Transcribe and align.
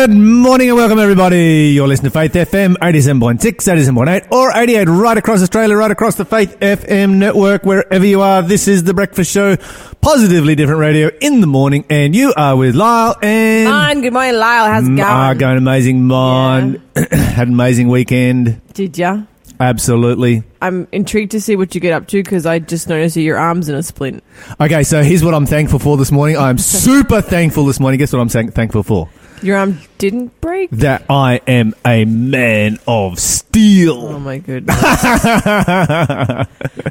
Good 0.00 0.12
morning 0.16 0.70
and 0.70 0.78
welcome 0.78 0.98
everybody. 0.98 1.72
You're 1.74 1.86
listening 1.86 2.10
to 2.10 2.18
Faith 2.18 2.32
FM 2.32 2.76
87.6, 2.76 3.38
87.8 3.38 4.32
or 4.32 4.50
88 4.50 4.88
right 4.88 5.18
across 5.18 5.42
Australia, 5.42 5.76
right 5.76 5.90
across 5.90 6.14
the 6.14 6.24
Faith 6.24 6.58
FM 6.60 7.18
network, 7.18 7.64
wherever 7.64 8.06
you 8.06 8.22
are. 8.22 8.40
This 8.40 8.66
is 8.66 8.84
the 8.84 8.94
breakfast 8.94 9.30
show, 9.30 9.58
positively 10.00 10.54
different 10.54 10.80
radio 10.80 11.10
in 11.20 11.42
the 11.42 11.46
morning 11.46 11.84
and 11.90 12.16
you 12.16 12.32
are 12.34 12.56
with 12.56 12.74
Lyle 12.74 13.14
and 13.20 13.68
Mon, 13.68 14.00
good 14.00 14.14
morning, 14.14 14.36
Lyle. 14.36 14.72
How's 14.72 14.84
it 14.84 14.96
going? 14.96 15.00
are 15.00 15.34
going 15.34 15.58
amazing. 15.58 16.04
Mine 16.04 16.80
had 16.96 17.48
an 17.48 17.52
amazing 17.52 17.88
weekend. 17.88 18.58
Did 18.72 18.96
ya? 18.96 19.24
Absolutely. 19.60 20.44
I'm 20.62 20.88
intrigued 20.92 21.32
to 21.32 21.42
see 21.42 21.56
what 21.56 21.74
you 21.74 21.80
get 21.82 21.92
up 21.92 22.08
to 22.08 22.22
because 22.22 22.46
I 22.46 22.58
just 22.58 22.88
noticed 22.88 23.16
that 23.16 23.20
your 23.20 23.36
arm's 23.36 23.68
in 23.68 23.74
a 23.74 23.82
splint. 23.82 24.24
Okay, 24.58 24.82
so 24.82 25.02
here's 25.02 25.22
what 25.22 25.34
I'm 25.34 25.44
thankful 25.44 25.78
for 25.78 25.98
this 25.98 26.10
morning. 26.10 26.38
I'm 26.38 26.56
super 26.58 27.20
thankful 27.20 27.66
this 27.66 27.78
morning. 27.78 27.98
Guess 27.98 28.14
what 28.14 28.20
I'm 28.20 28.50
thankful 28.50 28.82
for? 28.82 29.10
Your 29.42 29.56
arm 29.56 29.80
didn't 29.98 30.38
break? 30.40 30.70
That 30.70 31.04
I 31.08 31.40
am 31.46 31.74
a 31.84 32.04
man 32.04 32.78
of 32.86 33.18
steel. 33.18 33.96
Oh 33.96 34.18
my 34.18 34.38
goodness. 34.38 34.76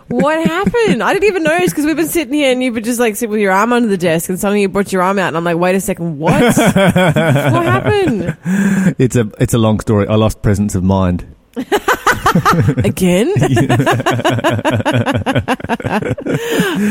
what 0.08 0.48
happened? 0.48 1.04
I 1.04 1.14
didn't 1.14 1.26
even 1.26 1.44
notice 1.44 1.72
because 1.72 1.86
we've 1.86 1.96
been 1.96 2.08
sitting 2.08 2.34
here 2.34 2.52
and 2.52 2.64
you 2.64 2.74
would 2.74 2.84
just 2.84 3.00
like 3.00 3.16
sit 3.16 3.30
with 3.30 3.40
your 3.40 3.52
arm 3.52 3.72
under 3.72 3.88
the 3.88 3.98
desk 3.98 4.30
and 4.30 4.40
suddenly 4.40 4.62
you 4.62 4.70
brought 4.70 4.92
your 4.92 5.04
arm 5.04 5.20
out 5.20 5.28
and 5.30 5.38
I'm 5.38 5.44
like, 5.44 5.58
wait 5.58 5.76
a 5.76 5.82
second, 5.82 6.18
what? 6.18 6.42
what 6.42 6.56
happened? 6.56 8.36
It's 8.98 9.16
a 9.16 9.30
it's 9.40 9.54
a 9.54 9.60
long 9.60 9.80
story. 9.80 10.08
I 10.08 10.16
lost 10.16 10.42
presence 10.42 10.74
of 10.76 10.84
mind. 10.84 11.36
Again? 12.84 13.32
uh, 13.40 13.46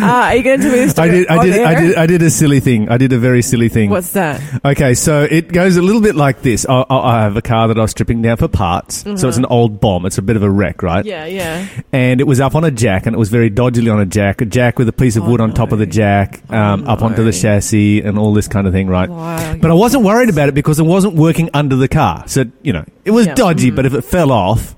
are 0.04 0.36
you 0.36 0.42
going 0.42 0.60
to 0.60 0.62
tell 0.62 0.72
me 0.72 0.78
this 0.78 0.90
I 0.90 0.92
story? 0.92 1.10
did 1.10 1.28
I 1.28 1.44
did 1.44 1.60
I 1.62 1.80
did 1.80 1.96
I 1.96 2.06
did 2.06 2.22
a 2.22 2.30
silly 2.30 2.60
thing. 2.60 2.88
I 2.88 2.98
did 2.98 3.12
a 3.12 3.18
very 3.18 3.42
silly 3.42 3.68
thing. 3.68 3.90
What's 3.90 4.12
that? 4.12 4.40
Okay, 4.64 4.94
so 4.94 5.22
it 5.22 5.52
goes 5.52 5.76
a 5.76 5.82
little 5.82 6.00
bit 6.02 6.14
like 6.14 6.42
this. 6.42 6.66
I, 6.68 6.84
I 6.88 7.18
I 7.18 7.22
have 7.22 7.36
a 7.36 7.42
car 7.42 7.68
that 7.68 7.78
I 7.78 7.82
was 7.82 7.90
stripping 7.92 8.22
down 8.22 8.36
for 8.36 8.48
parts. 8.48 9.04
So 9.16 9.28
it's 9.28 9.36
an 9.36 9.46
old 9.46 9.80
bomb. 9.80 10.06
It's 10.06 10.18
a 10.18 10.22
bit 10.22 10.36
of 10.36 10.42
a 10.42 10.50
wreck, 10.50 10.82
right? 10.82 11.04
Mm-hmm. 11.04 11.08
Yeah, 11.08 11.26
yeah. 11.26 11.66
And 11.92 12.20
it 12.20 12.26
was 12.26 12.40
up 12.40 12.54
on 12.54 12.64
a 12.64 12.70
jack, 12.70 13.06
and 13.06 13.14
it 13.14 13.18
was 13.18 13.28
very 13.30 13.50
dodgily 13.50 13.90
on 13.90 14.00
a 14.00 14.06
jack. 14.06 14.40
A 14.40 14.44
jack 14.44 14.78
with 14.78 14.88
a 14.88 14.92
piece 14.92 15.16
of 15.16 15.24
Oh, 15.24 15.30
wood 15.30 15.40
on 15.40 15.52
top 15.52 15.72
of 15.72 15.78
the 15.78 15.86
jack, 15.86 16.40
um, 16.50 16.84
Oh, 16.86 16.92
up 16.92 17.02
onto 17.02 17.24
the 17.24 17.32
chassis, 17.32 18.02
and 18.02 18.18
all 18.18 18.32
this 18.34 18.48
kind 18.48 18.66
of 18.66 18.72
thing, 18.72 18.88
right? 18.88 19.08
Wow, 19.08 19.56
But 19.56 19.70
I 19.70 19.74
wasn't 19.74 20.04
worried 20.04 20.28
about 20.28 20.48
it 20.48 20.54
because 20.54 20.78
it 20.78 20.84
wasn't 20.84 21.14
working 21.14 21.50
under 21.54 21.76
the 21.76 21.88
car. 21.88 22.24
So 22.26 22.44
you 22.62 22.72
know, 22.72 22.84
it 23.04 23.10
was 23.10 23.26
Yeah. 23.26 23.34
dodgy. 23.34 23.70
But 23.70 23.86
if 23.86 23.94
it 23.94 24.02
fell 24.02 24.30
off, 24.32 24.74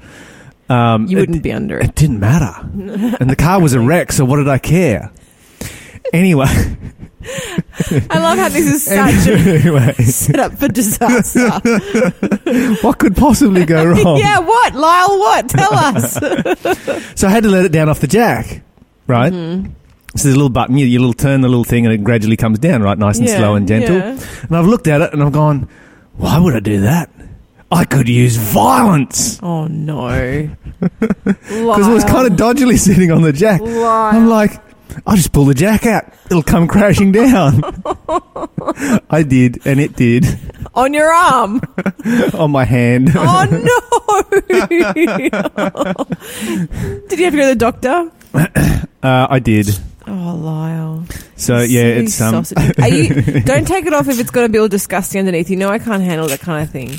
um, 0.70 1.06
You 1.06 1.18
wouldn't 1.18 1.42
be 1.42 1.52
under 1.52 1.78
it. 1.78 1.84
It 1.86 1.94
didn't 1.94 2.20
matter. 2.20 2.54
and 3.20 3.28
the 3.28 3.36
car 3.36 3.60
was 3.60 3.74
a 3.74 3.80
wreck, 3.80 4.12
so 4.12 4.24
what 4.24 4.36
did 4.36 4.48
I 4.48 4.58
care? 4.58 5.10
Anyway, 6.12 6.46
I 6.46 8.18
love 8.18 8.38
how 8.38 8.48
this 8.48 8.66
is 8.66 8.82
such 8.84 9.28
a 9.28 9.32
anyway, 9.60 9.92
set 10.04 10.40
up 10.40 10.54
for 10.58 10.66
disaster. 10.68 11.50
what 12.82 12.98
could 12.98 13.14
possibly 13.16 13.64
go 13.66 13.84
wrong? 13.84 14.16
yeah, 14.16 14.38
what? 14.38 14.74
Lyle, 14.74 15.18
what? 15.18 15.48
Tell 15.48 15.72
us. 15.74 16.14
So 17.14 17.28
I 17.28 17.30
had 17.30 17.42
to 17.44 17.48
let 17.50 17.64
it 17.64 17.72
down 17.72 17.88
off 17.88 18.00
the 18.00 18.06
jack, 18.08 18.62
right? 19.06 19.32
Mm-hmm. 19.32 19.72
So 20.16 20.24
there's 20.24 20.34
a 20.34 20.38
little 20.38 20.48
button, 20.48 20.76
you, 20.78 20.86
you 20.86 20.98
little 20.98 21.12
turn 21.12 21.42
the 21.42 21.48
little 21.48 21.62
thing, 21.64 21.86
and 21.86 21.92
it 21.94 22.02
gradually 22.02 22.36
comes 22.36 22.58
down, 22.58 22.82
right, 22.82 22.98
nice 22.98 23.18
and 23.18 23.28
Yeah, 23.28 23.36
slow 23.36 23.54
and 23.54 23.68
gentle. 23.68 23.96
yeah. 23.96 24.18
And 24.42 24.56
I've 24.56 24.66
looked 24.66 24.88
at 24.88 25.00
it 25.02 25.12
and 25.12 25.22
I've 25.22 25.30
gone, 25.32 25.68
why 26.16 26.38
would 26.38 26.54
I 26.56 26.60
do 26.60 26.80
that? 26.80 27.10
I 27.72 27.84
could 27.84 28.08
use 28.08 28.36
violence 28.36 29.38
Oh, 29.42 29.66
no. 29.68 30.50
because 31.00 31.86
it 31.88 31.92
was 31.92 32.04
kind 32.04 32.26
of 32.26 32.36
dodgily 32.36 32.76
sitting 32.76 33.10
on 33.12 33.22
the 33.22 33.32
jack. 33.32 33.60
Liar. 33.60 34.14
I'm 34.16 34.28
like, 34.28 34.60
I'll 35.06 35.14
just 35.16 35.32
pull 35.32 35.44
the 35.44 35.54
jack 35.54 35.86
out; 35.86 36.12
it'll 36.26 36.42
come 36.42 36.66
crashing 36.66 37.12
down. 37.12 37.62
I 39.10 39.22
did, 39.22 39.64
and 39.64 39.78
it 39.78 39.94
did 39.94 40.26
On 40.74 40.92
your 40.92 41.12
arm. 41.12 41.60
on 42.34 42.50
my 42.50 42.64
hand. 42.64 43.10
Oh, 43.14 43.44
no. 43.48 44.22
Did 47.08 47.18
you 47.18 47.24
have 47.24 47.32
to 47.32 47.38
go 47.38 47.48
to 47.48 47.54
the 47.54 47.56
doctor? 47.56 48.10
Uh, 49.02 49.26
I 49.30 49.38
did. 49.38 49.66
Oh, 50.06 50.12
Lyle. 50.12 51.06
So 51.34 51.60
yeah, 51.60 51.64
Silly 51.64 52.04
it's 52.04 52.20
um. 52.20 52.44
sausage. 52.44 52.78
Are 52.78 52.88
you, 52.88 53.40
don't 53.40 53.66
take 53.66 53.86
it 53.86 53.94
off 53.94 54.08
if 54.08 54.20
it's 54.20 54.30
going 54.30 54.46
to 54.46 54.52
be 54.52 54.58
all 54.58 54.68
disgusting 54.68 55.20
underneath. 55.20 55.48
You 55.48 55.56
know 55.56 55.70
I 55.70 55.78
can't 55.78 56.02
handle 56.02 56.28
that 56.28 56.40
kind 56.40 56.62
of 56.62 56.70
thing. 56.70 56.98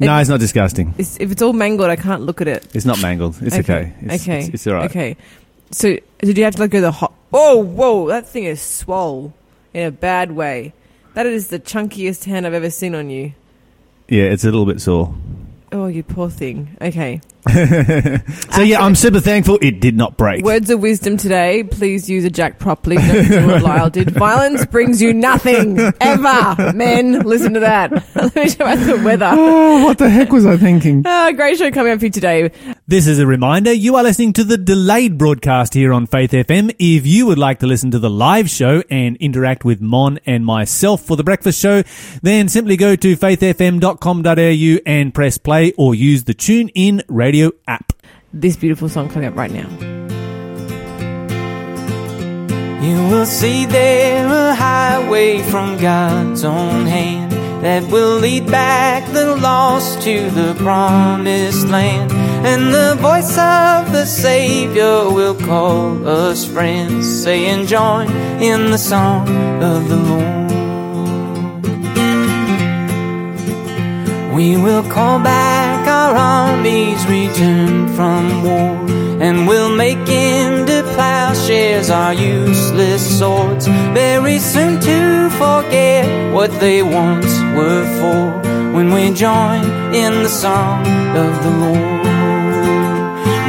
No, 0.00 0.18
it's 0.18 0.28
not 0.28 0.40
disgusting. 0.40 0.94
It's, 0.98 1.18
if 1.20 1.30
it's 1.30 1.40
all 1.40 1.52
mangled, 1.52 1.88
I 1.88 1.96
can't 1.96 2.22
look 2.22 2.40
at 2.40 2.48
it. 2.48 2.66
It's 2.74 2.84
not 2.84 3.00
mangled. 3.00 3.40
It's 3.40 3.56
okay. 3.56 3.92
It's, 4.00 4.22
okay. 4.22 4.40
It's, 4.40 4.48
it's 4.48 4.66
all 4.66 4.74
right. 4.74 4.90
Okay. 4.90 5.16
So 5.70 5.96
did 6.18 6.36
you 6.36 6.44
have 6.44 6.54
to 6.56 6.60
like 6.60 6.70
go 6.70 6.80
the 6.80 6.90
hot? 6.90 7.12
Oh, 7.32 7.62
whoa! 7.62 8.08
That 8.08 8.28
thing 8.28 8.44
is 8.44 8.60
swole 8.60 9.32
in 9.72 9.86
a 9.86 9.90
bad 9.90 10.32
way. 10.32 10.72
That 11.14 11.26
is 11.26 11.48
the 11.48 11.58
chunkiest 11.60 12.24
hand 12.24 12.46
I've 12.46 12.54
ever 12.54 12.70
seen 12.70 12.94
on 12.94 13.10
you. 13.10 13.32
Yeah, 14.08 14.24
it's 14.24 14.44
a 14.44 14.48
little 14.48 14.66
bit 14.66 14.80
sore. 14.80 15.14
Oh, 15.72 15.86
you 15.86 16.02
poor 16.02 16.28
thing. 16.30 16.76
Okay. 16.80 17.20
So 17.50 18.62
yeah, 18.62 18.80
I'm 18.80 18.94
super 18.94 19.20
thankful 19.20 19.58
it 19.60 19.80
did 19.80 19.96
not 19.96 20.16
break. 20.16 20.44
Words 20.44 20.70
of 20.70 20.80
wisdom 20.80 21.16
today. 21.16 21.64
Please 21.64 22.08
use 22.08 22.24
a 22.24 22.30
jack 22.30 22.58
properly. 22.58 22.96
Don't 22.96 23.28
do 23.28 23.46
what 23.46 23.62
Lyle 23.62 23.90
did. 23.90 24.10
Violence 24.10 24.64
brings 24.66 25.02
you 25.02 25.12
nothing 25.12 25.78
ever. 26.00 26.72
Men, 26.72 27.20
listen 27.20 27.54
to 27.54 27.60
that. 27.60 27.92
Let 28.14 28.34
me 28.34 28.48
show 28.48 28.68
you 28.68 28.96
the 28.96 29.02
weather. 29.04 29.30
Oh, 29.32 29.84
what 29.84 29.98
the 29.98 30.08
heck 30.08 30.30
was 30.32 30.46
I 30.46 30.56
thinking? 30.56 31.02
Oh, 31.04 31.32
great 31.36 31.58
show 31.58 31.70
coming 31.70 31.92
up 31.92 31.98
for 31.98 32.06
you 32.06 32.10
today. 32.10 32.50
This 32.86 33.06
is 33.06 33.18
a 33.18 33.26
reminder 33.26 33.72
you 33.72 33.96
are 33.96 34.02
listening 34.02 34.32
to 34.34 34.44
the 34.44 34.56
delayed 34.56 35.18
broadcast 35.18 35.74
here 35.74 35.92
on 35.92 36.06
Faith 36.06 36.30
FM. 36.30 36.74
If 36.78 37.06
you 37.06 37.26
would 37.26 37.38
like 37.38 37.58
to 37.60 37.66
listen 37.66 37.90
to 37.90 37.98
the 37.98 38.10
live 38.10 38.48
show 38.48 38.82
and 38.88 39.16
interact 39.18 39.64
with 39.64 39.80
Mon 39.80 40.18
and 40.26 40.46
myself 40.46 41.02
for 41.02 41.16
the 41.16 41.24
breakfast 41.24 41.60
show, 41.60 41.82
then 42.22 42.48
simply 42.48 42.76
go 42.76 42.96
to 42.96 43.16
faithfm.com.au 43.16 44.78
and 44.86 45.12
press 45.14 45.38
play 45.38 45.72
or 45.76 45.94
use 45.94 46.24
the 46.24 46.34
Tune 46.34 46.68
In 46.70 47.02
radio 47.08 47.33
app. 47.42 47.92
This 48.32 48.56
beautiful 48.56 48.88
song 48.88 49.08
coming 49.08 49.28
up 49.28 49.36
right 49.36 49.50
now. 49.50 49.68
You 52.84 52.96
will 53.08 53.26
see 53.26 53.64
there 53.66 54.26
a 54.26 54.54
highway 54.54 55.40
from 55.42 55.78
God's 55.78 56.44
own 56.44 56.86
hand 56.86 57.32
that 57.64 57.82
will 57.90 58.18
lead 58.18 58.46
back 58.50 59.10
the 59.12 59.36
lost 59.36 60.02
to 60.02 60.30
the 60.30 60.54
promised 60.58 61.66
land. 61.68 62.12
And 62.44 62.74
the 62.74 62.94
voice 63.00 63.38
of 63.38 63.90
the 63.92 64.04
Savior 64.04 65.10
will 65.10 65.34
call 65.34 66.06
us 66.06 66.44
friends, 66.44 67.22
saying, 67.22 67.66
Join 67.66 68.10
in 68.42 68.70
the 68.70 68.78
song 68.78 69.26
of 69.62 69.88
the 69.88 69.96
Lord. 69.96 70.44
We 74.34 74.56
will 74.56 74.82
call 74.90 75.20
back 75.20 75.63
armies 76.16 77.06
returned 77.06 77.94
from 77.96 78.42
war, 78.44 78.76
and 79.20 79.46
we'll 79.48 79.74
make 79.74 80.08
into 80.08 80.82
plowshares 80.94 81.90
our 81.90 82.14
useless 82.14 83.18
swords. 83.18 83.66
Very 83.92 84.38
soon 84.38 84.80
to 84.80 85.30
forget 85.30 86.32
what 86.32 86.50
they 86.60 86.82
once 86.82 87.32
were 87.56 87.84
for, 88.00 88.40
when 88.74 88.92
we 88.92 89.12
join 89.12 89.64
in 89.94 90.22
the 90.22 90.28
song 90.28 90.86
of 91.16 91.32
the 91.44 91.50
Lord. 91.64 92.04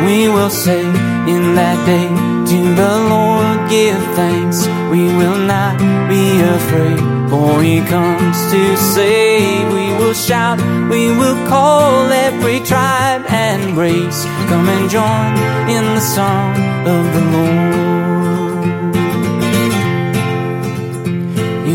We 0.06 0.30
will 0.30 0.52
say 0.52 0.82
in 0.82 1.56
that 1.56 1.80
day 1.86 2.10
to 2.52 2.60
the 2.82 2.94
Lord, 3.10 3.70
give 3.70 4.00
thanks. 4.16 4.68
We 4.92 5.04
will 5.20 5.40
not 5.54 5.80
be 6.08 6.42
afraid, 6.58 7.02
for 7.36 7.62
He 7.62 7.82
comes 7.82 8.38
to 8.54 8.78
save. 8.78 9.68
We 9.78 9.88
will 10.00 10.14
shout, 10.14 10.60
we 10.94 11.04
will 11.20 11.40
call 11.48 12.12
every 12.28 12.60
tribe 12.72 13.24
and 13.28 13.78
race. 13.78 14.20
Come 14.50 14.68
and 14.76 14.90
join 14.98 15.32
in 15.76 15.86
the 15.98 16.06
song 16.18 16.52
of 16.96 17.04
the 17.16 17.24
Lord. 17.36 17.76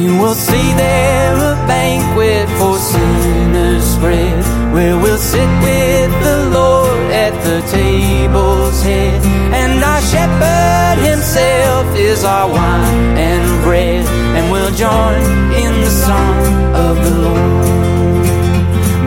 You 0.02 0.10
will 0.20 0.38
see 0.48 0.68
there 0.84 1.34
a 1.52 1.54
banquet 1.72 2.46
for 2.58 2.74
sinners 2.78 3.84
spread, 3.94 4.44
where 4.72 4.96
we'll 4.96 5.18
sit 5.18 5.50
with 5.66 6.12
the 6.22 6.50
Lord 6.52 7.10
at 7.10 7.34
the 7.42 7.60
table's 7.68 8.82
head. 8.82 9.20
And 9.52 9.82
our 9.82 10.00
shepherd 10.00 10.98
himself 11.10 11.86
is 11.96 12.24
our 12.24 12.48
wine 12.48 13.18
and 13.18 13.64
bread, 13.64 14.06
and 14.36 14.50
we'll 14.52 14.74
join 14.74 15.20
in 15.64 15.72
the 15.86 15.90
song 15.90 16.38
of 16.86 16.94
the 17.04 17.14
Lord. 17.26 17.70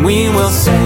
We 0.04 0.28
will 0.36 0.52
say 0.52 0.86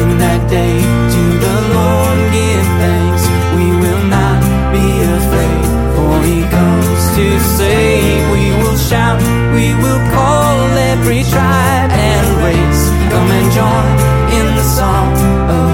in 0.00 0.18
that 0.18 0.42
day 0.50 0.76
to 1.14 1.22
the 1.44 1.56
Lord, 1.76 2.18
give 2.36 2.68
thanks. 2.82 3.24
We 3.56 3.68
will 3.82 4.04
not 4.12 4.40
be 4.76 4.88
afraid, 5.18 5.64
for 5.96 6.12
he 6.28 6.38
comes 6.52 7.02
to 7.16 7.26
save. 7.56 8.22
We 8.36 8.44
will 8.60 8.76
shout, 8.76 9.20
we 9.56 9.72
will 9.82 10.02
call 10.12 10.56
every 10.92 11.22
tribe 11.32 11.90
and 11.90 12.26
race. 12.44 12.82
Come 13.10 13.30
and 13.30 13.52
join 13.52 14.07
song 14.68 15.12
oh, 15.48 15.67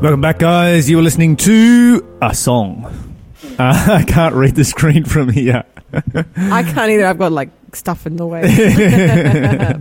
Welcome 0.00 0.22
back, 0.22 0.38
guys. 0.38 0.88
You 0.88 0.96
were 0.96 1.02
listening 1.02 1.36
to 1.36 2.18
a 2.22 2.34
song. 2.34 2.86
Uh, 3.58 3.86
I 3.98 4.04
can't 4.06 4.34
read 4.34 4.54
the 4.54 4.64
screen 4.64 5.04
from 5.04 5.28
here. 5.28 5.64
I 5.92 6.62
can't 6.62 6.90
either. 6.90 7.04
I've 7.06 7.18
got 7.18 7.32
like 7.32 7.50
stuff 7.74 8.06
in 8.06 8.16
the 8.16 8.26
way. 8.26 8.40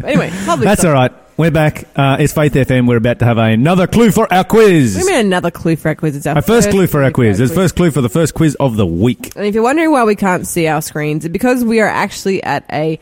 Anyway, 0.03 0.29
That's 0.29 0.81
stuff. 0.81 0.85
all 0.85 0.91
right. 0.91 1.13
We're 1.37 1.51
back. 1.51 1.85
Uh, 1.95 2.17
it's 2.19 2.33
Faith 2.33 2.53
FM. 2.53 2.85
We're 2.85 2.97
about 2.97 3.19
to 3.19 3.25
have 3.25 3.37
another 3.37 3.87
clue 3.87 4.11
for 4.11 4.31
our 4.33 4.43
quiz. 4.43 4.97
Give 4.97 5.05
me 5.07 5.19
another 5.21 5.51
clue 5.51 5.77
for 5.77 5.87
our 5.87 5.95
quiz. 5.95 6.17
It's 6.17 6.27
our, 6.27 6.35
Our 6.35 6.41
first 6.41 6.69
clue 6.69 6.87
for 6.87 7.01
our 7.01 7.11
quiz. 7.11 7.39
It's 7.39 7.53
first 7.53 7.77
clue 7.77 7.91
for 7.91 8.01
the 8.01 8.09
first 8.09 8.33
quiz 8.33 8.55
of 8.59 8.75
the 8.75 8.85
week. 8.85 9.33
And 9.37 9.45
if 9.45 9.53
you're 9.55 9.63
wondering 9.63 9.91
why 9.91 10.03
we 10.03 10.15
can't 10.17 10.45
see 10.45 10.67
our 10.67 10.81
screens, 10.81 11.23
it's 11.23 11.31
because 11.31 11.63
we 11.63 11.79
are 11.79 11.87
actually 11.87 12.43
at 12.43 12.65
a 12.73 12.99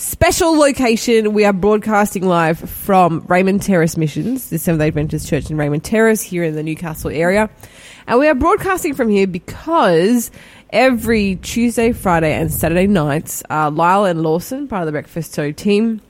special 0.00 0.58
location. 0.58 1.34
We 1.34 1.44
are 1.44 1.52
broadcasting 1.52 2.26
live 2.26 2.58
from 2.58 3.22
Raymond 3.28 3.60
Terrace 3.62 3.98
Missions, 3.98 4.48
the 4.48 4.58
Seventh 4.58 4.80
day 4.80 4.88
Adventist 4.88 5.28
Church 5.28 5.50
in 5.50 5.58
Raymond 5.58 5.84
Terrace 5.84 6.22
here 6.22 6.42
in 6.42 6.54
the 6.54 6.62
Newcastle 6.62 7.10
area. 7.10 7.50
And 8.06 8.18
we 8.18 8.26
are 8.26 8.34
broadcasting 8.34 8.94
from 8.94 9.10
here 9.10 9.26
because 9.26 10.30
every 10.70 11.36
Tuesday, 11.36 11.92
Friday, 11.92 12.32
and 12.32 12.50
Saturday 12.50 12.86
nights, 12.86 13.42
uh, 13.50 13.70
Lyle 13.70 14.06
and 14.06 14.22
Lawson, 14.22 14.68
part 14.68 14.80
of 14.80 14.86
the 14.86 14.92
Breakfast 14.92 15.34
Show 15.34 15.52
team, 15.52 16.00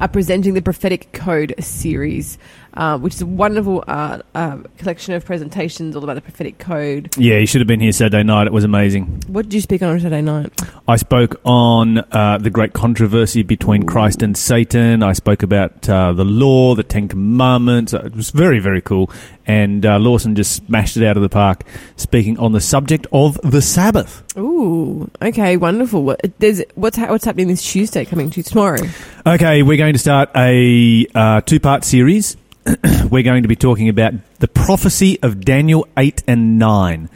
are 0.00 0.08
presenting 0.08 0.54
the 0.54 0.62
Prophetic 0.62 1.12
Code 1.12 1.54
series, 1.60 2.36
uh, 2.76 2.98
which 2.98 3.14
is 3.14 3.22
a 3.22 3.26
wonderful 3.26 3.84
uh, 3.86 4.20
uh, 4.34 4.58
collection 4.78 5.14
of 5.14 5.24
presentations 5.24 5.96
all 5.96 6.04
about 6.04 6.14
the 6.14 6.20
prophetic 6.20 6.58
code. 6.58 7.14
Yeah, 7.16 7.38
you 7.38 7.46
should 7.46 7.60
have 7.60 7.68
been 7.68 7.80
here 7.80 7.92
Saturday 7.92 8.22
night. 8.22 8.46
It 8.46 8.52
was 8.52 8.64
amazing. 8.64 9.22
What 9.28 9.44
did 9.44 9.54
you 9.54 9.60
speak 9.60 9.82
on 9.82 9.90
on 9.90 10.00
Saturday 10.00 10.22
night? 10.22 10.52
I 10.86 10.96
spoke 10.96 11.40
on 11.44 11.98
uh, 11.98 12.38
the 12.38 12.50
great 12.50 12.72
controversy 12.72 13.42
between 13.42 13.84
Christ 13.84 14.22
and 14.22 14.36
Satan. 14.36 15.02
I 15.02 15.12
spoke 15.12 15.42
about 15.42 15.88
uh, 15.88 16.12
the 16.12 16.24
law, 16.24 16.74
the 16.74 16.82
Ten 16.82 17.08
Commandments. 17.08 17.92
It 17.92 18.14
was 18.14 18.30
very, 18.30 18.58
very 18.58 18.82
cool. 18.82 19.10
And 19.46 19.84
uh, 19.84 19.98
Lawson 19.98 20.34
just 20.34 20.66
smashed 20.66 20.96
it 20.96 21.06
out 21.06 21.16
of 21.16 21.22
the 21.22 21.28
park, 21.28 21.64
speaking 21.96 22.38
on 22.38 22.52
the 22.52 22.60
subject 22.60 23.06
of 23.12 23.38
the 23.42 23.60
Sabbath. 23.60 24.22
Ooh, 24.38 25.10
okay, 25.22 25.56
wonderful. 25.56 26.02
What, 26.02 26.20
there's 26.38 26.62
what's 26.74 26.96
ha- 26.96 27.08
what's 27.08 27.24
happening 27.24 27.48
this 27.48 27.62
Tuesday 27.62 28.04
coming 28.04 28.30
to 28.30 28.42
tomorrow? 28.42 28.78
Okay, 29.26 29.62
we're 29.62 29.76
going 29.76 29.92
to 29.92 29.98
start 29.98 30.30
a 30.34 31.06
uh, 31.14 31.40
two 31.42 31.60
part 31.60 31.84
series. 31.84 32.36
we're 33.10 33.22
going 33.22 33.42
to 33.42 33.48
be 33.48 33.56
talking 33.56 33.88
about 33.88 34.14
the 34.38 34.48
prophecy 34.48 35.18
of 35.22 35.44
Daniel 35.44 35.86
8 35.96 36.22
and 36.26 36.58
9, 36.58 37.08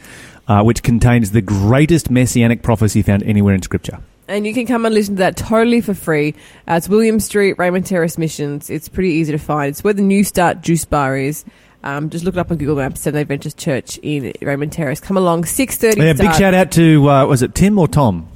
uh, 0.47 0.63
which 0.63 0.83
contains 0.83 1.31
the 1.31 1.41
greatest 1.41 2.09
messianic 2.09 2.61
prophecy 2.61 3.01
found 3.01 3.23
anywhere 3.23 3.55
in 3.55 3.61
Scripture. 3.61 3.99
And 4.27 4.45
you 4.45 4.53
can 4.53 4.67
come 4.67 4.85
and 4.85 4.93
listen 4.93 5.15
to 5.15 5.19
that 5.19 5.37
totally 5.37 5.81
for 5.81 5.95
free. 5.95 6.35
Uh, 6.67 6.75
it's 6.75 6.87
William 6.87 7.19
Street, 7.19 7.57
Raymond 7.57 7.87
Terrace 7.87 8.17
Missions. 8.17 8.69
It's 8.69 8.87
pretty 8.87 9.09
easy 9.13 9.31
to 9.31 9.39
find. 9.39 9.69
It's 9.69 9.83
where 9.83 9.93
the 9.93 10.03
New 10.03 10.23
Start 10.23 10.61
Juice 10.61 10.85
Bar 10.85 11.17
is. 11.17 11.43
Um, 11.83 12.09
just 12.11 12.25
look 12.25 12.35
it 12.35 12.39
up 12.39 12.51
on 12.51 12.57
Google 12.57 12.75
Maps. 12.75 13.01
Seventh 13.01 13.21
Adventist 13.21 13.57
Church 13.57 13.97
in 14.03 14.33
Raymond 14.41 14.71
Terrace. 14.71 14.99
Come 14.99 15.17
along, 15.17 15.45
six 15.45 15.77
thirty. 15.77 16.01
Yeah, 16.01 16.13
big 16.13 16.33
shout 16.33 16.53
out 16.53 16.71
to 16.73 17.09
uh, 17.09 17.25
was 17.25 17.41
it 17.41 17.55
Tim 17.55 17.79
or 17.79 17.87
Tom, 17.87 18.27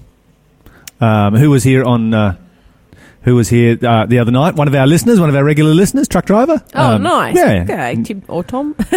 um, 1.01 1.36
who 1.36 1.51
was 1.51 1.63
here 1.63 1.83
on 1.83 2.13
uh, 2.13 2.38
who 3.23 3.35
was 3.35 3.49
here 3.49 3.77
uh, 3.81 4.05
the 4.05 4.19
other 4.19 4.31
night. 4.31 4.55
One 4.55 4.67
of 4.67 4.75
our 4.75 4.85
listeners, 4.87 5.19
one 5.19 5.29
of 5.29 5.35
our 5.35 5.43
regular 5.43 5.73
listeners, 5.73 6.07
truck 6.07 6.25
driver. 6.25 6.61
Oh, 6.75 6.95
Um, 6.95 7.03
nice. 7.03 7.35
Yeah, 7.35 7.63
Okay, 7.63 8.03
Tim 8.03 8.23
or 8.27 8.43
Tom. 8.43 8.75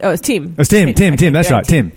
oh, 0.00 0.10
it's 0.10 0.22
Tim. 0.22 0.54
It's 0.58 0.68
Tim. 0.68 0.92
Tim. 0.94 0.94
Tim. 0.94 1.14
Okay, 1.14 1.30
That's 1.30 1.48
great, 1.48 1.56
right. 1.56 1.64
Tim. 1.66 1.92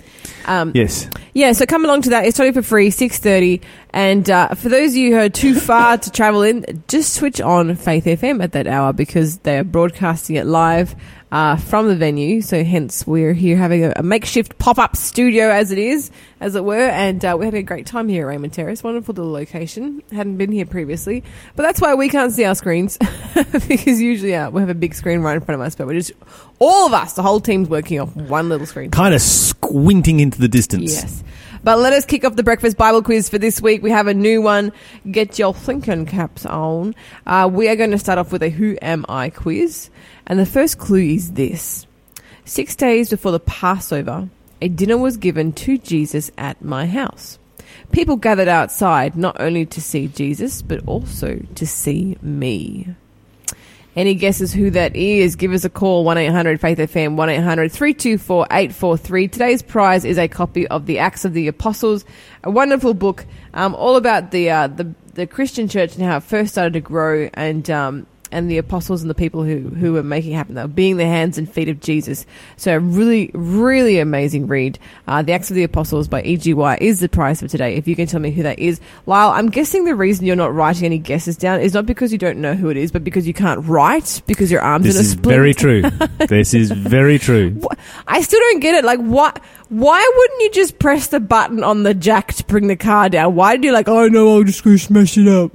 Um, 0.46 0.72
Yes. 0.74 1.08
Yeah, 1.34 1.52
so 1.52 1.66
come 1.66 1.86
along 1.86 2.02
to 2.04 2.10
that. 2.12 2.26
It's 2.26 2.38
totally 2.38 2.54
for 2.54 2.62
free, 2.62 2.90
six 2.90 3.20
thirty. 3.20 3.62
And 3.92 4.30
uh, 4.30 4.50
for 4.56 4.70
those 4.70 4.92
of 4.92 4.96
you 4.98 5.12
who 5.16 5.20
are 5.22 5.30
too 5.30 5.56
far 5.60 5.98
to 5.98 6.12
travel 6.12 6.42
in, 6.44 6.84
just 6.88 7.14
switch 7.14 7.40
on 7.40 7.76
Faith 7.76 8.06
FM 8.06 8.44
at 8.44 8.52
that 8.54 8.68
hour 8.68 8.94
because 8.94 9.38
they 9.40 9.58
are 9.60 9.64
broadcasting 9.64 10.36
it 10.38 10.46
live 10.46 10.96
uh, 11.32 11.58
from 11.58 11.88
the 11.88 11.96
venue. 11.96 12.42
So 12.42 12.64
hence 12.64 13.06
we're 13.06 13.34
here 13.34 13.58
having 13.58 13.86
a, 13.86 13.94
a 13.96 14.04
makeshift 14.04 14.58
pop 14.58 14.80
up 14.80 14.96
studio, 14.96 15.50
as 15.50 15.72
it 15.72 15.78
is, 15.78 16.12
as 16.40 16.56
it 16.56 16.64
were, 16.64 16.76
and 16.76 17.24
uh, 17.24 17.36
we're 17.38 17.46
having 17.46 17.60
a 17.60 17.64
great 17.64 17.86
time 17.86 18.08
here 18.08 18.26
at 18.26 18.30
Raymond 18.30 18.54
Terrace. 18.54 18.84
Wonderful 18.84 19.14
little 19.14 19.32
location. 19.32 20.02
Hadn't 20.12 20.38
been 20.38 20.52
here 20.52 20.66
previously, 20.66 21.24
but 21.56 21.64
that's 21.64 21.82
why 21.82 21.96
we 21.96 22.10
can't 22.10 22.32
see 22.32 22.46
our 22.46 22.56
screens 22.56 22.98
because 23.68 24.02
usually 24.02 24.36
uh, 24.36 24.50
we 24.50 24.62
have 24.62 24.70
a 24.70 24.76
big 24.76 24.96
screen 24.96 25.22
right 25.22 25.36
in 25.36 25.42
front 25.42 25.62
of 25.62 25.66
us, 25.66 25.76
but 25.76 25.88
we're 25.88 25.94
just 25.94 26.14
all 26.60 26.88
of 26.88 26.94
us, 26.94 27.14
the 27.14 27.24
whole 27.24 27.40
team's 27.40 27.70
working 27.70 28.00
off 28.00 28.16
one 28.16 28.50
little 28.50 28.68
screen. 28.68 28.92
Kind 28.92 29.14
of 29.14 29.22
squinting 29.22 30.20
into 30.20 30.40
the 30.40 30.48
distance. 30.48 30.94
Yes. 30.94 31.24
But 31.62 31.80
let 31.80 31.92
us 31.92 32.06
kick 32.06 32.24
off 32.24 32.36
the 32.36 32.44
breakfast 32.44 32.78
Bible 32.78 33.02
quiz 33.02 33.28
for 33.28 33.38
this 33.38 33.62
week. 33.62 33.84
We 33.84 33.92
have 33.92 34.08
a 34.08 34.14
new 34.14 34.42
one. 34.42 34.72
Get 35.10 35.38
your 35.38 35.54
thinking 35.54 36.06
caps 36.06 36.46
on. 36.46 36.96
Uh, 37.26 37.50
we 37.52 37.68
are 37.68 37.76
going 37.76 37.92
to 37.92 38.00
start 38.00 38.18
off 38.18 38.32
with 38.32 38.44
a 38.44 38.50
Who 38.50 38.78
Am 38.82 39.06
I 39.10 39.30
quiz. 39.30 39.90
And 40.30 40.38
the 40.40 40.46
first 40.46 40.78
clue 40.78 41.16
is 41.16 41.34
this 41.34 41.88
Six 42.46 42.76
days 42.76 43.10
before 43.10 43.32
the 43.32 43.40
Passover, 43.40 44.30
a 44.62 44.70
dinner 44.70 44.98
was 44.98 45.18
given 45.18 45.54
to 45.54 45.78
Jesus 45.78 46.32
at 46.38 46.64
my 46.64 46.86
house. 46.86 47.40
People 47.92 48.16
gathered 48.16 48.48
outside 48.48 49.16
not 49.16 49.40
only 49.40 49.66
to 49.66 49.82
see 49.82 50.08
Jesus, 50.08 50.62
but 50.62 50.88
also 50.88 51.40
to 51.56 51.68
see 51.68 52.18
me. 52.22 52.96
Any 53.96 54.14
guesses 54.14 54.54
who 54.54 54.70
that 54.72 54.96
is? 54.96 55.36
Give 55.36 55.52
us 55.52 55.66
a 55.66 55.70
call, 55.70 56.04
1 56.04 56.18
800 56.18 56.62
Faith 56.62 56.78
FM, 56.78 57.16
1 57.16 57.30
800 57.30 57.72
324 57.72 58.46
843. 58.52 59.28
Today's 59.28 59.62
prize 59.62 60.06
is 60.06 60.18
a 60.18 60.28
copy 60.28 60.68
of 60.68 60.86
The 60.86 61.00
Acts 61.00 61.26
of 61.26 61.34
the 61.34 61.48
Apostles, 61.48 62.06
a 62.44 62.52
wonderful 62.52 62.94
book 62.94 63.26
um, 63.54 63.74
all 63.76 63.96
about 63.96 64.32
the, 64.32 64.52
uh, 64.52 64.68
the, 64.68 64.94
the 65.16 65.26
Christian 65.26 65.68
church 65.68 65.96
and 65.96 66.04
how 66.04 66.18
it 66.18 66.24
first 66.24 66.52
started 66.52 66.74
to 66.74 66.82
grow 66.82 67.30
and. 67.34 67.70
Um, 67.70 68.08
and 68.32 68.50
the 68.50 68.58
apostles 68.58 69.02
and 69.02 69.10
the 69.10 69.16
people 69.16 69.44
who, 69.44 69.70
who 69.70 69.94
were 69.94 70.04
making 70.04 70.34
it 70.34 70.36
happen. 70.36 70.56
They 70.56 70.62
were 70.62 70.68
being 70.68 70.98
the 70.98 71.06
hands 71.06 71.38
and 71.38 71.52
feet 71.52 71.70
of 71.70 71.80
Jesus. 71.80 72.26
So 72.58 72.76
a 72.76 72.80
really, 72.80 73.32
really 73.34 74.00
amazing 74.00 74.48
read. 74.48 74.80
Uh, 75.08 75.22
the 75.22 75.34
Acts 75.34 75.50
of 75.50 75.56
the 75.56 75.64
Apostles 75.64 76.08
by 76.08 76.22
E.G. 76.24 76.54
White 76.54 76.82
is 76.82 77.00
the 77.00 77.10
prize 77.10 77.40
for 77.40 77.48
today. 77.48 77.76
If 77.76 77.88
you 77.88 77.96
can 77.96 78.08
tell 78.08 78.20
me 78.20 78.32
who 78.32 78.44
that 78.44 78.60
is. 78.60 78.80
Lyle, 79.06 79.30
I'm 79.30 79.50
guessing 79.50 79.86
the 79.86 79.96
reason 79.96 80.26
you're 80.26 80.36
not 80.36 80.54
writing 80.54 80.86
any 80.86 80.98
guesses 80.98 81.38
down 81.38 81.62
is 81.62 81.74
not 81.74 81.86
because 81.86 82.12
you 82.12 82.18
don't 82.18 82.40
know 82.40 82.54
who 82.54 82.70
it 82.70 82.78
is, 82.78 82.92
but 82.92 83.04
because 83.04 83.28
you 83.28 83.34
can't 83.34 83.66
write 83.66 84.22
because 84.28 84.52
your 84.52 84.62
arms 84.62 84.86
This 84.86 84.96
in 84.96 85.02
a 85.02 85.04
is 85.04 85.14
very 85.14 85.54
true. 85.54 85.82
this 86.28 86.54
is 86.54 86.72
very 86.72 87.20
true. 87.20 87.60
I 88.08 88.22
still 88.22 88.40
don't 88.40 88.60
get 88.60 88.76
it. 88.76 88.86
Like, 88.86 89.00
what? 89.00 89.42
Why 89.70 90.12
wouldn't 90.16 90.42
you 90.42 90.52
just 90.52 90.80
press 90.80 91.08
the 91.08 91.20
button 91.20 91.64
on 91.64 91.84
the 91.84 91.94
jack 91.94 92.34
to 92.34 92.44
bring 92.46 92.68
the 92.68 92.76
car 92.76 93.08
down? 93.10 93.36
Why 93.36 93.56
do 93.56 93.68
you 93.68 93.74
like? 93.74 93.88
Oh 93.88 94.08
no, 94.08 94.36
I'll 94.36 94.44
just 94.44 94.64
go 94.64 94.76
smash 94.78 95.18
it 95.18 95.28
up. 95.28 95.52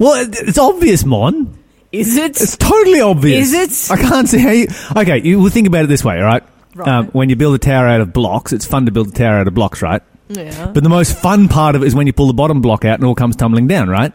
Well, 0.00 0.26
it's 0.32 0.56
obvious, 0.58 1.04
Mon. 1.04 1.56
Is 1.92 2.16
it? 2.16 2.40
It's 2.40 2.56
totally 2.56 3.00
obvious. 3.02 3.52
Is 3.52 3.90
it? 3.90 3.92
I 3.92 4.00
can't 4.00 4.26
see 4.28 4.38
how 4.38 4.50
you. 4.50 4.66
Okay, 4.96 5.20
you 5.22 5.38
will 5.38 5.50
think 5.50 5.66
about 5.66 5.84
it 5.84 5.88
this 5.88 6.02
way, 6.02 6.16
all 6.16 6.24
right? 6.24 6.42
Right. 6.74 6.88
Um, 6.88 7.06
when 7.08 7.28
you 7.28 7.36
build 7.36 7.54
a 7.54 7.58
tower 7.58 7.86
out 7.86 8.00
of 8.00 8.12
blocks, 8.12 8.52
it's 8.54 8.64
fun 8.64 8.86
to 8.86 8.92
build 8.92 9.08
a 9.08 9.12
tower 9.12 9.34
out 9.36 9.46
of 9.46 9.54
blocks, 9.54 9.82
right? 9.82 10.00
yeah. 10.30 10.70
But 10.72 10.84
the 10.84 10.88
most 10.88 11.18
fun 11.18 11.48
part 11.48 11.74
of 11.76 11.82
it 11.82 11.86
is 11.86 11.94
when 11.94 12.06
you 12.06 12.14
pull 12.14 12.28
the 12.28 12.32
bottom 12.32 12.62
block 12.62 12.84
out 12.86 12.94
and 12.94 13.02
it 13.04 13.06
all 13.06 13.14
comes 13.14 13.36
tumbling 13.36 13.66
down, 13.66 13.90
right? 13.90 14.12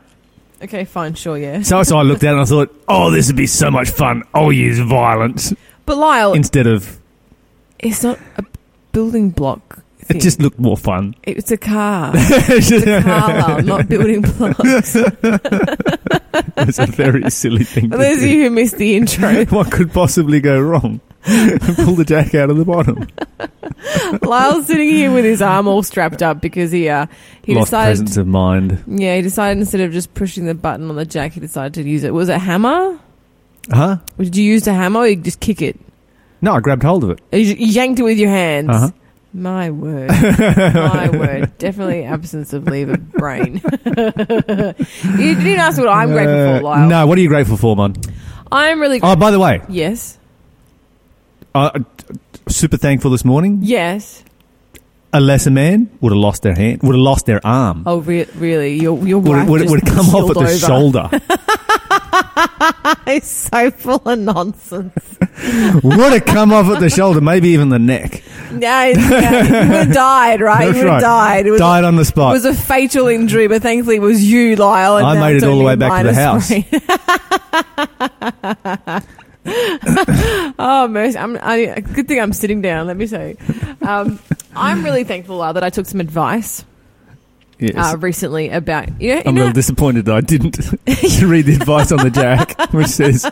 Okay, 0.64 0.86
fine, 0.86 1.14
sure, 1.14 1.38
yeah. 1.38 1.62
So, 1.62 1.84
so 1.84 1.98
I 1.98 2.02
looked 2.02 2.24
at 2.24 2.30
it 2.30 2.32
and 2.34 2.42
I 2.42 2.46
thought, 2.46 2.74
oh, 2.88 3.12
this 3.12 3.28
would 3.28 3.36
be 3.36 3.46
so 3.46 3.70
much 3.70 3.92
fun. 3.92 4.24
I'll 4.34 4.52
use 4.54 4.80
violence 4.80 5.54
But 5.86 5.98
Lyle, 5.98 6.34
instead 6.34 6.66
of. 6.66 7.00
it's 7.78 8.02
not 8.02 8.18
a 8.38 8.46
building 8.92 9.30
block. 9.30 9.84
It 10.10 10.22
just 10.22 10.40
looked 10.40 10.60
more 10.60 10.78
fun. 10.78 11.16
It's 11.24 11.52
a 11.52 11.58
car. 11.58 12.12
It's 12.16 12.72
a 12.72 13.02
car, 13.02 13.62
not 13.62 13.88
building 13.90 14.22
blocks. 14.22 14.96
it's 16.58 16.80
a 16.80 16.86
very 16.88 17.30
silly 17.32 17.64
thing. 17.64 17.90
For 17.90 17.98
to 17.98 18.04
those 18.04 18.18
of 18.24 18.30
you 18.30 18.44
who 18.44 18.50
missed 18.52 18.78
the 18.78 18.96
intro, 18.96 19.46
What 19.50 19.72
could 19.72 19.92
possibly 19.92 20.40
go 20.40 20.60
wrong? 20.60 21.02
Pull 21.24 21.96
the 21.96 22.06
jack 22.06 22.36
out 22.36 22.52
of 22.52 22.58
the 22.58 22.66
bottom. 22.66 23.08
Lyle's 24.22 24.68
sitting 24.68 24.90
here 24.90 25.12
with 25.12 25.26
his 25.26 25.42
arm 25.42 25.68
all 25.68 25.82
strapped 25.82 26.22
up 26.22 26.40
because 26.40 26.72
he 26.72 26.88
uh, 26.88 27.08
he 27.44 27.56
Lost 27.56 27.68
decided 27.68 27.90
presence 27.98 28.18
of 28.18 28.28
mind. 28.28 28.84
Yeah, 28.88 29.16
he 29.16 29.24
decided 29.24 29.58
instead 29.60 29.82
of 29.82 29.92
just 29.92 30.14
pushing 30.14 30.46
the 30.46 30.54
button 30.54 30.88
on 30.90 30.96
the 30.96 31.06
jack, 31.06 31.34
he 31.34 31.40
decided 31.40 31.74
to 31.76 31.84
use 31.90 32.04
it. 32.04 32.14
Was 32.14 32.30
it 32.30 32.34
a 32.34 32.40
hammer? 32.40 33.00
Huh? 33.72 33.98
Did 34.20 34.36
you 34.36 34.44
use 34.44 34.64
the 34.66 34.74
hammer 34.74 35.00
or 35.00 35.08
you 35.08 35.16
just 35.16 35.40
kick 35.40 35.64
it? 35.64 35.80
No, 36.42 36.54
I 36.54 36.60
grabbed 36.60 36.84
hold 36.84 37.04
of 37.04 37.10
it. 37.10 37.22
You 37.32 37.40
you 37.56 37.68
yanked 37.68 38.00
it 38.00 38.04
with 38.04 38.20
your 38.20 38.30
hands. 38.30 38.70
Uh-huh. 38.70 38.92
My 39.38 39.70
word. 39.70 40.08
My 40.10 41.10
word. 41.14 41.58
Definitely 41.58 42.06
absence 42.06 42.54
of 42.54 42.64
lever 42.68 42.96
brain. 42.96 43.56
you 43.86 45.36
didn't 45.36 45.60
ask 45.60 45.78
what 45.78 45.90
I'm 45.90 46.12
grateful 46.12 46.58
for, 46.58 46.62
Lyle. 46.64 46.84
Uh, 46.86 46.88
No, 46.88 47.06
what 47.08 47.18
are 47.18 47.22
you 47.22 47.28
grateful 47.28 47.58
for, 47.58 47.76
Mon? 47.76 47.96
I'm 48.50 48.80
really 48.80 49.02
Oh, 49.04 49.18
by 49.18 49.32
the 49.32 49.40
way, 49.40 49.62
Yes. 49.68 50.18
uh, 51.54 51.78
super 52.48 52.78
thankful 52.78 53.12
this 53.12 53.26
morning. 53.26 53.60
Yes. 53.62 54.24
a 55.12 55.20
lesser 55.20 55.52
man 55.52 55.90
would 56.00 56.12
have 56.14 56.18
lost 56.20 56.42
their 56.44 56.54
hand, 56.56 56.82
would 56.84 56.96
have 56.96 57.02
lost 57.02 57.26
their 57.26 57.42
arm. 57.46 57.84
Oh, 57.86 57.98
re- 58.00 58.28
really? 58.36 58.80
Your 58.80 58.98
your 59.06 59.20
would 59.20 59.30
wife 59.30 59.40
have, 59.40 59.50
would, 59.50 59.62
just 59.64 59.72
would 59.72 59.84
have 59.88 59.96
come 59.98 60.16
off 60.16 60.30
at 60.30 60.34
keeled 60.34 60.36
the 60.36 60.40
over. 60.40 60.58
shoulder. 60.58 61.10
It's 63.08 63.28
so 63.30 63.70
full 63.72 64.02
of 64.06 64.18
nonsense. 64.20 65.18
would 65.84 66.14
have 66.14 66.26
come 66.26 66.52
off 66.54 66.68
at 66.68 66.80
the 66.80 66.90
shoulder, 66.90 67.22
maybe 67.22 67.50
even 67.50 67.70
the 67.70 67.78
neck. 67.80 68.24
It's- 68.62 69.12
yeah, 69.12 69.44
you 69.44 69.70
would 69.70 69.78
have 69.88 69.94
died, 69.94 70.42
right? 70.42 70.66
That's 70.66 70.78
you 70.78 70.84
would 70.86 70.90
right. 70.92 71.02
died. 71.02 71.46
It 71.48 71.52
was, 71.52 71.60
Died 71.60 71.84
on 71.84 71.96
the 71.96 72.06
spot. 72.06 72.32
it 72.32 72.44
was 72.44 72.46
a 72.46 72.54
fatal 72.54 73.08
injury, 73.08 73.48
but 73.48 73.62
thankfully 73.62 73.98
it 73.98 74.02
was 74.02 74.24
you, 74.24 74.56
Lyle. 74.56 74.98
and 74.98 75.06
I 75.08 75.14
now 75.16 75.20
made 75.22 75.36
it's 75.36 75.44
it 75.44 75.48
all 75.48 75.60
the 75.60 75.64
only 75.64 75.66
way 75.66 75.76
back 75.76 76.02
to 76.02 76.08
the 76.08 76.14
minus 76.14 76.18
house. 76.18 76.48
three. 76.48 76.66
oh, 80.60 80.88
mercy. 80.90 81.18
I'm, 81.18 81.38
I, 81.42 81.80
good 81.94 82.08
thing 82.08 82.20
I'm 82.20 82.34
sitting 82.34 82.62
down, 82.62 82.88
let 82.88 82.98
me 82.98 83.08
say. 83.08 83.38
Um, 83.82 84.20
I'm 84.56 84.84
really 84.84 85.04
thankful, 85.04 85.38
Lyle, 85.38 85.54
that 85.54 85.64
I 85.64 85.70
took 85.70 85.86
some 85.86 86.00
advice 86.00 86.66
yes. 87.60 87.76
uh, 87.76 87.98
recently 87.98 88.50
about, 88.50 89.02
you 89.02 89.16
know, 89.16 89.22
I'm 89.26 89.28
a 89.28 89.32
know 89.32 89.42
little 89.42 89.54
disappointed 89.54 90.06
that 90.06 90.16
I 90.16 90.22
didn't 90.22 90.58
read 91.24 91.46
the 91.46 91.58
advice 91.60 91.92
on 91.92 92.00
the 92.00 92.10
jack, 92.10 92.74
which 92.74 92.88
says, 92.88 93.24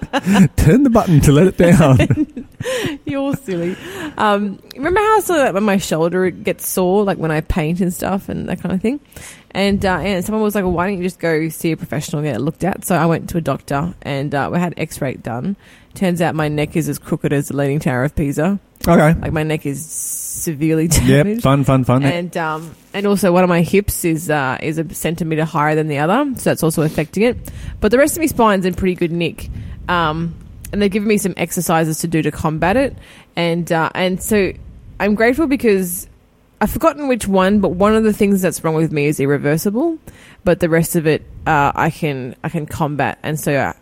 turn 0.56 0.84
the 0.84 0.90
button 0.90 1.22
to 1.22 1.32
let 1.32 1.48
it 1.48 1.58
down. 1.58 2.48
You're 3.06 3.36
silly. 3.36 3.76
Um, 4.18 4.60
remember 4.76 5.00
how 5.00 5.20
so 5.20 5.34
that 5.36 5.54
when 5.54 5.64
my 5.64 5.78
shoulder 5.78 6.30
gets 6.30 6.68
sore, 6.68 7.04
like 7.04 7.18
when 7.18 7.32
I 7.32 7.42
paint 7.42 7.82
and 7.82 7.94
stuff 7.94 8.30
and 8.30 8.48
that 8.50 8.62
kind 8.62 8.74
of 8.74 8.82
thing? 8.82 9.00
And, 9.52 9.86
uh, 9.86 10.00
and 10.00 10.26
someone 10.26 10.44
was 10.44 10.56
like, 10.56 10.64
well, 10.64 10.74
why 10.74 10.88
don't 10.88 10.98
you 10.98 11.04
just 11.04 11.20
go 11.20 11.48
see 11.50 11.72
a 11.72 11.78
professional 11.78 12.20
and 12.20 12.28
get 12.28 12.36
it 12.36 12.40
looked 12.40 12.64
at? 12.64 12.86
So 12.86 12.96
I 12.96 13.06
went 13.06 13.30
to 13.32 13.38
a 13.38 13.42
doctor 13.42 13.94
and 14.02 14.34
uh, 14.34 14.50
we 14.52 14.60
had 14.60 14.74
x-ray 14.78 15.16
done. 15.16 15.56
Turns 15.94 16.22
out 16.22 16.34
my 16.34 16.48
neck 16.48 16.76
is 16.76 16.90
as 16.90 16.98
crooked 16.98 17.32
as 17.32 17.50
the 17.50 17.56
Leaning 17.56 17.80
Tower 17.80 18.04
of 18.04 18.16
Pisa. 18.16 18.60
Okay. 18.88 19.20
Like 19.20 19.32
my 19.32 19.44
neck 19.44 19.66
is 19.66 19.86
severely 20.44 20.84
Yep. 20.92 21.04
damaged. 21.08 21.42
Fun, 21.44 21.64
fun, 21.64 21.84
fun. 21.84 22.04
And 22.04 22.36
um, 22.38 22.76
and 22.94 23.06
also 23.08 23.32
one 23.32 23.44
of 23.44 23.50
my 23.50 23.62
hips 23.62 24.06
is 24.06 24.30
uh, 24.30 24.58
is 24.62 24.78
a 24.78 24.94
centimeter 24.94 25.46
higher 25.46 25.76
than 25.76 25.88
the 25.88 25.98
other, 26.00 26.32
so 26.38 26.50
that's 26.50 26.64
also 26.64 26.82
affecting 26.84 27.24
it. 27.24 27.38
But 27.80 27.92
the 27.92 27.98
rest 27.98 28.16
of 28.18 28.22
my 28.22 28.28
spine's 28.28 28.66
in 28.66 28.74
pretty 28.74 28.96
good 28.96 29.12
nick. 29.12 29.50
Um, 29.90 30.36
and 30.72 30.82
they've 30.82 30.92
given 30.92 31.08
me 31.08 31.18
some 31.18 31.34
exercises 31.38 32.00
to 32.00 32.08
do 32.08 32.22
to 32.22 32.32
combat 32.32 32.78
it, 32.78 32.96
and 33.36 33.72
uh, 33.72 33.90
and 33.96 34.22
so 34.22 34.52
I'm 35.00 35.16
grateful 35.16 35.48
because 35.48 36.08
I've 36.62 36.72
forgotten 36.72 37.08
which 37.08 37.28
one, 37.28 37.60
but 37.60 37.70
one 37.70 37.96
of 37.96 38.04
the 38.04 38.14
things 38.14 38.42
that's 38.42 38.64
wrong 38.64 38.76
with 38.76 38.92
me 38.92 39.06
is 39.06 39.20
irreversible, 39.20 39.98
but 40.44 40.60
the 40.62 40.70
rest 40.70 40.96
of 40.96 41.06
it 41.08 41.22
uh, 41.46 41.72
I 41.76 41.90
can 41.90 42.36
I 42.44 42.50
can 42.50 42.66
combat, 42.66 43.20
and 43.24 43.40
so. 43.40 43.54
Uh, 43.56 43.74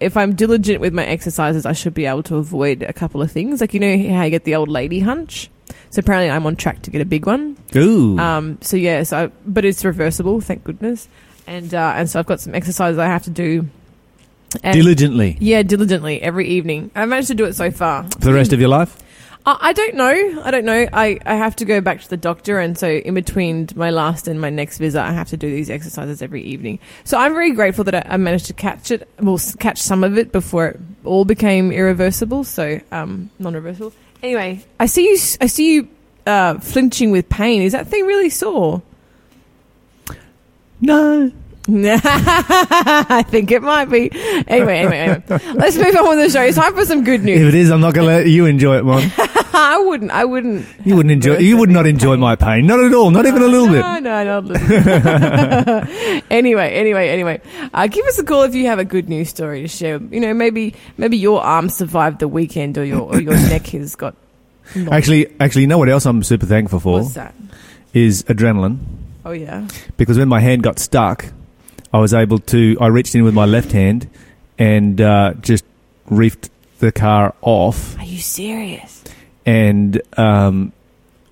if 0.00 0.16
I'm 0.16 0.34
diligent 0.34 0.80
with 0.80 0.94
my 0.94 1.04
exercises, 1.04 1.66
I 1.66 1.74
should 1.74 1.92
be 1.92 2.06
able 2.06 2.22
to 2.22 2.36
avoid 2.36 2.82
a 2.82 2.92
couple 2.94 3.20
of 3.20 3.30
things. 3.30 3.60
Like, 3.60 3.74
you 3.74 3.80
know 3.80 3.98
how 4.16 4.22
you 4.22 4.30
get 4.30 4.44
the 4.44 4.54
old 4.54 4.70
lady 4.70 5.00
hunch? 5.00 5.50
So 5.90 6.00
apparently 6.00 6.30
I'm 6.30 6.46
on 6.46 6.56
track 6.56 6.82
to 6.82 6.90
get 6.90 7.00
a 7.00 7.04
big 7.04 7.26
one. 7.26 7.56
Ooh. 7.76 8.18
Um, 8.18 8.58
so 8.62 8.76
yeah, 8.76 9.02
so 9.02 9.24
I, 9.24 9.26
but 9.46 9.64
it's 9.64 9.84
reversible, 9.84 10.40
thank 10.40 10.62
goodness. 10.64 11.08
And 11.46 11.74
uh, 11.74 11.94
and 11.96 12.08
so 12.08 12.18
I've 12.20 12.26
got 12.26 12.40
some 12.40 12.54
exercises 12.54 12.98
I 12.98 13.06
have 13.06 13.24
to 13.24 13.30
do. 13.30 13.68
And 14.64 14.74
Diligently. 14.74 15.36
yeah, 15.40 15.62
diligently 15.62 16.20
every 16.22 16.48
evening. 16.48 16.90
I 16.96 17.04
managed 17.06 17.28
to 17.28 17.34
do 17.34 17.44
it 17.44 17.54
so 17.54 17.70
far. 17.70 18.02
For 18.10 18.18
the 18.18 18.32
rest 18.34 18.52
of 18.52 18.58
your 18.60 18.68
life? 18.68 18.96
I, 19.46 19.56
I 19.60 19.72
don't 19.72 19.94
know. 19.94 20.42
I 20.44 20.50
don't 20.50 20.64
know. 20.64 20.86
I, 20.92 21.18
I 21.24 21.36
have 21.36 21.54
to 21.56 21.64
go 21.64 21.80
back 21.80 22.00
to 22.02 22.10
the 22.10 22.16
doctor, 22.16 22.58
and 22.58 22.76
so 22.76 22.88
in 22.88 23.14
between 23.14 23.68
my 23.76 23.90
last 23.90 24.26
and 24.28 24.40
my 24.40 24.50
next 24.50 24.78
visit, 24.78 25.00
I 25.00 25.12
have 25.12 25.28
to 25.28 25.36
do 25.36 25.48
these 25.50 25.70
exercises 25.70 26.20
every 26.20 26.42
evening. 26.42 26.80
So 27.04 27.16
I'm 27.16 27.32
very 27.32 27.52
grateful 27.52 27.84
that 27.84 27.94
I, 27.94 28.14
I 28.14 28.16
managed 28.16 28.46
to 28.46 28.52
catch 28.52 28.90
it, 28.90 29.08
well, 29.20 29.36
s- 29.36 29.54
catch 29.56 29.78
some 29.78 30.02
of 30.04 30.18
it 30.18 30.32
before 30.32 30.66
it 30.68 30.80
all 31.04 31.24
became 31.24 31.70
irreversible. 31.72 32.42
So 32.44 32.80
um, 32.90 33.30
non-reversible. 33.38 33.92
Anyway, 34.22 34.64
I 34.78 34.86
see 34.86 35.04
you. 35.04 35.18
I 35.40 35.46
see 35.46 35.74
you 35.74 35.88
uh, 36.26 36.58
flinching 36.58 37.10
with 37.10 37.28
pain. 37.28 37.62
Is 37.62 37.72
that 37.72 37.86
thing 37.88 38.04
really 38.04 38.30
sore? 38.30 38.82
No. 40.80 41.32
I 42.02 43.24
think 43.28 43.50
it 43.50 43.62
might 43.62 43.86
be. 43.86 44.10
Anyway, 44.48 44.78
anyway, 44.78 44.98
anyway. 44.98 45.22
Let's 45.54 45.76
move 45.76 45.94
on 45.96 46.16
with 46.16 46.26
the 46.26 46.30
show. 46.30 46.42
It's 46.42 46.56
time 46.56 46.74
for 46.74 46.84
some 46.84 47.04
good 47.04 47.22
news. 47.22 47.40
If 47.40 47.48
it 47.48 47.54
is, 47.54 47.70
I'm 47.70 47.80
not 47.80 47.94
going 47.94 48.08
to 48.08 48.14
let 48.16 48.26
you 48.26 48.46
enjoy 48.46 48.78
it, 48.78 48.84
Mon. 48.84 49.02
I 49.52 49.78
wouldn't. 49.78 50.10
I 50.10 50.24
wouldn't. 50.24 50.66
You 50.84 50.96
wouldn't 50.96 51.12
enjoy. 51.12 51.38
You 51.38 51.56
would 51.58 51.70
not 51.70 51.86
enjoy 51.86 52.16
my 52.16 52.34
pain. 52.36 52.66
Not 52.66 52.80
at 52.80 52.92
all. 52.94 53.10
Not 53.10 53.26
even 53.26 53.42
a 53.42 53.46
little 53.46 53.68
bit. 53.68 53.80
No, 53.80 53.98
no, 53.98 54.24
not 54.24 54.44
a 54.44 54.46
little 54.46 55.80
bit. 55.80 56.24
anyway, 56.30 56.72
anyway, 56.72 57.08
anyway. 57.08 57.40
Uh, 57.72 57.86
give 57.86 58.06
us 58.06 58.18
a 58.18 58.24
call 58.24 58.42
if 58.42 58.54
you 58.54 58.66
have 58.66 58.78
a 58.78 58.84
good 58.84 59.08
news 59.08 59.28
story 59.28 59.62
to 59.62 59.68
share. 59.68 60.00
You 60.00 60.20
know, 60.20 60.34
maybe 60.34 60.74
maybe 60.96 61.16
your 61.18 61.40
arm 61.42 61.68
survived 61.68 62.20
the 62.20 62.28
weekend 62.28 62.78
or 62.78 62.84
your 62.84 63.00
or 63.02 63.20
your 63.20 63.34
neck 63.48 63.66
has 63.68 63.94
got. 63.96 64.14
knocked. 64.74 64.92
Actually, 64.92 65.32
actually, 65.40 65.62
you 65.62 65.68
know 65.68 65.78
what 65.78 65.88
else 65.88 66.06
I'm 66.06 66.22
super 66.22 66.46
thankful 66.46 66.80
for 66.80 67.00
what's 67.00 67.14
that? 67.14 67.34
is 67.92 68.22
adrenaline. 68.24 68.78
Oh 69.24 69.32
yeah. 69.32 69.66
Because 69.96 70.16
when 70.16 70.28
my 70.28 70.40
hand 70.40 70.62
got 70.62 70.78
stuck, 70.78 71.26
I 71.92 71.98
was 71.98 72.14
able 72.14 72.38
to. 72.38 72.76
I 72.80 72.86
reached 72.86 73.14
in 73.14 73.24
with 73.24 73.34
my 73.34 73.44
left 73.46 73.72
hand 73.72 74.08
and 74.58 75.00
uh, 75.00 75.34
just 75.40 75.64
reefed 76.08 76.50
the 76.78 76.92
car 76.92 77.34
off, 77.42 77.98
Are 77.98 78.04
you 78.04 78.18
serious? 78.18 79.02
and 79.46 80.00
um, 80.16 80.72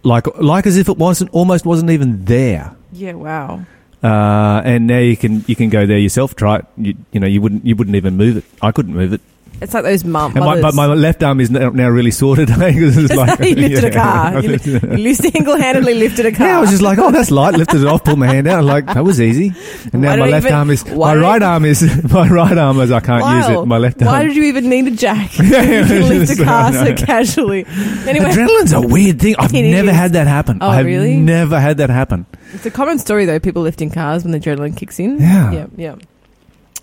like 0.02 0.26
like 0.38 0.66
as 0.66 0.76
if 0.76 0.88
it 0.88 0.96
wasn't 0.98 1.30
almost 1.32 1.64
wasn't 1.66 1.90
even 1.90 2.24
there. 2.24 2.74
Yeah. 2.92 3.12
Wow. 3.12 3.64
Uh, 4.02 4.62
and 4.64 4.86
now 4.86 4.98
you 4.98 5.16
can 5.16 5.44
you 5.46 5.56
can 5.56 5.68
go 5.70 5.86
there 5.86 5.98
yourself. 5.98 6.34
Try 6.36 6.56
it. 6.58 6.66
You, 6.76 6.94
you 7.12 7.20
know 7.20 7.26
you 7.26 7.40
wouldn't 7.40 7.66
you 7.66 7.74
wouldn't 7.76 7.96
even 7.96 8.16
move 8.16 8.36
it. 8.36 8.44
I 8.62 8.72
couldn't 8.72 8.94
move 8.94 9.12
it. 9.12 9.20
It's 9.60 9.74
like 9.74 9.84
those 9.84 10.04
mum. 10.04 10.34
My, 10.34 10.60
but 10.60 10.74
my 10.74 10.86
left 10.86 11.22
arm 11.22 11.40
is 11.40 11.50
now, 11.50 11.70
now 11.70 11.88
really 11.88 12.10
sorted. 12.10 12.48
it's 12.52 13.14
like 13.14 13.38
you 13.40 13.54
lifted 13.56 13.84
a 13.84 13.90
car. 13.90 14.40
You, 14.40 14.56
li- 14.56 15.02
you 15.02 15.14
single-handedly 15.32 15.94
lifted 15.94 16.26
a 16.26 16.32
car. 16.32 16.46
Yeah, 16.46 16.58
I 16.58 16.60
was 16.60 16.70
just 16.70 16.82
like, 16.82 16.98
oh, 16.98 17.10
that's 17.10 17.30
light. 17.30 17.54
Lifted 17.54 17.80
it 17.82 17.86
off, 17.86 18.04
pulled 18.04 18.18
my 18.18 18.26
hand 18.26 18.46
out. 18.46 18.64
Like 18.64 18.86
that 18.86 19.04
was 19.04 19.20
easy. 19.20 19.52
And 19.92 20.02
now 20.02 20.16
my 20.16 20.28
left 20.28 20.46
even- 20.46 20.54
arm 20.54 20.70
is 20.70 20.86
my 20.86 21.14
right 21.16 21.42
arm 21.42 21.64
is 21.64 21.82
my 22.12 22.28
right 22.28 22.56
arm 22.56 22.80
is. 22.80 22.92
I 22.92 23.00
can't 23.00 23.24
use 23.48 23.58
it. 23.58 23.66
My 23.66 23.78
left 23.78 24.00
Arm. 24.02 24.12
Why 24.12 24.22
did 24.22 24.36
you 24.36 24.44
even 24.44 24.68
need 24.68 24.86
a 24.86 24.90
jack? 24.92 25.36
Yeah, 25.38 25.62
you 25.62 25.86
can 25.86 26.08
lift 26.08 26.40
a 26.40 26.44
car 26.44 26.72
so 26.72 26.94
casually. 26.94 27.64
Anyway, 27.66 28.26
Adrenaline's 28.26 28.72
a 28.72 28.80
weird 28.80 29.20
thing. 29.20 29.34
I've 29.38 29.52
never 29.52 29.90
is. 29.90 29.96
had 29.96 30.12
that 30.12 30.26
happen. 30.26 30.58
Oh, 30.60 30.68
I 30.68 30.76
have 30.76 30.86
really? 30.86 31.16
never 31.16 31.58
had 31.58 31.78
that 31.78 31.90
happen. 31.90 32.26
it's 32.52 32.66
a 32.66 32.70
common 32.70 32.98
story 32.98 33.24
though. 33.24 33.40
People 33.40 33.62
lifting 33.62 33.90
cars 33.90 34.24
when 34.24 34.32
the 34.32 34.38
adrenaline 34.38 34.76
kicks 34.76 34.98
in. 34.98 35.18
Yeah. 35.18 35.52
yeah, 35.52 35.66
yeah. 35.76 35.94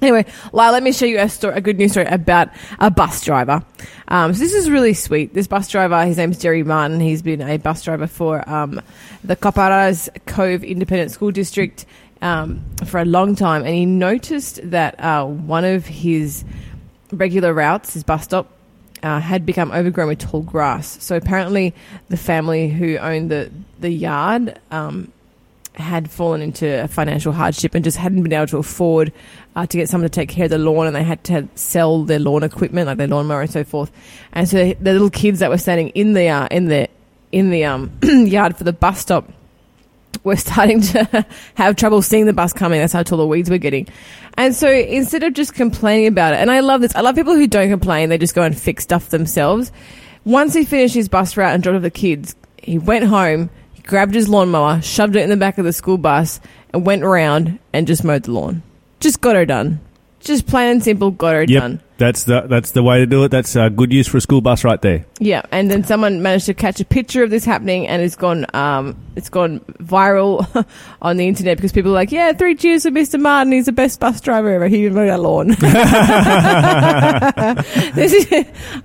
Anyway, 0.01 0.25
Lyle, 0.51 0.73
let 0.73 0.83
me 0.83 0.91
show 0.91 1.05
you 1.05 1.19
a 1.19 1.29
story, 1.29 1.55
a 1.55 1.61
good 1.61 1.77
news 1.77 1.91
story 1.91 2.05
about 2.07 2.49
a 2.79 2.91
bus 2.91 3.23
driver. 3.23 3.63
Um, 4.07 4.33
so 4.33 4.39
this 4.39 4.53
is 4.53 4.69
really 4.69 4.93
sweet. 4.93 5.33
This 5.33 5.47
bus 5.47 5.69
driver, 5.69 6.05
his 6.05 6.17
name's 6.17 6.37
Jerry 6.37 6.63
Martin. 6.63 6.99
He's 6.99 7.21
been 7.21 7.41
a 7.41 7.57
bus 7.57 7.83
driver 7.83 8.07
for 8.07 8.47
um, 8.49 8.81
the 9.23 9.35
Copperas 9.35 10.09
Cove 10.25 10.63
Independent 10.63 11.11
School 11.11 11.31
District 11.31 11.85
um, 12.21 12.63
for 12.85 12.99
a 12.99 13.05
long 13.05 13.35
time, 13.35 13.63
and 13.63 13.73
he 13.73 13.85
noticed 13.85 14.59
that 14.69 14.99
uh, 14.99 15.25
one 15.25 15.63
of 15.63 15.85
his 15.85 16.43
regular 17.11 17.53
routes, 17.53 17.93
his 17.93 18.03
bus 18.03 18.25
stop, 18.25 18.51
uh, 19.03 19.19
had 19.19 19.45
become 19.45 19.71
overgrown 19.71 20.07
with 20.07 20.19
tall 20.19 20.41
grass. 20.41 21.01
So 21.03 21.15
apparently, 21.15 21.73
the 22.09 22.17
family 22.17 22.69
who 22.69 22.97
owned 22.97 23.29
the 23.29 23.51
the 23.79 23.89
yard 23.89 24.59
um, 24.71 25.11
had 25.77 26.09
fallen 26.09 26.41
into 26.41 26.87
financial 26.87 27.33
hardship 27.33 27.75
and 27.75 27.83
just 27.83 27.97
hadn't 27.97 28.23
been 28.23 28.33
able 28.33 28.47
to 28.47 28.57
afford 28.57 29.11
uh, 29.55 29.65
to 29.65 29.77
get 29.77 29.89
someone 29.89 30.09
to 30.09 30.13
take 30.13 30.29
care 30.29 30.45
of 30.45 30.51
the 30.51 30.57
lawn, 30.57 30.87
and 30.87 30.95
they 30.95 31.03
had 31.03 31.23
to 31.25 31.47
sell 31.55 32.03
their 32.03 32.19
lawn 32.19 32.43
equipment, 32.43 32.87
like 32.87 32.97
their 32.97 33.07
lawnmower 33.07 33.41
and 33.41 33.51
so 33.51 33.63
forth. 33.63 33.91
And 34.33 34.47
so 34.47 34.73
the 34.73 34.93
little 34.93 35.09
kids 35.09 35.39
that 35.39 35.49
were 35.49 35.57
standing 35.57 35.89
in 35.89 36.13
the 36.13 36.29
uh, 36.29 36.47
in 36.51 36.65
the 36.65 36.89
in 37.31 37.49
the 37.49 37.65
um, 37.65 37.91
yard 38.03 38.57
for 38.57 38.63
the 38.63 38.73
bus 38.73 38.99
stop 38.99 39.29
were 40.23 40.35
starting 40.35 40.81
to 40.81 41.25
have 41.55 41.75
trouble 41.75 42.01
seeing 42.01 42.25
the 42.25 42.33
bus 42.33 42.53
coming. 42.53 42.79
That's 42.79 42.93
how 42.93 43.03
tall 43.03 43.17
the 43.17 43.27
weeds 43.27 43.49
were 43.49 43.57
getting. 43.57 43.87
And 44.37 44.53
so 44.53 44.69
instead 44.69 45.23
of 45.23 45.33
just 45.33 45.53
complaining 45.53 46.07
about 46.07 46.33
it, 46.33 46.37
and 46.37 46.51
I 46.51 46.59
love 46.59 46.81
this, 46.81 46.95
I 46.95 47.01
love 47.01 47.15
people 47.15 47.35
who 47.35 47.47
don't 47.47 47.69
complain, 47.69 48.09
they 48.09 48.17
just 48.17 48.35
go 48.35 48.43
and 48.43 48.57
fix 48.57 48.83
stuff 48.83 49.09
themselves. 49.09 49.71
Once 50.25 50.53
he 50.53 50.65
finished 50.65 50.95
his 50.95 51.07
bus 51.07 51.37
route 51.37 51.53
and 51.53 51.61
dropped 51.61 51.77
off 51.77 51.81
the 51.83 51.91
kids, 51.91 52.35
he 52.57 52.79
went 52.79 53.05
home, 53.05 53.49
grabbed 53.85 54.13
his 54.13 54.29
lawnmower, 54.29 54.81
shoved 54.81 55.15
it 55.15 55.23
in 55.23 55.29
the 55.29 55.37
back 55.37 55.57
of 55.57 55.65
the 55.65 55.73
school 55.73 55.97
bus, 55.97 56.39
and 56.73 56.85
went 56.85 57.03
around 57.03 57.59
and 57.73 57.87
just 57.87 58.03
mowed 58.03 58.23
the 58.23 58.31
lawn. 58.31 58.63
Just 58.99 59.21
got 59.21 59.35
her 59.35 59.45
done. 59.45 59.79
Just 60.19 60.47
plain 60.47 60.71
and 60.71 60.83
simple, 60.83 61.11
got 61.11 61.33
her 61.33 61.43
Yep, 61.43 61.61
done. 61.61 61.81
That's 61.97 62.25
the 62.25 62.41
that's 62.41 62.71
the 62.71 62.83
way 62.83 62.99
to 62.99 63.05
do 63.05 63.23
it. 63.23 63.29
That's 63.29 63.55
uh, 63.55 63.69
good 63.69 63.93
use 63.93 64.07
for 64.07 64.17
a 64.17 64.21
school 64.21 64.41
bus 64.41 64.63
right 64.63 64.81
there. 64.81 65.05
Yeah, 65.19 65.43
and 65.51 65.71
then 65.71 65.83
someone 65.83 66.21
managed 66.21 66.47
to 66.47 66.53
catch 66.53 66.79
a 66.81 66.85
picture 66.85 67.23
of 67.23 67.29
this 67.29 67.45
happening, 67.45 67.87
and 67.87 68.01
it's 68.01 68.17
gone, 68.17 68.45
um, 68.53 68.97
it's 69.15 69.29
gone 69.29 69.61
viral 69.81 70.65
on 71.01 71.17
the 71.17 71.27
internet 71.27 71.57
because 71.57 71.71
people 71.71 71.91
are 71.91 71.95
like, 71.95 72.11
"Yeah, 72.11 72.33
three 72.33 72.55
cheers 72.55 72.83
for 72.83 72.89
Mr. 72.91 73.19
Martin. 73.19 73.53
He's 73.53 73.67
the 73.67 73.71
best 73.71 73.99
bus 73.99 74.19
driver 74.19 74.49
ever. 74.49 74.67
He 74.67 74.83
even 74.83 74.95
mowed 74.95 75.09
our 75.09 75.17
lawn." 75.17 75.47
this 77.95 78.13
is, 78.13 78.27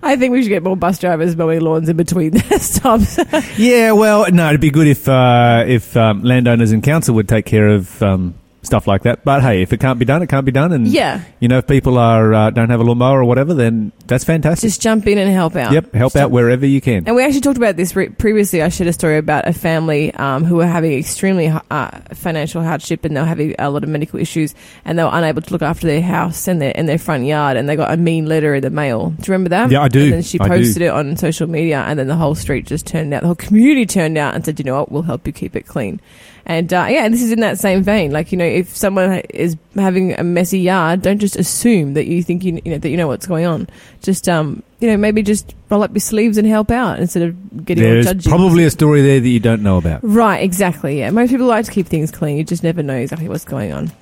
I 0.03 0.17
think 0.17 0.33
we 0.33 0.43
should 0.43 0.49
get 0.49 0.63
more 0.63 0.77
bus 0.77 0.99
drivers 0.99 1.35
mowing 1.37 1.61
lawns 1.61 1.89
in 1.89 1.97
between 1.97 2.33
their 2.33 2.59
stops. 2.61 3.19
Yeah, 3.57 3.93
well, 3.93 4.31
no, 4.31 4.49
it'd 4.49 4.61
be 4.61 4.71
good 4.71 4.87
if 4.87 5.09
uh, 5.09 5.65
if 5.67 5.97
um, 5.97 6.23
landowners 6.23 6.71
and 6.71 6.83
council 6.83 7.15
would 7.17 7.29
take 7.29 7.47
care 7.47 7.69
of 7.69 8.03
um, 8.03 8.35
stuff 8.63 8.87
like 8.87 9.03
that. 9.03 9.25
But 9.25 9.43
hey, 9.43 9.63
if 9.63 9.73
it 9.73 9.81
can't 9.81 9.99
be 9.99 10.05
done, 10.05 10.23
it 10.23 10.29
can't 10.29 10.45
be 10.45 10.53
done. 10.53 10.73
And 10.73 10.87
Yeah. 10.87 11.23
you 11.41 11.49
know, 11.49 11.59
if 11.59 11.67
people 11.67 11.97
are 11.99 12.33
uh, 12.35 12.51
don't 12.51 12.71
have 12.71 12.81
a 12.81 12.83
lawnmower 12.85 13.21
or 13.21 13.25
whatever, 13.25 13.55
then 13.55 13.93
that's 14.07 14.25
fantastic. 14.25 14.69
Just 14.69 14.83
jump 14.83 15.07
in 15.07 15.19
and 15.19 15.31
help 15.31 15.57
out. 15.57 15.73
yep, 15.73 15.93
help 15.95 16.13
Just 16.13 16.23
out 16.23 16.31
wherever 16.31 16.67
you 16.67 16.81
can. 16.81 17.05
And 17.07 17.17
we 17.17 17.25
actually 17.25 17.41
talked 17.41 17.57
about 17.57 17.77
this 17.77 17.97
re- 17.97 18.09
previously. 18.09 18.63
I 18.63 18.69
shared 18.69 18.89
a 18.89 18.93
story 18.93 19.17
about 19.19 19.49
a 19.49 19.53
family 19.53 20.13
um, 20.15 20.45
who 20.45 20.57
were 20.57 20.67
having 20.67 20.93
extremely 20.93 21.49
uh, 21.49 21.91
financial 22.15 22.63
hardship 22.63 23.05
and 23.05 23.17
they 23.17 23.21
were 23.21 23.27
having 23.27 23.55
a 23.59 23.71
lot 23.71 23.83
of 23.83 23.89
medical 23.89 24.21
issues 24.21 24.55
and 24.85 24.99
they 24.99 25.05
were 25.05 25.11
unable 25.13 25.43
to 25.43 25.53
look 25.53 25.63
after 25.63 25.87
their 25.87 26.03
house 26.03 26.47
and 26.49 26.61
their, 26.61 26.73
and 26.75 26.89
their 26.89 26.99
front 26.99 27.25
yard 27.25 27.57
and 27.57 27.69
they 27.69 27.77
got 27.77 27.93
a 27.93 27.97
mean 27.97 28.27
letter 28.27 28.55
in 28.55 28.63
the 28.63 28.71
mail. 28.71 29.11
Do 29.11 29.17
you 29.23 29.33
remember 29.33 29.51
that? 29.51 29.71
Yeah, 29.71 29.83
I 29.83 29.89
do. 29.89 30.03
And 30.05 30.13
then 30.15 30.23
she 30.23 30.39
posted 30.39 30.83
it 30.83 30.89
on 30.89 31.17
social 31.17 31.47
media 31.49 31.81
and 31.87 31.99
then 31.99 32.09
the 32.09 32.17
whole 32.17 32.35
street 32.35 32.67
just 32.67 32.87
turned 32.87 33.15
out, 33.15 33.23
the 33.23 33.29
whole 33.29 33.35
community 33.37 33.87
turned 33.87 34.19
out 34.19 34.35
and 34.35 34.45
said, 34.45 34.59
you 34.59 34.65
know 34.65 34.79
what, 34.81 34.93
we'll 34.93 35.03
help 35.03 35.27
you 35.27 35.33
keep 35.33 35.57
it 35.57 35.67
clean. 35.67 36.01
And 36.47 36.73
uh, 36.73 36.87
yeah, 36.89 37.09
this 37.09 37.23
is 37.23 37.31
in 37.31 37.41
that 37.41 37.59
same 37.59 37.83
vein. 37.83 38.11
Like 38.11 38.33
you 38.33 38.39
know, 38.39 38.45
if 38.51 38.77
someone 38.77 39.21
is 39.31 39.57
having 39.75 40.19
a 40.19 40.23
messy 40.25 40.61
yard, 40.61 41.03
don't 41.03 41.19
just 41.19 41.37
assume 41.37 41.95
that 41.95 42.07
you 42.07 42.23
think 42.23 42.45
you, 42.45 42.61
you 42.65 42.73
know 42.73 42.79
that 42.79 42.89
you 42.89 42.97
know 42.97 43.07
what's 43.07 43.27
going 43.27 43.47
on. 43.47 43.69
Just 44.03 44.29
um, 44.29 44.63
you 44.81 44.89
know, 44.89 44.97
maybe 44.97 45.23
just 45.23 45.55
roll 45.71 45.83
up 45.83 45.93
your 45.93 46.01
sleeves 46.01 46.39
and 46.39 46.47
help 46.47 46.71
out 46.71 46.99
instead 47.01 47.23
of 47.23 47.65
getting 47.65 47.85
all 47.85 47.91
There's 47.91 48.07
judgy. 48.07 48.29
probably 48.29 48.65
a 48.65 48.71
story 48.71 49.03
there 49.03 49.21
that 49.21 49.29
you 49.29 49.41
don't 49.41 49.63
know 49.63 49.77
about. 49.79 50.01
Right, 50.03 50.43
exactly. 50.43 50.99
Yeah, 50.99 51.11
most 51.11 51.31
people 51.31 51.47
like 51.47 51.65
to 51.67 51.71
keep 51.71 51.87
things 51.87 52.11
clean. 52.11 52.37
You 52.37 52.45
just 52.45 52.63
never 52.63 52.83
know 52.83 52.97
exactly 52.97 53.29
what's 53.29 53.45
going 53.45 53.73
on. 53.73 53.93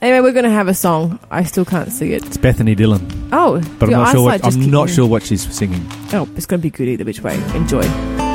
Anyway, 0.00 0.20
we're 0.20 0.32
going 0.32 0.44
to 0.44 0.50
have 0.50 0.68
a 0.68 0.74
song. 0.74 1.18
I 1.28 1.42
still 1.42 1.64
can't 1.64 1.90
see 1.90 2.12
it. 2.12 2.24
It's 2.24 2.36
Bethany 2.36 2.76
Dillon, 2.76 3.00
Oh, 3.32 3.60
but 3.80 3.86
I'm 3.86 3.90
not 3.90 4.12
sure. 4.12 4.22
What, 4.22 4.44
I'm 4.44 4.70
not 4.70 4.88
sure 4.88 5.08
what 5.08 5.24
she's 5.24 5.52
singing. 5.52 5.84
Oh, 6.12 6.28
it's 6.36 6.46
going 6.46 6.60
to 6.60 6.62
be 6.62 6.70
good 6.70 6.86
either 6.86 7.04
which 7.04 7.20
way. 7.20 7.34
Enjoy. 7.56 8.27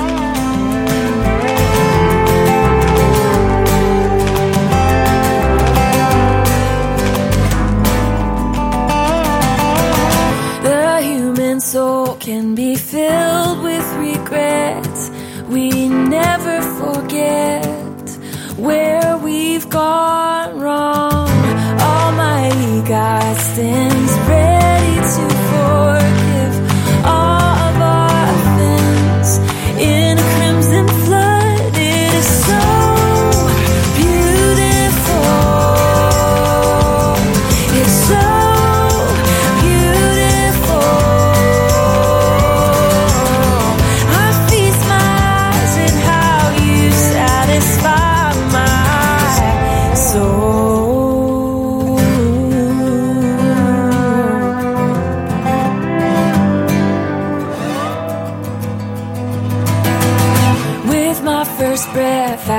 Can 12.19 12.55
be 12.55 12.75
filled 12.75 13.63
with 13.63 13.85
regret. 13.95 14.87
We 15.49 15.89
never 15.89 16.61
forget 16.79 17.65
where 18.57 19.17
we've 19.17 19.69
gone 19.69 20.59
wrong. 20.59 21.29
Almighty 21.79 22.87
God 22.87 23.37
stands 23.37 24.13
ready 24.29 24.95
to 24.95 25.35
forgive 25.49 26.02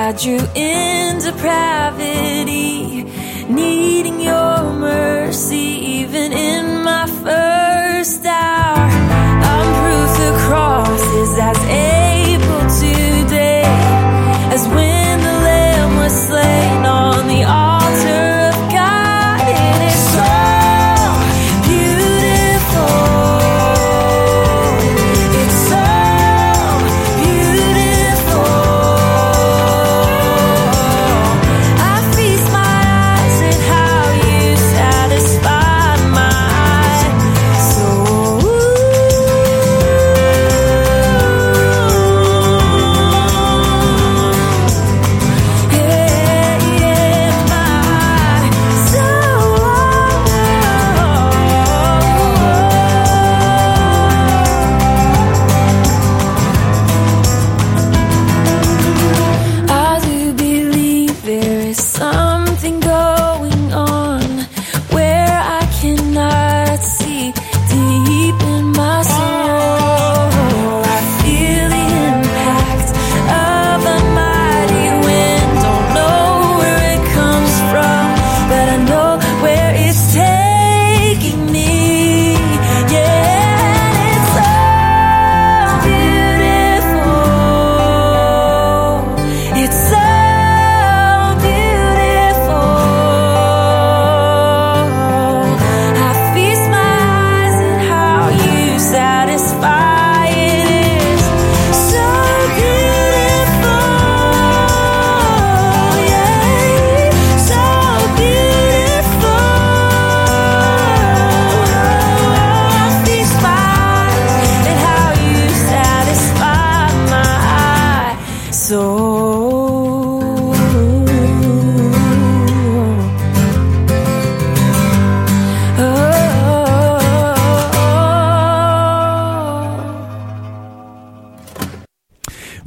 I 0.07 0.13
drew 0.13 0.39
in 0.55 1.19
depravity, 1.19 2.14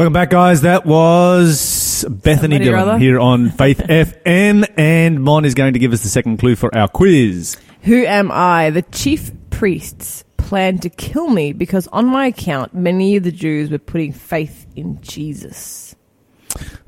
Welcome 0.07 0.21
back, 0.21 0.29
guys. 0.29 0.61
That 0.61 0.85
was 0.85 2.05
Bethany 2.07 2.55
Somebody 2.55 2.63
Dillon 2.63 2.79
other. 2.79 2.97
here 2.97 3.19
on 3.19 3.49
Faith 3.49 3.79
FM, 3.89 4.65
and 4.77 5.21
Mon 5.21 5.43
is 5.43 5.53
going 5.53 5.73
to 5.73 5.79
give 5.79 5.91
us 5.91 6.01
the 6.01 6.07
second 6.07 6.37
clue 6.37 6.55
for 6.55 6.73
our 6.73 6.87
quiz. 6.87 7.57
Who 7.81 8.05
am 8.05 8.31
I? 8.31 8.69
The 8.69 8.83
chief 8.83 9.31
priests 9.49 10.23
planned 10.37 10.83
to 10.83 10.89
kill 10.89 11.27
me 11.27 11.51
because 11.51 11.87
on 11.87 12.05
my 12.05 12.27
account, 12.27 12.73
many 12.73 13.17
of 13.17 13.23
the 13.23 13.33
Jews 13.33 13.69
were 13.69 13.79
putting 13.79 14.13
faith 14.13 14.65
in 14.77 15.01
Jesus. 15.01 15.93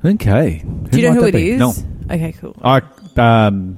Okay. 0.02 0.64
Do 0.88 0.98
you 0.98 1.10
know 1.10 1.20
who 1.20 1.26
it 1.26 1.32
be? 1.32 1.50
is? 1.50 1.58
No. 1.58 1.74
Okay, 2.10 2.32
cool. 2.32 2.56
I 2.62 2.80
um. 3.18 3.76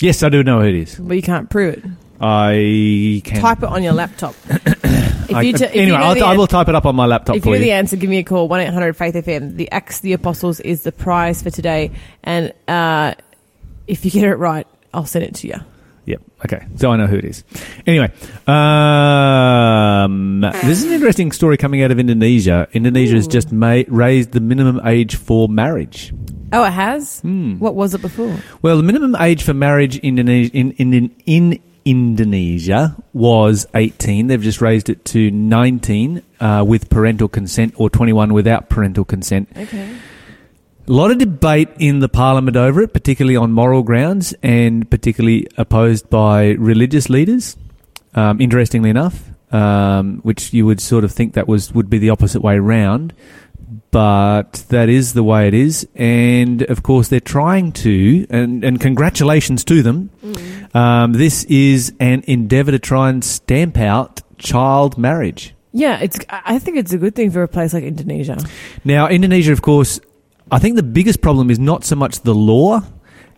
Yes, 0.00 0.24
I 0.24 0.30
do 0.30 0.42
know 0.42 0.62
who 0.62 0.66
it 0.66 0.74
is. 0.74 0.98
But 0.98 1.14
you 1.14 1.22
can't 1.22 1.48
prove 1.48 1.74
it. 1.74 1.84
I 2.20 3.22
can 3.24 3.40
Type 3.40 3.58
it 3.58 3.68
on 3.68 3.84
your 3.84 3.92
laptop. 3.92 4.34
if 5.32 5.36
I- 5.36 5.42
you 5.42 5.52
t- 5.52 5.64
if 5.64 5.70
anyway, 5.70 5.86
you 5.86 5.92
know 5.92 5.96
I'll, 6.04 6.24
I 6.24 6.36
will 6.36 6.46
type 6.46 6.68
it 6.68 6.74
up 6.74 6.86
on 6.86 6.94
my 6.94 7.06
laptop 7.06 7.36
If 7.36 7.44
you 7.44 7.52
know 7.52 7.58
the 7.58 7.72
answer, 7.72 7.96
give 7.96 8.08
me 8.08 8.18
a 8.18 8.22
call. 8.24 8.48
1 8.48 8.60
800 8.60 8.96
Faith 8.96 9.14
FM. 9.14 9.56
The 9.56 9.70
Acts 9.72 9.96
of 9.96 10.02
the 10.02 10.12
Apostles 10.14 10.60
is 10.60 10.82
the 10.84 10.92
prize 10.92 11.42
for 11.42 11.50
today. 11.50 11.90
And 12.22 12.52
uh, 12.68 13.14
if 13.86 14.04
you 14.04 14.10
get 14.10 14.24
it 14.24 14.36
right, 14.36 14.66
I'll 14.94 15.06
send 15.06 15.24
it 15.24 15.34
to 15.36 15.48
you. 15.48 15.56
Yep. 16.04 16.20
Okay. 16.46 16.66
So 16.76 16.90
I 16.90 16.96
know 16.96 17.06
who 17.06 17.16
it 17.16 17.24
is. 17.24 17.44
Anyway, 17.86 18.10
um, 18.46 20.40
this 20.40 20.78
is 20.78 20.84
an 20.84 20.92
interesting 20.92 21.30
story 21.32 21.56
coming 21.56 21.82
out 21.82 21.90
of 21.92 21.98
Indonesia. 21.98 22.66
Indonesia 22.72 23.14
has 23.14 23.28
just 23.28 23.52
ma- 23.52 23.82
raised 23.88 24.32
the 24.32 24.40
minimum 24.40 24.80
age 24.84 25.14
for 25.16 25.48
marriage. 25.48 26.12
Oh, 26.52 26.64
it 26.64 26.70
has. 26.72 27.20
Hmm. 27.20 27.58
What 27.58 27.74
was 27.74 27.94
it 27.94 28.02
before? 28.02 28.36
Well, 28.62 28.76
the 28.76 28.82
minimum 28.82 29.14
age 29.16 29.42
for 29.44 29.54
marriage 29.54 29.96
in 29.98 30.18
Indonesia, 30.18 30.50
in, 30.52 30.72
in, 30.72 31.14
in 31.24 31.62
Indonesia 31.84 32.96
was 33.12 33.66
18. 33.74 34.26
They've 34.26 34.40
just 34.40 34.60
raised 34.60 34.88
it 34.88 35.04
to 35.06 35.30
19 35.30 36.22
uh, 36.40 36.64
with 36.66 36.90
parental 36.90 37.28
consent 37.28 37.74
or 37.76 37.90
21 37.90 38.32
without 38.32 38.68
parental 38.68 39.04
consent. 39.04 39.48
Okay. 39.56 39.96
A 40.88 40.92
lot 40.92 41.10
of 41.10 41.18
debate 41.18 41.68
in 41.78 42.00
the 42.00 42.08
parliament 42.08 42.56
over 42.56 42.82
it, 42.82 42.92
particularly 42.92 43.36
on 43.36 43.52
moral 43.52 43.82
grounds 43.82 44.34
and 44.42 44.90
particularly 44.90 45.46
opposed 45.56 46.10
by 46.10 46.50
religious 46.50 47.08
leaders. 47.08 47.56
Um, 48.14 48.40
interestingly 48.40 48.90
enough, 48.90 49.30
um, 49.52 50.18
which 50.22 50.52
you 50.52 50.66
would 50.66 50.80
sort 50.80 51.04
of 51.04 51.12
think 51.12 51.34
that 51.34 51.48
was 51.48 51.72
would 51.72 51.88
be 51.88 51.98
the 51.98 52.10
opposite 52.10 52.42
way 52.42 52.58
round, 52.58 53.14
but 53.90 54.64
that 54.68 54.88
is 54.88 55.12
the 55.14 55.22
way 55.22 55.48
it 55.48 55.54
is. 55.54 55.86
And 55.94 56.62
of 56.62 56.82
course, 56.82 57.08
they're 57.08 57.20
trying 57.20 57.72
to, 57.72 58.26
and, 58.30 58.64
and 58.64 58.80
congratulations 58.80 59.64
to 59.64 59.82
them. 59.82 60.10
Um, 60.74 61.12
this 61.12 61.44
is 61.44 61.92
an 62.00 62.24
endeavour 62.26 62.70
to 62.72 62.78
try 62.78 63.10
and 63.10 63.22
stamp 63.24 63.78
out 63.78 64.20
child 64.38 64.96
marriage. 64.98 65.54
Yeah, 65.72 65.98
it's. 66.00 66.18
I 66.28 66.58
think 66.58 66.76
it's 66.76 66.92
a 66.92 66.98
good 66.98 67.14
thing 67.14 67.30
for 67.30 67.42
a 67.42 67.48
place 67.48 67.72
like 67.72 67.84
Indonesia. 67.84 68.36
Now, 68.84 69.08
Indonesia, 69.08 69.52
of 69.52 69.62
course, 69.62 70.00
I 70.50 70.58
think 70.58 70.76
the 70.76 70.82
biggest 70.82 71.22
problem 71.22 71.50
is 71.50 71.58
not 71.58 71.84
so 71.84 71.96
much 71.96 72.20
the 72.20 72.34
law 72.34 72.82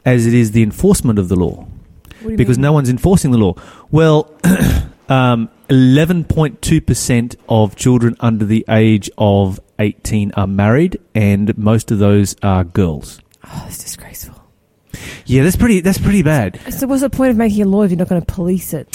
as 0.04 0.26
it 0.26 0.34
is 0.34 0.50
the 0.50 0.62
enforcement 0.62 1.18
of 1.18 1.28
the 1.28 1.37
law 1.37 1.54
What 1.64 2.22
do 2.22 2.30
you 2.30 2.37
because 2.37 2.58
mean? 2.58 2.62
no 2.62 2.72
one's 2.72 2.90
enforcing 2.90 3.30
the 3.30 3.38
law. 3.38 3.54
Well, 3.90 4.30
um, 5.08 5.48
11.2% 5.68 7.37
of 7.48 7.76
children 7.76 8.16
under 8.20 8.44
the 8.44 8.64
age 8.68 9.10
of 9.16 9.60
18 9.78 10.32
are 10.32 10.46
married, 10.46 11.00
and 11.14 11.56
most 11.58 11.90
of 11.90 11.98
those 11.98 12.37
are 12.42 12.64
girls. 12.64 13.20
Oh, 13.44 13.64
it's 13.68 13.78
disgraceful. 13.78 14.40
Yeah, 15.26 15.42
that's 15.42 15.56
pretty. 15.56 15.80
That's 15.80 15.98
pretty 15.98 16.22
bad. 16.22 16.60
So, 16.72 16.87
what's 16.87 17.02
the 17.02 17.10
point 17.10 17.30
of 17.30 17.37
making 17.37 17.62
a 17.62 17.66
law 17.66 17.82
if 17.82 17.90
you're 17.90 17.98
not 17.98 18.08
going 18.08 18.22
to 18.22 18.32
police 18.32 18.72
it? 18.72 18.94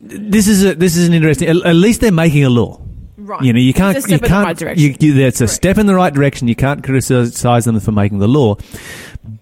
This 0.00 0.48
is 0.48 0.64
a, 0.64 0.74
this 0.74 0.96
is 0.96 1.08
an 1.08 1.14
interesting. 1.14 1.48
At, 1.48 1.56
at 1.66 1.74
least 1.74 2.00
they're 2.00 2.12
making 2.12 2.44
a 2.44 2.50
law. 2.50 2.80
Right. 3.16 3.42
You 3.42 3.52
know, 3.52 3.58
you 3.58 3.74
can't. 3.74 3.96
It's 3.96 4.06
a 4.06 4.08
step 4.08 4.10
you 4.10 4.16
in 4.16 4.22
the 4.22 4.28
can't. 4.28 4.46
right 4.46 4.56
direction. 4.56 4.82
You, 4.82 4.96
you, 5.00 5.14
that's 5.14 5.40
a 5.40 5.48
step 5.48 5.78
in 5.78 5.86
the 5.86 5.94
right 5.94 6.12
direction. 6.12 6.48
You 6.48 6.56
can't 6.56 6.82
criticize 6.82 7.64
them 7.64 7.78
for 7.80 7.92
making 7.92 8.18
the 8.18 8.28
law, 8.28 8.56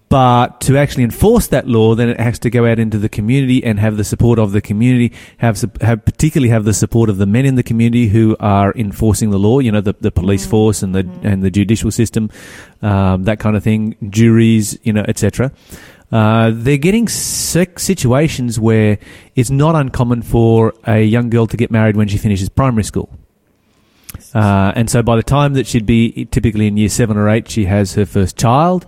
but 0.09 0.59
to 0.61 0.75
actually 0.75 1.03
enforce 1.03 1.47
that 1.47 1.67
law, 1.67 1.93
then 1.93 2.09
it 2.09 2.19
has 2.19 2.39
to 2.39 2.49
go 2.49 2.65
out 2.65 2.79
into 2.79 2.97
the 2.97 3.09
community 3.09 3.63
and 3.63 3.79
have 3.79 3.95
the 3.95 4.03
support 4.03 4.39
of 4.39 4.51
the 4.51 4.61
community. 4.61 5.15
Have 5.37 5.63
have 5.81 6.03
particularly 6.03 6.49
have 6.49 6.65
the 6.65 6.73
support 6.73 7.09
of 7.09 7.17
the 7.17 7.27
men 7.27 7.45
in 7.45 7.55
the 7.55 7.63
community 7.63 8.07
who 8.07 8.35
are 8.39 8.73
enforcing 8.75 9.29
the 9.29 9.37
law. 9.37 9.59
You 9.59 9.71
know, 9.71 9.81
the, 9.81 9.95
the 9.99 10.11
police 10.11 10.39
Mm-hmm. 10.39 10.49
force 10.49 10.83
and 10.83 10.95
the 10.95 11.07
and 11.21 11.43
the 11.43 11.51
judicial 11.51 11.91
system, 11.91 12.29
um, 12.81 13.23
that 13.23 13.39
kind 13.39 13.55
of 13.55 13.63
thing. 13.63 13.95
Juries, 14.09 14.79
you 14.83 14.93
know, 14.93 15.05
etc. 15.07 15.51
Uh, 16.11 16.51
they're 16.53 16.77
getting 16.77 17.07
sick 17.07 17.77
situations 17.77 18.59
where 18.59 18.97
it's 19.35 19.51
not 19.51 19.75
uncommon 19.75 20.23
for 20.23 20.73
a 20.87 21.03
young 21.03 21.29
girl 21.29 21.45
to 21.45 21.55
get 21.55 21.69
married 21.69 21.95
when 21.95 22.07
she 22.07 22.17
finishes 22.17 22.49
primary 22.49 22.83
school. 22.83 23.09
Uh, 24.33 24.71
and 24.75 24.89
so 24.89 25.03
by 25.03 25.15
the 25.15 25.23
time 25.23 25.53
that 25.53 25.67
she'd 25.67 25.85
be 25.85 26.25
typically 26.31 26.65
in 26.65 26.77
year 26.77 26.89
seven 26.89 27.15
or 27.15 27.29
eight, 27.29 27.47
she 27.47 27.65
has 27.65 27.93
her 27.93 28.05
first 28.07 28.37
child. 28.37 28.87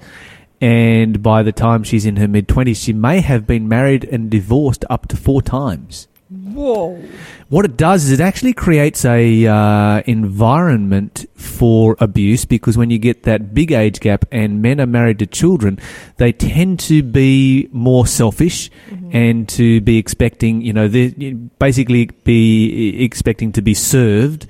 And 0.62 1.24
by 1.24 1.42
the 1.42 1.52
time 1.52 1.84
she's 1.84 2.06
in 2.06 2.18
her 2.18 2.28
mid 2.28 2.48
20s, 2.48 2.78
she 2.78 2.94
may 2.94 3.20
have 3.20 3.48
been 3.48 3.68
married 3.68 4.06
and 4.06 4.30
divorced 4.30 4.86
up 4.90 5.08
to 5.08 5.18
four 5.18 5.42
times. 5.42 6.08
Whoa. 6.30 7.02
What 7.50 7.66
it 7.66 7.76
does 7.76 8.06
is 8.06 8.12
it 8.12 8.22
actually 8.22 8.54
creates 8.54 9.04
a 9.04 9.46
uh, 9.46 10.02
environment 10.06 11.26
for 11.36 11.98
abuse 12.00 12.46
because 12.46 12.78
when 12.78 12.90
you 12.90 13.00
get 13.00 13.24
that 13.24 13.54
big 13.54 13.74
age 13.74 14.00
gap 14.00 14.24
and 14.32 14.62
men 14.62 14.80
are 14.80 14.86
married 14.86 15.20
to 15.20 15.26
children, 15.26 15.78
they 16.16 16.32
tend 16.32 16.80
to 16.82 17.04
be 17.04 17.68
more 17.74 18.08
selfish 18.08 18.72
and 19.12 19.50
to 19.50 19.82
be 19.82 19.98
expecting, 19.98 20.62
you 20.62 20.72
know, 20.72 20.88
they 20.88 21.10
basically 21.60 22.06
be 22.24 23.04
expecting 23.04 23.52
to 23.52 23.62
be 23.62 23.74
served 23.74 24.48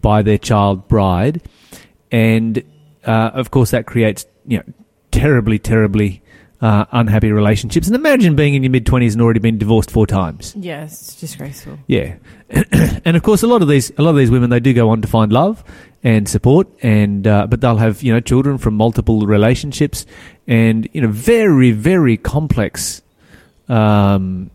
by 0.00 0.22
their 0.22 0.38
child 0.38 0.88
bride, 0.88 1.42
and 2.10 2.64
uh, 3.04 3.30
of 3.34 3.52
course 3.52 3.70
that 3.70 3.86
creates, 3.86 4.26
you 4.46 4.58
know, 4.58 4.64
terribly, 5.10 5.58
terribly. 5.58 6.22
Uh, 6.62 6.84
unhappy 6.92 7.32
relationships, 7.32 7.86
and 7.86 7.96
imagine 7.96 8.36
being 8.36 8.54
in 8.54 8.62
your 8.62 8.68
mid 8.68 8.84
twenties 8.84 9.14
and 9.14 9.22
already 9.22 9.40
been 9.40 9.56
divorced 9.56 9.90
four 9.90 10.06
times. 10.06 10.54
Yes, 10.58 10.92
it's 10.92 11.18
disgraceful. 11.18 11.78
Yeah, 11.86 12.16
and 12.50 13.16
of 13.16 13.22
course, 13.22 13.42
a 13.42 13.46
lot 13.46 13.62
of 13.62 13.68
these 13.68 13.90
a 13.96 14.02
lot 14.02 14.10
of 14.10 14.16
these 14.16 14.30
women 14.30 14.50
they 14.50 14.60
do 14.60 14.74
go 14.74 14.90
on 14.90 15.00
to 15.00 15.08
find 15.08 15.32
love 15.32 15.64
and 16.02 16.28
support, 16.28 16.68
and 16.82 17.26
uh, 17.26 17.46
but 17.46 17.62
they'll 17.62 17.78
have 17.78 18.02
you 18.02 18.12
know 18.12 18.20
children 18.20 18.58
from 18.58 18.74
multiple 18.74 19.26
relationships, 19.26 20.04
and 20.46 20.86
you 20.92 21.00
know 21.00 21.08
very 21.08 21.70
very 21.70 22.18
complex 22.18 23.00
um, 23.70 24.50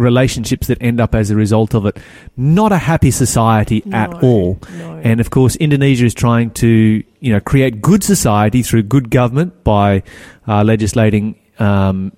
relationships 0.00 0.66
that 0.66 0.78
end 0.80 1.00
up 1.00 1.14
as 1.14 1.30
a 1.30 1.36
result 1.36 1.74
of 1.74 1.86
it. 1.86 1.98
Not 2.36 2.72
a 2.72 2.78
happy 2.78 3.10
society 3.10 3.82
at 3.92 4.22
all. 4.22 4.58
No. 4.76 5.00
And 5.04 5.20
of 5.20 5.30
course, 5.30 5.56
Indonesia 5.56 6.06
is 6.06 6.14
trying 6.14 6.50
to, 6.52 7.02
you 7.20 7.32
know, 7.32 7.40
create 7.40 7.80
good 7.80 8.02
society 8.02 8.62
through 8.62 8.84
good 8.84 9.10
government 9.10 9.62
by 9.64 10.02
uh, 10.48 10.64
legislating 10.64 11.36
um, 11.58 12.12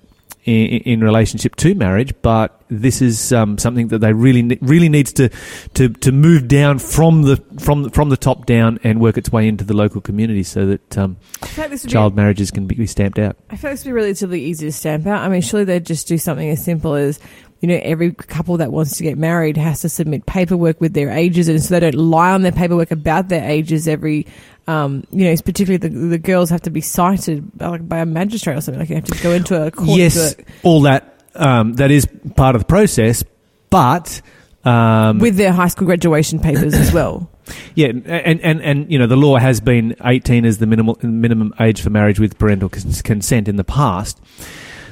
in, 0.45 0.81
in 0.81 1.01
relationship 1.01 1.55
to 1.57 1.75
marriage. 1.75 2.13
But 2.21 2.63
this 2.69 3.01
is 3.01 3.31
um, 3.31 3.57
something 3.57 3.89
that 3.89 3.99
they 3.99 4.13
really 4.13 4.57
really 4.61 4.89
needs 4.89 5.13
to, 5.13 5.29
to 5.75 5.89
to 5.89 6.11
move 6.11 6.47
down 6.47 6.79
from 6.79 7.23
the 7.23 7.37
from 7.59 7.83
the, 7.83 7.89
from 7.91 8.09
the 8.09 8.17
top 8.17 8.45
down 8.45 8.79
and 8.83 8.99
work 8.99 9.17
its 9.17 9.31
way 9.31 9.47
into 9.47 9.63
the 9.63 9.73
local 9.73 10.01
community 10.01 10.43
so 10.43 10.65
that 10.65 10.97
um, 10.97 11.17
like 11.41 11.69
would 11.69 11.83
be- 11.83 11.89
child 11.89 12.15
marriages 12.15 12.51
can 12.51 12.65
be 12.65 12.87
stamped 12.87 13.19
out. 13.19 13.37
I 13.49 13.57
feel 13.57 13.69
like 13.69 13.77
this 13.77 13.85
would 13.85 13.91
be 13.91 13.93
relatively 13.93 14.41
easy 14.41 14.65
to 14.65 14.71
stamp 14.71 15.05
out. 15.05 15.21
I 15.21 15.29
mean, 15.29 15.41
surely 15.41 15.65
they'd 15.65 15.85
just 15.85 16.07
do 16.07 16.17
something 16.17 16.49
as 16.49 16.63
simple 16.63 16.95
as, 16.95 17.19
you 17.63 17.69
know, 17.69 17.79
every 17.81 18.11
couple 18.11 18.57
that 18.57 18.73
wants 18.73 18.97
to 18.97 19.03
get 19.03 19.17
married 19.17 19.55
has 19.55 19.79
to 19.81 19.89
submit 19.89 20.25
paperwork 20.25 20.81
with 20.81 20.93
their 20.93 21.09
ages, 21.09 21.47
and 21.47 21.63
so 21.63 21.73
they 21.73 21.79
don't 21.79 21.95
lie 21.95 22.33
on 22.33 22.41
their 22.41 22.51
paperwork 22.51 22.91
about 22.91 23.29
their 23.29 23.49
ages 23.49 23.87
every. 23.87 24.27
Um, 24.67 25.05
you 25.11 25.23
know, 25.23 25.31
it's 25.31 25.41
particularly 25.41 25.77
the, 25.77 25.87
the 25.87 26.17
girls 26.17 26.49
have 26.49 26.63
to 26.63 26.69
be 26.69 26.81
cited 26.81 27.57
by, 27.57 27.67
like, 27.67 27.87
by 27.87 27.99
a 27.99 28.05
magistrate 28.05 28.57
or 28.57 28.59
something. 28.61 28.81
Like 28.81 28.89
you 28.89 28.95
have 28.95 29.05
to 29.05 29.23
go 29.23 29.31
into 29.31 29.65
a 29.65 29.71
court. 29.71 29.97
yes, 29.97 30.35
all 30.63 30.81
that 30.81 31.17
um, 31.35 31.75
that 31.75 31.89
is 31.89 32.05
part 32.35 32.55
of 32.55 32.61
the 32.63 32.65
process, 32.65 33.23
but. 33.69 34.21
Um, 34.65 35.19
with 35.19 35.37
their 35.37 35.53
high 35.53 35.67
school 35.67 35.85
graduation 35.85 36.39
papers 36.39 36.73
as 36.73 36.91
well. 36.91 37.29
Yeah, 37.75 37.87
and, 37.87 38.39
and, 38.39 38.61
and 38.61 38.89
you 38.89 38.97
know 38.97 39.05
the 39.05 39.17
law 39.17 39.37
has 39.37 39.59
been 39.59 39.97
18 40.01 40.45
as 40.45 40.59
the 40.59 40.65
minimal 40.65 40.97
minimum 41.01 41.53
age 41.59 41.81
for 41.81 41.89
marriage 41.89 42.17
with 42.17 42.37
parental 42.37 42.69
cons- 42.69 43.01
consent 43.01 43.49
in 43.49 43.57
the 43.57 43.65
past. 43.65 44.21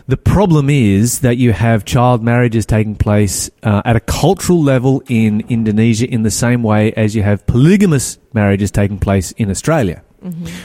The 0.07 0.17
problem 0.17 0.69
is 0.69 1.19
that 1.19 1.37
you 1.37 1.53
have 1.53 1.85
child 1.85 2.23
marriages 2.23 2.65
taking 2.65 2.95
place 2.95 3.49
uh, 3.63 3.81
at 3.85 3.95
a 3.95 3.99
cultural 3.99 4.61
level 4.61 5.03
in 5.07 5.41
Indonesia 5.49 6.07
in 6.09 6.23
the 6.23 6.31
same 6.31 6.63
way 6.63 6.91
as 6.93 7.15
you 7.15 7.23
have 7.23 7.45
polygamous 7.47 8.17
marriages 8.33 8.71
taking 8.71 8.99
place 8.99 9.31
in 9.33 9.49
Australia, 9.49 10.03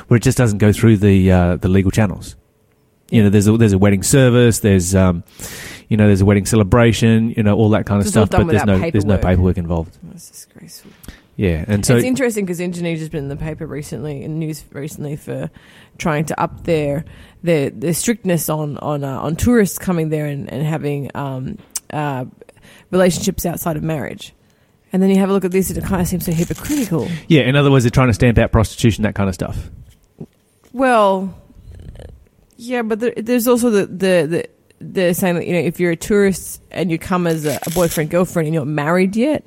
where 0.08 0.16
it 0.16 0.22
just 0.22 0.38
doesn't 0.38 0.58
go 0.58 0.72
through 0.72 0.96
the 0.98 1.30
uh, 1.30 1.56
the 1.56 1.68
legal 1.68 1.90
channels. 1.90 2.36
You 3.10 3.22
know, 3.22 3.30
there's 3.30 3.46
a 3.46 3.56
there's 3.56 3.72
a 3.72 3.78
wedding 3.78 4.02
service, 4.02 4.60
there's 4.60 4.94
um, 4.94 5.22
you 5.88 5.96
know, 5.96 6.06
there's 6.06 6.22
a 6.22 6.24
wedding 6.24 6.46
celebration, 6.46 7.30
you 7.36 7.42
know, 7.42 7.54
all 7.54 7.70
that 7.70 7.86
kind 7.86 8.00
of 8.00 8.06
It's 8.06 8.10
stuff, 8.12 8.30
but 8.30 8.48
there's 8.48 8.64
no 8.64 8.78
there's 8.90 9.04
no 9.04 9.16
paperwork. 9.16 9.22
paperwork 9.22 9.58
involved. 9.58 9.98
That's 10.02 10.28
disgraceful. 10.30 10.90
Yeah, 11.36 11.64
and 11.68 11.84
so 11.84 11.96
it's 11.96 12.04
interesting 12.04 12.46
because 12.46 12.60
Indonesia's 12.60 13.10
been 13.10 13.24
in 13.24 13.28
the 13.28 13.36
paper 13.36 13.66
recently, 13.66 14.22
in 14.22 14.38
news 14.38 14.64
recently, 14.72 15.16
for 15.16 15.50
trying 15.98 16.24
to 16.26 16.40
up 16.40 16.64
their 16.64 17.04
their, 17.42 17.68
their 17.68 17.92
strictness 17.92 18.48
on 18.48 18.78
on 18.78 19.04
uh, 19.04 19.20
on 19.20 19.36
tourists 19.36 19.78
coming 19.78 20.08
there 20.08 20.24
and, 20.24 20.50
and 20.50 20.66
having 20.66 21.10
um, 21.14 21.58
uh, 21.92 22.24
relationships 22.90 23.44
outside 23.44 23.76
of 23.76 23.82
marriage. 23.82 24.32
And 24.92 25.02
then 25.02 25.10
you 25.10 25.18
have 25.18 25.28
a 25.28 25.32
look 25.32 25.44
at 25.44 25.50
this, 25.50 25.68
and 25.68 25.76
it 25.76 25.84
kind 25.84 26.00
of 26.00 26.08
seems 26.08 26.24
so 26.24 26.32
hypocritical. 26.32 27.06
Yeah, 27.28 27.42
in 27.42 27.54
other 27.54 27.70
words, 27.70 27.84
they're 27.84 27.90
trying 27.90 28.08
to 28.08 28.14
stamp 28.14 28.38
out 28.38 28.50
prostitution, 28.50 29.02
that 29.02 29.14
kind 29.14 29.28
of 29.28 29.34
stuff. 29.34 29.70
Well, 30.72 31.36
yeah, 32.56 32.80
but 32.80 33.00
there, 33.00 33.12
there's 33.14 33.46
also 33.46 33.68
the, 33.68 33.86
the 33.86 34.26
the 34.26 34.48
they're 34.78 35.14
saying 35.14 35.34
that 35.34 35.46
you 35.46 35.52
know 35.52 35.58
if 35.58 35.80
you're 35.80 35.90
a 35.90 35.96
tourist 35.96 36.62
and 36.70 36.90
you 36.90 36.98
come 36.98 37.26
as 37.26 37.44
a, 37.44 37.58
a 37.66 37.70
boyfriend 37.70 38.08
girlfriend 38.08 38.46
and 38.46 38.54
you're 38.54 38.64
not 38.64 38.72
married 38.72 39.16
yet, 39.16 39.44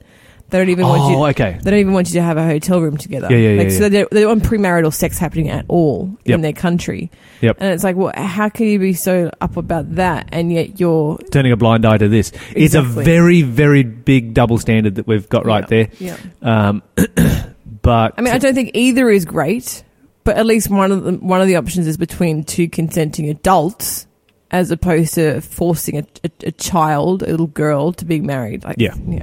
they 0.50 0.58
don't 0.58 0.70
even 0.70 0.86
want 0.88 1.12
you. 1.12 1.18
Oh, 1.18 1.26
okay. 1.28 1.60
They 1.62 1.72
don't 1.72 1.80
even 1.80 1.94
want 1.94 2.08
you 2.10 2.14
to 2.16 2.22
have 2.22 2.38
a 2.38 2.44
hotel 2.44 2.82
room 2.82 2.98
together. 2.98 3.28
Yeah, 3.30 3.38
yeah, 3.38 3.50
yeah, 3.52 3.62
Like, 3.64 3.72
So 3.72 3.84
yeah. 3.84 3.90
they 3.90 3.98
don't, 4.00 4.12
they 4.12 4.22
don't 4.22 4.40
want 4.42 4.44
premarital 4.44 4.94
sex 4.94 5.18
happening 5.18 5.50
at 5.50 5.66
all 5.68 6.16
Yep. 6.26 6.36
in 6.36 6.42
their 6.42 6.54
country. 6.54 7.12
Yep. 7.42 7.58
And 7.60 7.74
it's 7.74 7.84
like, 7.84 7.96
well, 7.96 8.12
how 8.16 8.50
can 8.50 8.68
you 8.68 8.80
be 8.80 8.94
so 8.94 9.32
up 9.42 9.58
about 9.58 9.96
that 9.96 10.30
and 10.32 10.52
yet 10.52 10.80
you're 10.80 11.18
Turning 11.32 11.52
a 11.52 11.58
blind 11.58 11.86
eye 11.86 11.98
to 11.98 12.08
this. 12.08 12.32
It's 12.56 12.76
a 12.76 12.80
Exactly. 12.80 13.04
very, 13.06 13.42
very 13.44 13.84
big 13.84 14.34
double 14.34 14.58
standard 14.58 14.96
that 14.96 15.08
we've 15.08 15.30
got 15.30 15.46
right 15.46 15.68
there. 15.68 15.90
Yeah. 16.00 16.18
Um, 16.42 16.84
but 17.82 18.14
I 18.18 18.22
mean, 18.22 18.34
I 18.34 18.38
don't 18.38 18.54
think 18.56 18.72
either 18.74 19.10
is 19.10 19.26
great, 19.26 19.84
but 20.24 20.38
at 20.38 20.46
least 20.46 20.70
one 20.70 20.92
of 20.92 21.04
the 21.04 21.12
one 21.14 21.42
of 21.42 21.48
the 21.48 21.56
options 21.56 21.88
is 21.88 21.98
between 21.98 22.44
two 22.44 22.68
consenting 22.68 23.30
adults, 23.30 24.06
as 24.52 24.72
opposed 24.72 25.14
to 25.16 25.42
forcing 25.42 25.98
a, 26.00 26.06
a, 26.24 26.48
a 26.48 26.52
child, 26.52 27.24
a 27.24 27.28
little 27.28 27.48
girl, 27.48 27.94
to 27.94 28.06
be 28.06 28.20
married. 28.20 28.64
Like, 28.64 28.76
Yeah. 28.80 28.96
yeah. 29.08 29.22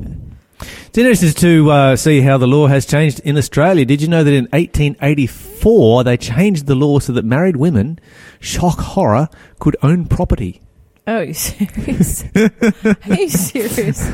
It's 0.60 0.98
interesting 0.98 1.32
to 1.32 1.70
uh, 1.70 1.96
see 1.96 2.20
how 2.20 2.38
the 2.38 2.46
law 2.46 2.66
has 2.66 2.86
changed 2.86 3.20
in 3.20 3.36
Australia. 3.36 3.84
Did 3.84 4.00
you 4.00 4.08
know 4.08 4.24
that 4.24 4.32
in 4.32 4.44
1884 4.46 6.04
they 6.04 6.16
changed 6.16 6.66
the 6.66 6.74
law 6.74 6.98
so 6.98 7.12
that 7.12 7.24
married 7.24 7.56
women, 7.56 7.98
shock 8.40 8.78
horror, 8.78 9.28
could 9.58 9.76
own 9.82 10.06
property? 10.06 10.62
Oh, 11.08 11.18
are 11.18 11.24
you 11.24 11.34
serious? 11.34 12.24
are 12.34 13.14
you 13.14 13.28
serious? 13.28 14.10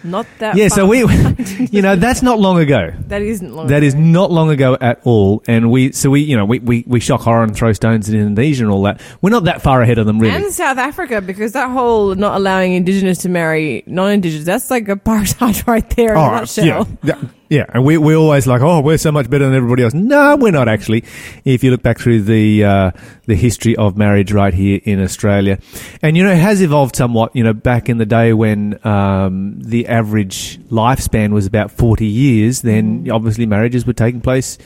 not 0.02 0.26
that. 0.38 0.56
Yeah, 0.56 0.68
so 0.68 0.86
we, 0.86 0.98
you 1.70 1.82
know, 1.82 1.96
that's 1.96 2.22
not 2.22 2.38
long 2.38 2.58
ago. 2.58 2.92
That 3.06 3.22
isn't 3.22 3.54
long. 3.54 3.68
That 3.68 3.82
is 3.82 3.94
ago. 3.94 4.02
not 4.02 4.30
long 4.30 4.50
ago 4.50 4.76
at 4.80 5.00
all, 5.04 5.42
and 5.46 5.70
we 5.70 5.92
so 5.92 6.10
we 6.10 6.20
you 6.20 6.36
know 6.36 6.44
we, 6.44 6.58
we, 6.58 6.84
we 6.86 7.00
shock 7.00 7.20
horror 7.20 7.42
and 7.42 7.54
throw 7.54 7.72
stones 7.72 8.08
in 8.08 8.18
Indonesia 8.18 8.64
and 8.64 8.72
all 8.72 8.82
that. 8.84 9.00
We're 9.20 9.30
not 9.30 9.44
that 9.44 9.62
far 9.62 9.82
ahead 9.82 9.98
of 9.98 10.06
them, 10.06 10.18
really. 10.18 10.34
And 10.34 10.52
South 10.52 10.78
Africa, 10.78 11.20
because 11.20 11.52
that 11.52 11.70
whole 11.70 12.14
not 12.14 12.36
allowing 12.36 12.72
Indigenous 12.72 13.18
to 13.18 13.28
marry 13.28 13.82
non-Indigenous, 13.86 14.46
that's 14.46 14.70
like 14.70 14.88
a 14.88 14.96
apartheid 14.96 15.66
right 15.66 15.88
there 15.90 16.14
in 16.14 16.18
a 16.18 16.30
nutshell. 16.30 16.64
yeah, 16.64 16.84
yeah, 17.02 17.28
yeah, 17.50 17.64
and 17.74 17.84
we 17.84 17.98
we're 17.98 18.16
always 18.16 18.46
like, 18.46 18.62
oh, 18.62 18.80
we're 18.80 18.96
so 18.96 19.10
much 19.10 19.28
better 19.28 19.44
than 19.44 19.54
everybody 19.54 19.82
else. 19.82 19.92
No, 19.92 20.36
we're 20.36 20.52
not 20.52 20.68
actually. 20.68 21.02
If 21.44 21.64
you 21.64 21.72
look 21.72 21.82
back 21.82 21.98
through 21.98 22.22
the 22.22 22.64
uh, 22.64 22.90
the 23.26 23.34
history 23.34 23.74
of 23.74 23.98
marriage 23.98 24.30
right 24.32 24.54
here 24.54 24.80
in 24.84 25.02
Australia, 25.02 25.58
and 26.00 26.16
you 26.16 26.22
know, 26.22 26.30
it 26.30 26.38
has 26.38 26.62
evolved 26.62 26.94
somewhat. 26.94 27.34
You 27.34 27.42
know, 27.42 27.52
back 27.52 27.88
in 27.88 27.98
the 27.98 28.06
day 28.06 28.32
when 28.32 28.78
um, 28.86 29.60
the 29.60 29.88
average 29.88 30.60
lifespan 30.68 31.32
was 31.32 31.44
about 31.46 31.72
forty 31.72 32.06
years, 32.06 32.62
then 32.62 33.08
obviously 33.10 33.46
marriages 33.46 33.84
were 33.84 33.94
taking 33.94 34.20
place 34.20 34.56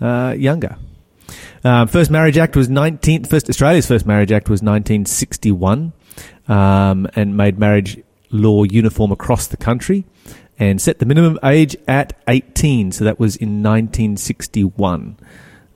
uh, 0.00 0.32
younger. 0.38 0.76
Um, 1.64 1.88
first 1.88 2.08
Marriage 2.08 2.38
Act 2.38 2.54
was 2.54 2.68
19, 2.68 3.24
first 3.24 3.50
Australia's 3.50 3.86
first 3.86 4.06
Marriage 4.06 4.30
Act 4.30 4.48
was 4.48 4.62
1961, 4.62 5.92
um, 6.46 7.08
and 7.16 7.36
made 7.36 7.58
marriage 7.58 8.00
law 8.30 8.62
uniform 8.62 9.10
across 9.10 9.48
the 9.48 9.56
country, 9.56 10.04
and 10.58 10.80
set 10.80 10.98
the 10.98 11.06
minimum 11.06 11.38
age 11.44 11.76
at 11.86 12.12
18. 12.26 12.92
So 12.92 13.04
that 13.04 13.18
was 13.18 13.36
in 13.36 13.62
1961. 13.62 15.16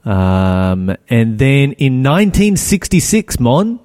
Um, 0.05 0.95
and 1.09 1.39
then 1.39 1.71
in 1.73 2.03
1966, 2.03 3.39
Mon, 3.39 3.79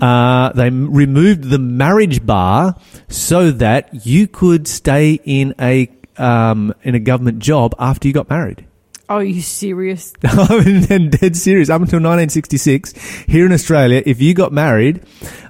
uh, 0.00 0.52
they 0.52 0.70
removed 0.70 1.44
the 1.44 1.58
marriage 1.58 2.24
bar 2.24 2.76
so 3.08 3.50
that 3.50 4.06
you 4.06 4.28
could 4.28 4.68
stay 4.68 5.18
in 5.24 5.54
a 5.60 5.90
um, 6.16 6.72
in 6.84 6.94
a 6.94 7.00
government 7.00 7.40
job 7.40 7.74
after 7.80 8.06
you 8.06 8.14
got 8.14 8.30
married. 8.30 8.64
Oh, 9.08 9.16
are 9.16 9.24
you 9.24 9.42
serious? 9.42 10.14
I'm 10.24 11.10
dead 11.10 11.36
serious. 11.36 11.68
Up 11.68 11.82
until 11.82 11.98
1966, 11.98 12.92
here 13.26 13.44
in 13.44 13.52
Australia, 13.52 14.02
if 14.06 14.22
you 14.22 14.32
got 14.32 14.52
married, 14.52 15.02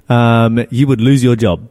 um, 0.09 0.65
you 0.71 0.87
would 0.87 0.99
lose 0.99 1.23
your 1.23 1.35
job 1.35 1.69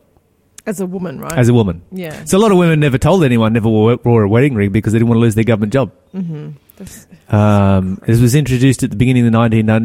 As 0.66 0.80
a 0.80 0.86
woman, 0.86 1.20
right? 1.20 1.36
as 1.38 1.48
a 1.50 1.54
woman. 1.54 1.82
yeah. 1.92 2.24
So 2.24 2.38
a 2.38 2.40
lot 2.40 2.50
of 2.50 2.56
women 2.58 2.80
never 2.80 2.96
told 2.98 3.22
anyone, 3.24 3.52
never 3.52 3.68
wore, 3.68 3.98
wore 4.02 4.22
a 4.22 4.28
wedding 4.28 4.54
ring 4.54 4.70
because 4.72 4.92
they 4.94 4.98
didn't 4.98 5.08
want 5.08 5.16
to 5.18 5.22
lose 5.22 5.34
their 5.34 5.44
government 5.44 5.72
job. 5.74 5.92
That's- 6.12 7.06
Um, 7.28 8.00
this 8.06 8.20
was 8.20 8.34
introduced 8.34 8.82
at 8.82 8.90
the 8.90 8.96
beginning 8.96 9.26
of 9.26 9.32
the 9.32 9.38
19, 9.38 9.68
uh, 9.70 9.80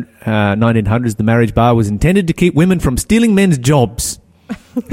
1900s. 0.56 1.16
The 1.18 1.24
marriage 1.24 1.54
bar 1.54 1.76
was 1.76 1.88
intended 1.90 2.28
to 2.28 2.34
keep 2.34 2.54
women 2.56 2.80
from 2.80 2.98
stealing 2.98 3.36
men's 3.36 3.58
jobs 3.58 4.20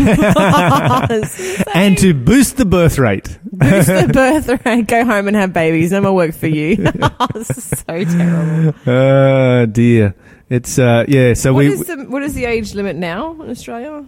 and 1.75 1.97
to 1.99 2.13
boost 2.15 2.57
the 2.57 2.65
birth 2.69 2.99
rate. 2.99 3.39
Boost 3.53 3.89
the 3.89 4.11
birth 4.13 4.49
rate. 4.67 4.87
Go 4.87 5.05
home 5.05 5.29
and 5.29 5.37
have 5.37 5.53
babies. 5.53 5.93
No 5.93 6.01
more 6.03 6.15
work 6.15 6.35
for 6.35 6.47
you. 6.49 6.77
this 6.77 7.51
is 7.57 7.65
so 7.65 8.05
terrible. 8.05 8.75
Oh 8.87 9.67
dear. 9.67 10.15
It's 10.49 10.79
uh 10.79 11.05
yeah, 11.09 11.35
so 11.35 11.53
What 11.53 11.61
we 11.61 11.73
is 11.73 11.87
the 11.87 12.05
what 12.09 12.23
is 12.23 12.35
the 12.35 12.45
age 12.45 12.75
limit 12.75 12.97
now 12.97 13.41
in 13.43 13.51
Australia? 13.51 14.05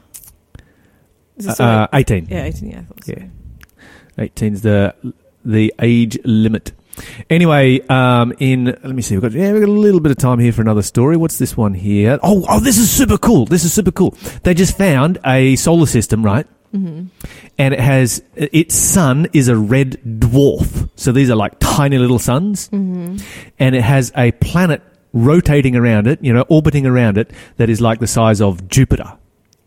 Uh, 1.46 1.86
18. 1.92 2.28
yeah, 2.30 2.44
eighteen. 2.44 2.70
Yeah, 2.70 2.78
I 2.78 2.82
thought 2.82 3.04
so. 3.04 3.12
Yeah. 3.16 4.24
18's 4.26 4.62
the 4.62 4.94
the 5.44 5.72
age 5.80 6.18
limit. 6.24 6.72
Anyway, 7.30 7.80
um, 7.88 8.32
in 8.40 8.64
let 8.66 8.84
me 8.86 9.02
see, 9.02 9.14
we've 9.14 9.22
got 9.22 9.32
yeah, 9.32 9.52
we've 9.52 9.60
got 9.62 9.68
a 9.68 9.72
little 9.72 10.00
bit 10.00 10.10
of 10.10 10.18
time 10.18 10.40
here 10.40 10.52
for 10.52 10.62
another 10.62 10.82
story. 10.82 11.16
What's 11.16 11.38
this 11.38 11.56
one 11.56 11.74
here? 11.74 12.18
Oh, 12.22 12.44
oh, 12.48 12.58
this 12.58 12.76
is 12.78 12.90
super 12.90 13.18
cool. 13.18 13.44
This 13.46 13.64
is 13.64 13.72
super 13.72 13.92
cool. 13.92 14.16
They 14.42 14.52
just 14.54 14.76
found 14.76 15.18
a 15.24 15.54
solar 15.56 15.86
system, 15.86 16.24
right? 16.24 16.46
Mm-hmm. 16.74 17.06
And 17.56 17.74
it 17.74 17.80
has 17.80 18.20
its 18.34 18.74
sun 18.74 19.28
is 19.32 19.46
a 19.48 19.56
red 19.56 20.00
dwarf. 20.04 20.88
So 20.96 21.12
these 21.12 21.30
are 21.30 21.36
like 21.36 21.54
tiny 21.60 21.98
little 21.98 22.18
suns, 22.18 22.68
Mm-hmm. 22.70 23.18
and 23.60 23.76
it 23.76 23.82
has 23.82 24.10
a 24.16 24.32
planet 24.32 24.82
rotating 25.12 25.76
around 25.76 26.06
it, 26.08 26.22
you 26.22 26.32
know, 26.32 26.44
orbiting 26.48 26.84
around 26.84 27.16
it 27.16 27.30
that 27.56 27.70
is 27.70 27.80
like 27.80 28.00
the 28.00 28.06
size 28.08 28.40
of 28.42 28.68
Jupiter 28.68 29.16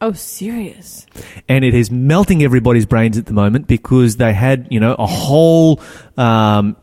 Oh, 0.01 0.13
serious? 0.13 1.05
and 1.47 1.63
it 1.63 1.75
is 1.75 1.91
melting 1.91 2.43
everybody's 2.43 2.85
brains 2.85 3.17
at 3.17 3.27
the 3.27 3.33
moment 3.33 3.67
because 3.67 4.17
they 4.17 4.33
had 4.33 4.67
you 4.71 4.79
know 4.79 4.95
a 4.97 5.05
whole 5.05 5.79
um, 6.17 6.75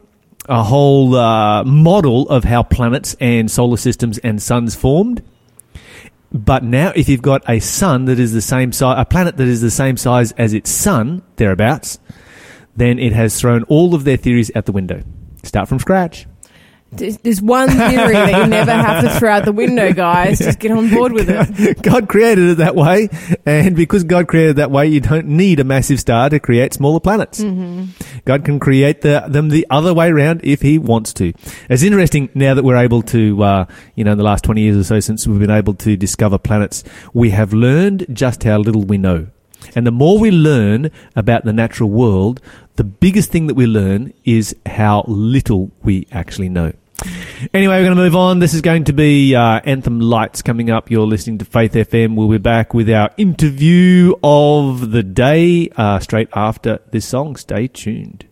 a 0.48 0.62
whole 0.62 1.14
uh, 1.14 1.64
model 1.64 2.28
of 2.28 2.44
how 2.44 2.62
planets 2.62 3.16
and 3.20 3.50
solar 3.50 3.76
systems 3.76 4.18
and 4.18 4.40
suns 4.40 4.74
formed. 4.74 5.22
But 6.30 6.62
now, 6.62 6.92
if 6.94 7.08
you've 7.08 7.22
got 7.22 7.42
a 7.48 7.58
sun 7.58 8.04
that 8.04 8.18
is 8.18 8.32
the 8.32 8.42
same 8.42 8.72
size, 8.72 8.96
a 9.00 9.04
planet 9.04 9.36
that 9.38 9.48
is 9.48 9.62
the 9.62 9.70
same 9.70 9.96
size 9.96 10.32
as 10.32 10.52
its 10.52 10.70
sun, 10.70 11.22
thereabouts, 11.36 11.98
then 12.76 12.98
it 12.98 13.12
has 13.14 13.40
thrown 13.40 13.62
all 13.64 13.94
of 13.94 14.04
their 14.04 14.18
theories 14.18 14.50
out 14.54 14.66
the 14.66 14.72
window. 14.72 15.02
Start 15.42 15.68
from 15.68 15.78
scratch. 15.78 16.26
There's, 16.90 17.18
there's 17.18 17.42
one 17.42 17.68
theory 17.68 18.14
that 18.14 18.44
you 18.44 18.46
never 18.48 18.72
have 18.72 19.04
to 19.04 19.18
throw 19.18 19.30
out 19.30 19.44
the 19.44 19.52
window, 19.52 19.92
guys. 19.92 20.38
Just 20.38 20.58
get 20.58 20.70
on 20.70 20.88
board 20.88 21.12
with 21.12 21.28
it. 21.28 21.82
God 21.82 22.08
created 22.08 22.48
it 22.50 22.54
that 22.58 22.74
way, 22.74 23.08
and 23.44 23.76
because 23.76 24.04
God 24.04 24.26
created 24.26 24.50
it 24.52 24.56
that 24.56 24.70
way, 24.70 24.86
you 24.86 25.00
don't 25.00 25.26
need 25.26 25.60
a 25.60 25.64
massive 25.64 26.00
star 26.00 26.30
to 26.30 26.40
create 26.40 26.72
smaller 26.72 27.00
planets. 27.00 27.42
God 28.24 28.44
can 28.44 28.58
create 28.58 29.02
the, 29.02 29.24
them 29.28 29.50
the 29.50 29.66
other 29.70 29.92
way 29.92 30.08
around 30.08 30.40
if 30.44 30.62
He 30.62 30.78
wants 30.78 31.12
to. 31.14 31.32
It's 31.68 31.82
interesting 31.82 32.30
now 32.34 32.54
that 32.54 32.64
we're 32.64 32.76
able 32.76 33.02
to, 33.02 33.42
uh, 33.42 33.64
you 33.94 34.04
know, 34.04 34.12
in 34.12 34.18
the 34.18 34.24
last 34.24 34.44
20 34.44 34.60
years 34.60 34.76
or 34.76 34.84
so 34.84 35.00
since 35.00 35.26
we've 35.26 35.38
been 35.38 35.50
able 35.50 35.74
to 35.74 35.96
discover 35.96 36.38
planets, 36.38 36.84
we 37.12 37.30
have 37.30 37.52
learned 37.52 38.06
just 38.12 38.42
how 38.44 38.56
little 38.58 38.82
we 38.82 38.98
know. 38.98 39.26
And 39.74 39.86
the 39.86 39.90
more 39.90 40.18
we 40.18 40.30
learn 40.30 40.90
about 41.16 41.44
the 41.44 41.52
natural 41.52 41.90
world, 41.90 42.40
the 42.76 42.84
biggest 42.84 43.30
thing 43.30 43.46
that 43.48 43.54
we 43.54 43.66
learn 43.66 44.12
is 44.24 44.54
how 44.66 45.04
little 45.06 45.70
we 45.82 46.06
actually 46.12 46.48
know. 46.48 46.72
Anyway, 47.54 47.76
we're 47.76 47.84
going 47.84 47.96
to 47.96 48.02
move 48.02 48.16
on. 48.16 48.40
This 48.40 48.54
is 48.54 48.60
going 48.60 48.84
to 48.84 48.92
be 48.92 49.34
uh, 49.34 49.60
Anthem 49.64 50.00
Lights 50.00 50.42
coming 50.42 50.70
up. 50.70 50.90
You're 50.90 51.06
listening 51.06 51.38
to 51.38 51.44
Faith 51.44 51.72
FM. 51.72 52.16
We'll 52.16 52.28
be 52.28 52.38
back 52.38 52.74
with 52.74 52.90
our 52.90 53.10
interview 53.16 54.14
of 54.22 54.90
the 54.90 55.04
day 55.04 55.70
uh, 55.76 56.00
straight 56.00 56.28
after 56.34 56.80
this 56.90 57.06
song. 57.06 57.36
Stay 57.36 57.68
tuned. 57.68 58.26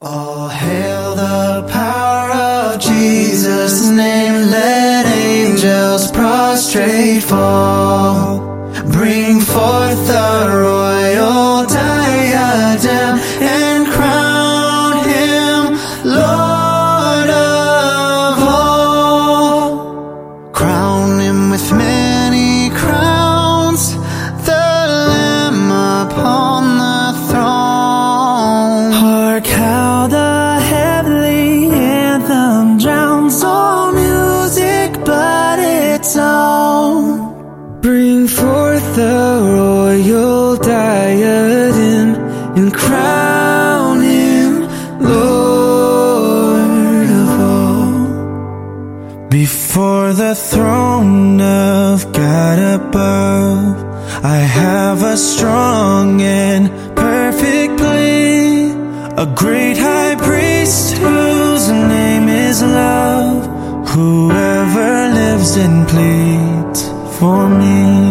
All 0.00 0.48
hail 0.48 1.16
the 1.16 1.68
power 1.70 2.30
of 2.30 2.80
Jesus' 2.80 3.88
name. 3.90 4.50
Let 4.50 5.06
angels 5.06 6.10
prostrate 6.12 7.22
fall. 7.22 8.47
Bring 8.90 9.40
forth 9.40 10.06
the 10.06 10.48
royal 10.48 11.66
diadem 11.66 13.27
Before 49.78 50.12
the 50.12 50.34
throne 50.34 51.40
of 51.40 52.12
God 52.12 52.58
above, 52.58 54.24
I 54.24 54.38
have 54.38 55.04
a 55.04 55.16
strong 55.16 56.20
and 56.20 56.68
perfect 56.96 57.78
plea. 57.78 58.72
A 59.24 59.32
great 59.36 59.78
high 59.78 60.16
priest 60.16 60.96
whose 60.98 61.68
name 61.70 62.28
is 62.28 62.60
love. 62.60 63.46
Whoever 63.90 65.14
lives 65.14 65.56
and 65.56 65.86
pleads 65.86 66.80
for 67.16 67.48
me. 67.48 68.07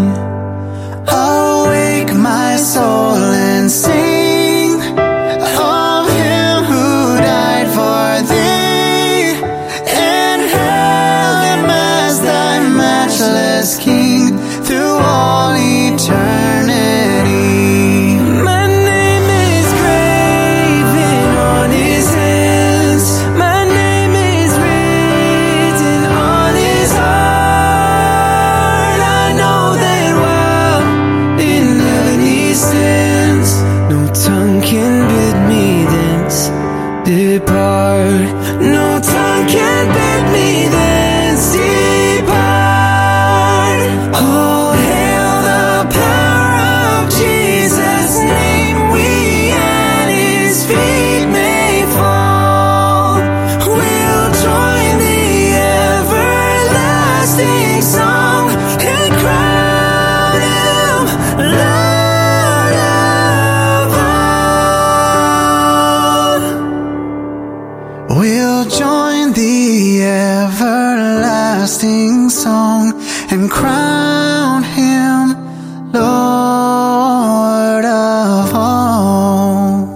And 73.29 73.51
crown 73.51 74.63
him 74.63 75.91
Lord 75.91 77.85
of 77.85 78.53
all. 78.53 79.87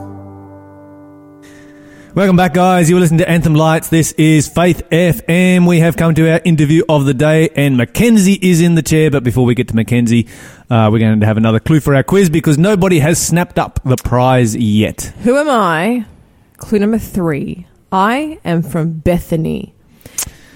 Welcome 2.13 2.35
back, 2.35 2.53
guys. 2.53 2.89
You 2.89 2.97
are 2.97 2.99
listening 2.99 3.19
to 3.19 3.29
Anthem 3.29 3.55
Lights. 3.55 3.87
This 3.87 4.11
is 4.13 4.49
Faith 4.49 4.81
FM. 4.89 5.65
We 5.65 5.79
have 5.79 5.95
come 5.95 6.13
to 6.15 6.29
our 6.29 6.41
interview 6.43 6.83
of 6.89 7.05
the 7.05 7.13
day, 7.13 7.49
and 7.55 7.77
Mackenzie 7.77 8.37
is 8.41 8.59
in 8.59 8.75
the 8.75 8.81
chair. 8.81 9.09
But 9.09 9.23
before 9.23 9.45
we 9.45 9.55
get 9.55 9.69
to 9.69 9.75
Mackenzie, 9.75 10.27
uh, 10.69 10.89
we're 10.91 10.99
going 10.99 11.21
to 11.21 11.25
have 11.25 11.37
another 11.37 11.61
clue 11.61 11.79
for 11.79 11.95
our 11.95 12.03
quiz 12.03 12.29
because 12.29 12.57
nobody 12.57 12.99
has 12.99 13.17
snapped 13.25 13.57
up 13.57 13.79
the 13.85 13.95
prize 13.95 14.57
yet. 14.57 15.13
Who 15.23 15.37
am 15.37 15.49
I? 15.49 16.05
Clue 16.57 16.79
number 16.79 16.99
three. 16.99 17.65
I 17.93 18.39
am 18.43 18.61
from 18.61 18.99
Bethany. 18.99 19.73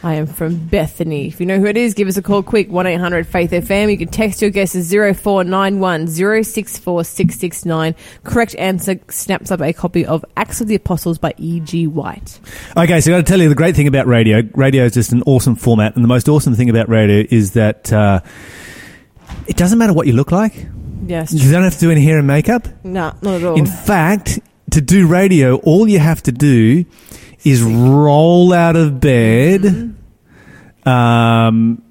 I 0.05 0.13
am 0.13 0.27
from 0.27 0.57
Bethany. 0.57 1.25
If 1.25 1.39
you 1.39 1.47
know 1.47 1.57
who 1.57 1.65
it 1.65 1.75
is, 1.75 1.95
give 1.95 2.07
us 2.07 2.15
a 2.15 2.21
call 2.21 2.43
quick 2.43 2.69
1 2.69 2.85
800 2.85 3.25
Faith 3.25 3.49
FM. 3.49 3.89
You 3.89 3.97
can 3.97 4.07
text 4.07 4.39
your 4.39 4.51
guesses 4.51 4.91
0491 4.91 6.07
064 6.43 7.03
669. 7.03 7.95
Correct 8.23 8.55
answer 8.59 8.99
snaps 9.09 9.49
up 9.49 9.61
a 9.61 9.73
copy 9.73 10.05
of 10.05 10.23
Acts 10.37 10.61
of 10.61 10.67
the 10.67 10.75
Apostles 10.75 11.17
by 11.17 11.33
E.G. 11.37 11.87
White. 11.87 12.39
Okay, 12.77 13.01
so 13.01 13.11
I 13.11 13.17
got 13.17 13.25
to 13.25 13.31
tell 13.31 13.41
you 13.41 13.49
the 13.49 13.55
great 13.55 13.75
thing 13.75 13.87
about 13.87 14.05
radio. 14.05 14.43
Radio 14.53 14.85
is 14.85 14.93
just 14.93 15.11
an 15.11 15.23
awesome 15.23 15.55
format, 15.55 15.95
and 15.95 16.03
the 16.03 16.07
most 16.07 16.29
awesome 16.29 16.53
thing 16.53 16.69
about 16.69 16.87
radio 16.87 17.25
is 17.31 17.53
that 17.53 17.91
uh, 17.91 18.21
it 19.47 19.57
doesn't 19.57 19.79
matter 19.79 19.93
what 19.93 20.05
you 20.05 20.13
look 20.13 20.31
like. 20.31 20.67
Yes. 21.07 21.33
You 21.33 21.51
don't 21.51 21.63
have 21.63 21.73
to 21.73 21.79
do 21.79 21.89
any 21.89 22.03
hair 22.03 22.19
and 22.19 22.27
makeup. 22.27 22.67
No, 22.83 23.11
not 23.23 23.41
at 23.41 23.43
all. 23.43 23.57
In 23.57 23.65
fact, 23.65 24.39
to 24.69 24.81
do 24.81 25.07
radio, 25.07 25.55
all 25.55 25.87
you 25.87 25.97
have 25.97 26.21
to 26.23 26.31
do 26.31 26.85
is 27.45 27.62
roll 27.63 28.51
out 28.51 28.75
of 28.75 28.99
bed, 28.99 29.95
um, 30.86 31.81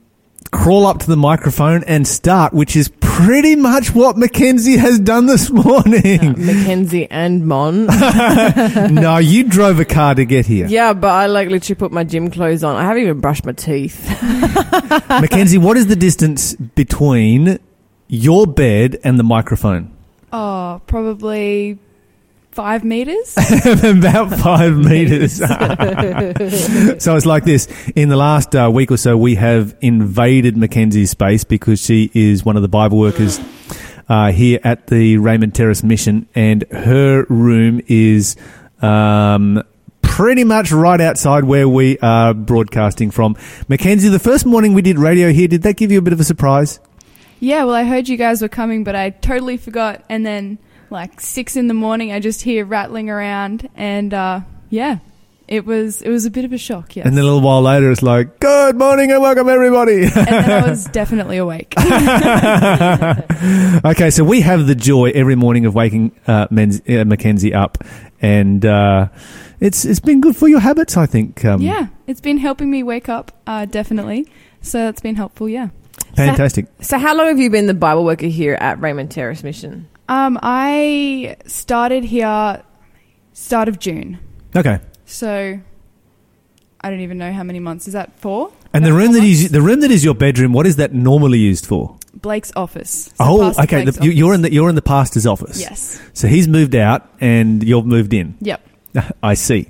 crawl 0.51 0.87
up 0.87 0.99
to 1.01 1.07
the 1.07 1.17
microphone, 1.17 1.83
and 1.85 2.07
start, 2.07 2.53
which 2.53 2.77
is 2.77 2.91
pretty 3.01 3.55
much 3.57 3.95
what 3.95 4.17
Mackenzie 4.17 4.77
has 4.77 4.99
done 4.99 5.27
this 5.27 5.51
morning. 5.65 6.33
Mackenzie 6.37 7.09
and 7.11 7.47
Mon. 7.47 7.87
no, 8.95 9.19
you 9.19 9.45
drove 9.45 9.79
a 9.81 9.85
car 9.85 10.15
to 10.17 10.25
get 10.25 10.47
here. 10.47 10.67
yeah, 10.67 10.93
but 10.93 11.09
I 11.09 11.27
like 11.27 11.49
literally 11.49 11.77
put 11.79 11.93
my 11.93 12.05
gym 12.05 12.31
clothes 12.31 12.65
on. 12.65 12.77
I 12.77 12.83
haven't 12.83 13.03
even 13.05 13.21
brushed 13.21 13.45
my 13.47 13.53
teeth. 13.53 14.05
Mackenzie, 15.09 15.59
what 15.59 15.77
is 15.77 15.87
the 15.87 15.97
distance 15.97 16.55
between 16.55 17.59
your 18.09 18.47
bed 18.47 18.99
and 19.05 19.19
the 19.19 19.25
microphone? 19.25 19.91
Oh, 20.33 20.81
probably 20.89 21.79
five 22.55 22.85
meters. 22.85 23.35
About 23.83 24.31
five 24.39 24.77
meters. 24.91 25.37
so 27.03 27.17
it's 27.17 27.27
like 27.27 27.45
this. 27.45 27.67
In 27.97 28.09
the 28.09 28.17
last 28.17 28.55
uh, 28.55 28.71
week 28.73 28.91
or 28.91 28.97
so, 28.97 29.17
we 29.17 29.35
have 29.35 29.77
invaded 29.81 30.57
Mackenzie's 30.57 31.11
space 31.11 31.45
because 31.45 31.85
she 31.85 32.11
is 32.15 32.45
one 32.45 32.57
of 32.57 32.63
the 32.63 32.69
Bible 32.69 32.99
workers 32.99 33.41
uh, 34.09 34.31
here 34.31 34.61
at 34.63 34.87
the 34.87 35.19
Raymond 35.19 35.55
Terrace 35.55 35.83
Mission, 35.83 36.29
and 36.35 36.65
her 36.71 37.25
room 37.29 37.81
is. 37.89 38.37
Um, 38.81 39.63
Pretty 40.03 40.45
much 40.45 40.71
right 40.71 41.01
outside 41.01 41.43
where 41.43 41.69
we 41.69 41.99
are 41.99 42.35
broadcasting 42.35 43.11
from. 43.11 43.37
Mackenzie, 43.67 44.11
the 44.11 44.21
first 44.21 44.47
morning 44.47 44.73
we 44.73 44.81
did 44.83 44.97
radio 44.97 45.33
here, 45.33 45.49
did 45.49 45.63
that 45.63 45.77
give 45.77 45.91
you 45.91 45.99
a 45.99 46.03
bit 46.03 46.13
of 46.13 46.21
a 46.21 46.25
surprise? 46.25 46.79
yeah, 47.41 47.65
well, 47.65 47.75
I 47.75 47.83
heard 47.83 48.09
you 48.09 48.17
guys 48.17 48.41
were 48.41 48.49
coming, 48.49 48.85
but 48.85 48.95
I 48.95 49.11
totally 49.11 49.57
forgot. 49.57 50.05
And 50.09 50.25
then, 50.25 50.59
like 50.95 51.21
six 51.21 51.57
in 51.57 51.67
the 51.67 51.75
morning, 51.75 52.13
I 52.13 52.21
just 52.21 52.41
hear 52.41 52.65
rattling 52.65 53.11
around, 53.11 53.69
and 53.75 54.15
uh, 54.15 54.41
yeah, 54.71 54.99
it 55.49 55.67
was 55.67 56.01
it 56.01 56.09
was 56.09 56.25
a 56.25 56.31
bit 56.31 56.45
of 56.47 56.53
a 56.53 56.59
shock. 56.59 56.97
Yes, 56.97 57.05
And 57.05 57.17
then 57.17 57.25
a 57.25 57.27
little 57.27 57.43
while 57.43 57.61
later, 57.61 57.91
it's 57.91 58.01
like, 58.01 58.41
"Good 58.41 58.77
morning 58.77 59.11
and 59.11 59.21
welcome, 59.21 59.49
everybody." 59.49 60.05
and 60.05 60.13
then 60.15 60.65
I 60.65 60.69
was 60.69 60.87
definitely 60.87 61.37
awake. 61.37 61.75
okay, 63.85 64.11
so 64.11 64.25
we 64.25 64.41
have 64.41 64.67
the 64.67 64.75
joy 64.75 65.11
every 65.15 65.35
morning 65.35 65.67
of 65.67 65.75
waking 65.75 66.13
uh, 66.27 66.49
Menz, 66.49 66.81
uh, 66.89 67.05
Mackenzie 67.05 67.53
up, 67.53 67.79
and 68.23 68.65
uh, 68.65 69.09
it's 69.61 69.85
it's 69.85 70.01
been 70.01 70.21
good 70.21 70.37
for 70.37 70.49
your 70.49 70.61
habits, 70.61 70.97
I 70.97 71.07
think. 71.07 71.45
Um, 71.45 71.61
yeah, 71.61 71.89
it's 72.07 72.21
been 72.21 72.39
helping 72.39 72.71
me 72.71 72.83
wake 72.83 73.09
up, 73.09 73.33
uh, 73.47 73.67
definitely. 73.67 74.27
So 74.63 74.79
that's 74.79 75.03
been 75.03 75.17
helpful. 75.17 75.49
Yeah. 75.49 75.69
fantastic. 76.15 76.67
so, 76.81 76.99
how 76.99 77.17
long 77.17 77.27
have 77.27 77.41
you 77.41 77.51
been 77.51 77.67
the 77.67 77.75
Bible 77.75 78.05
worker 78.05 78.27
here 78.27 78.55
at 78.55 78.81
Raymond 78.81 79.11
Terrace 79.11 79.43
Mission? 79.43 79.89
Um, 80.09 80.39
I 80.43 81.37
started 81.47 82.05
here 82.05 82.63
start 83.33 83.69
of 83.69 83.79
June, 83.79 84.19
Okay, 84.55 84.79
so 85.07 85.59
I 86.81 86.91
don't 86.91 87.01
even 87.01 87.19
know 87.19 87.33
how 87.33 87.43
many 87.43 87.61
months. 87.61 87.87
Is 87.87 87.95
that 87.95 88.19
for. 88.19 88.53
and 88.73 88.85
the 88.85 88.93
room 88.93 89.13
that 89.13 89.21
months? 89.21 89.41
is 89.41 89.51
the 89.51 89.63
room 89.63 89.81
that 89.81 89.91
is 89.91 90.05
your 90.05 90.15
bedroom. 90.15 90.53
What 90.53 90.67
is 90.67 90.77
that 90.77 90.93
normally 90.93 91.39
used 91.39 91.67
for? 91.67 91.97
Blake's 92.15 92.53
office. 92.55 93.05
So 93.07 93.13
oh, 93.21 93.53
okay. 93.63 93.85
The, 93.85 94.05
you, 94.05 94.11
you're 94.11 94.35
in 94.35 94.43
the 94.43 94.53
you're 94.53 94.69
in 94.69 94.75
the 94.75 94.83
pastor's 94.83 95.27
office. 95.27 95.61
Yes. 95.61 96.01
So 96.13 96.29
he's 96.29 96.47
moved 96.49 96.75
out, 96.75 97.09
and 97.21 97.63
you've 97.63 97.87
moved 97.87 98.13
in. 98.13 98.37
Yep. 98.41 98.61
I 99.23 99.35
see. 99.35 99.69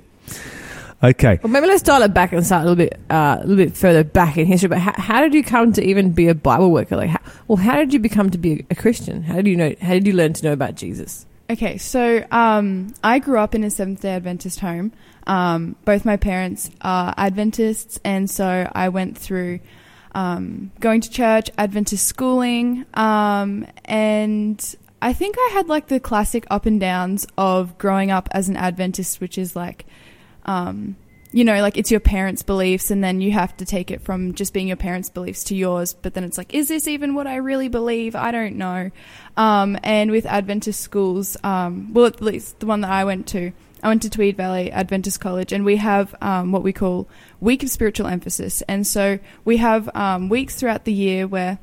Okay. 1.05 1.39
Well, 1.43 1.51
maybe 1.51 1.67
let's 1.67 1.83
dial 1.83 2.01
it 2.01 2.15
back 2.15 2.33
and 2.33 2.43
start 2.43 2.65
a 2.65 2.69
little 2.69 2.75
bit, 2.83 2.99
uh, 3.11 3.37
a 3.39 3.45
little 3.45 3.63
bit 3.63 3.77
further 3.77 4.03
back 4.03 4.37
in 4.37 4.47
history. 4.47 4.69
But 4.69 4.79
how, 4.79 4.93
how 4.95 5.21
did 5.21 5.35
you 5.35 5.43
come 5.43 5.71
to 5.73 5.83
even 5.83 6.11
be 6.11 6.29
a 6.29 6.35
Bible 6.35 6.71
worker? 6.71 6.95
Like, 6.95 7.11
how, 7.11 7.19
well, 7.47 7.57
how 7.57 7.75
did 7.75 7.93
you 7.93 7.99
become 7.99 8.31
to 8.31 8.39
be 8.39 8.65
a 8.71 8.75
Christian? 8.75 9.21
How 9.21 9.35
did 9.35 9.47
you 9.47 9.55
know? 9.55 9.75
How 9.81 9.93
did 9.93 10.07
you 10.07 10.13
learn 10.13 10.33
to 10.33 10.43
know 10.43 10.53
about 10.53 10.73
Jesus? 10.75 11.27
Okay, 11.47 11.77
so 11.77 12.25
um, 12.31 12.91
I 13.03 13.19
grew 13.19 13.37
up 13.37 13.53
in 13.53 13.63
a 13.63 13.69
Seventh 13.69 14.01
Day 14.01 14.15
Adventist 14.15 14.61
home. 14.61 14.93
Um, 15.27 15.75
both 15.85 16.05
my 16.05 16.17
parents 16.17 16.71
are 16.81 17.13
Adventists, 17.15 17.99
and 18.03 18.27
so 18.27 18.67
I 18.73 18.89
went 18.89 19.15
through 19.15 19.59
um, 20.15 20.71
going 20.79 21.01
to 21.01 21.09
church, 21.11 21.51
Adventist 21.55 22.07
schooling, 22.07 22.85
um, 22.95 23.67
and 23.85 24.75
I 25.03 25.13
think 25.13 25.35
I 25.37 25.51
had 25.53 25.67
like 25.67 25.87
the 25.87 25.99
classic 25.99 26.47
up 26.49 26.65
and 26.65 26.79
downs 26.79 27.27
of 27.37 27.77
growing 27.77 28.09
up 28.09 28.27
as 28.31 28.49
an 28.49 28.57
Adventist, 28.57 29.21
which 29.21 29.37
is 29.37 29.55
like, 29.55 29.85
um, 30.45 30.95
you 31.35 31.43
know, 31.43 31.61
like 31.61 31.77
it's 31.77 31.91
your 31.91 31.99
parents' 31.99 32.43
beliefs, 32.43 32.91
and 32.91 33.03
then 33.03 33.19
you 33.19 33.31
have 33.33 33.57
to 33.57 33.65
take 33.65 33.91
it 33.91 34.01
from 34.01 34.35
just 34.35 34.53
being 34.53 34.69
your 34.69 34.77
parents' 34.77 35.09
beliefs 35.09 35.43
to 35.45 35.55
yours. 35.55 35.93
But 35.93 36.13
then 36.13 36.23
it's 36.23 36.37
like, 36.37 36.53
is 36.53 36.69
this 36.69 36.87
even 36.87 37.13
what 37.13 37.27
I 37.27 37.35
really 37.35 37.67
believe? 37.67 38.15
I 38.15 38.31
don't 38.31 38.55
know. 38.55 38.89
Um, 39.35 39.77
and 39.83 40.11
with 40.11 40.25
Adventist 40.25 40.79
schools, 40.79 41.35
um, 41.43 41.93
well, 41.93 42.05
at 42.05 42.21
least 42.21 42.61
the 42.61 42.65
one 42.65 42.79
that 42.81 42.91
I 42.91 43.03
went 43.03 43.27
to, 43.27 43.51
I 43.83 43.89
went 43.89 44.01
to 44.03 44.09
Tweed 44.09 44.37
Valley 44.37 44.71
Adventist 44.71 45.19
College, 45.19 45.51
and 45.51 45.65
we 45.65 45.75
have 45.75 46.15
um, 46.21 46.53
what 46.53 46.63
we 46.63 46.71
call 46.71 47.09
week 47.41 47.63
of 47.63 47.69
spiritual 47.69 48.07
emphasis. 48.07 48.63
And 48.69 48.87
so 48.87 49.19
we 49.43 49.57
have 49.57 49.93
um, 49.93 50.29
weeks 50.29 50.55
throughout 50.55 50.85
the 50.85 50.93
year 50.93 51.27
where 51.27 51.59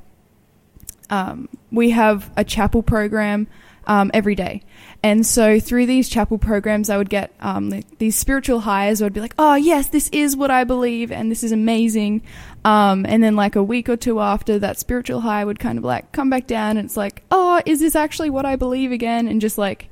um, 1.08 1.48
we 1.70 1.90
have 1.90 2.30
a 2.36 2.44
chapel 2.44 2.82
program 2.82 3.46
um, 3.86 4.10
every 4.14 4.34
day. 4.34 4.62
And 5.02 5.26
so 5.26 5.58
through 5.58 5.86
these 5.86 6.08
chapel 6.08 6.38
programs, 6.38 6.88
I 6.88 6.96
would 6.96 7.10
get 7.10 7.34
um, 7.40 7.70
like, 7.70 7.98
these 7.98 8.14
spiritual 8.14 8.60
highs. 8.60 9.02
I 9.02 9.06
would 9.06 9.12
be 9.12 9.20
like, 9.20 9.34
oh, 9.38 9.56
yes, 9.56 9.88
this 9.88 10.08
is 10.10 10.36
what 10.36 10.50
I 10.50 10.62
believe, 10.64 11.10
and 11.10 11.30
this 11.30 11.42
is 11.42 11.50
amazing. 11.50 12.22
Um, 12.64 13.04
and 13.06 13.22
then, 13.22 13.34
like, 13.34 13.56
a 13.56 13.62
week 13.62 13.88
or 13.88 13.96
two 13.96 14.20
after, 14.20 14.60
that 14.60 14.78
spiritual 14.78 15.20
high 15.20 15.44
would 15.44 15.58
kind 15.58 15.76
of 15.76 15.84
like 15.84 16.12
come 16.12 16.30
back 16.30 16.46
down, 16.46 16.76
and 16.76 16.86
it's 16.86 16.96
like, 16.96 17.24
oh, 17.32 17.60
is 17.66 17.80
this 17.80 17.96
actually 17.96 18.30
what 18.30 18.44
I 18.44 18.54
believe 18.54 18.92
again? 18.92 19.26
And 19.26 19.40
just 19.40 19.58
like 19.58 19.88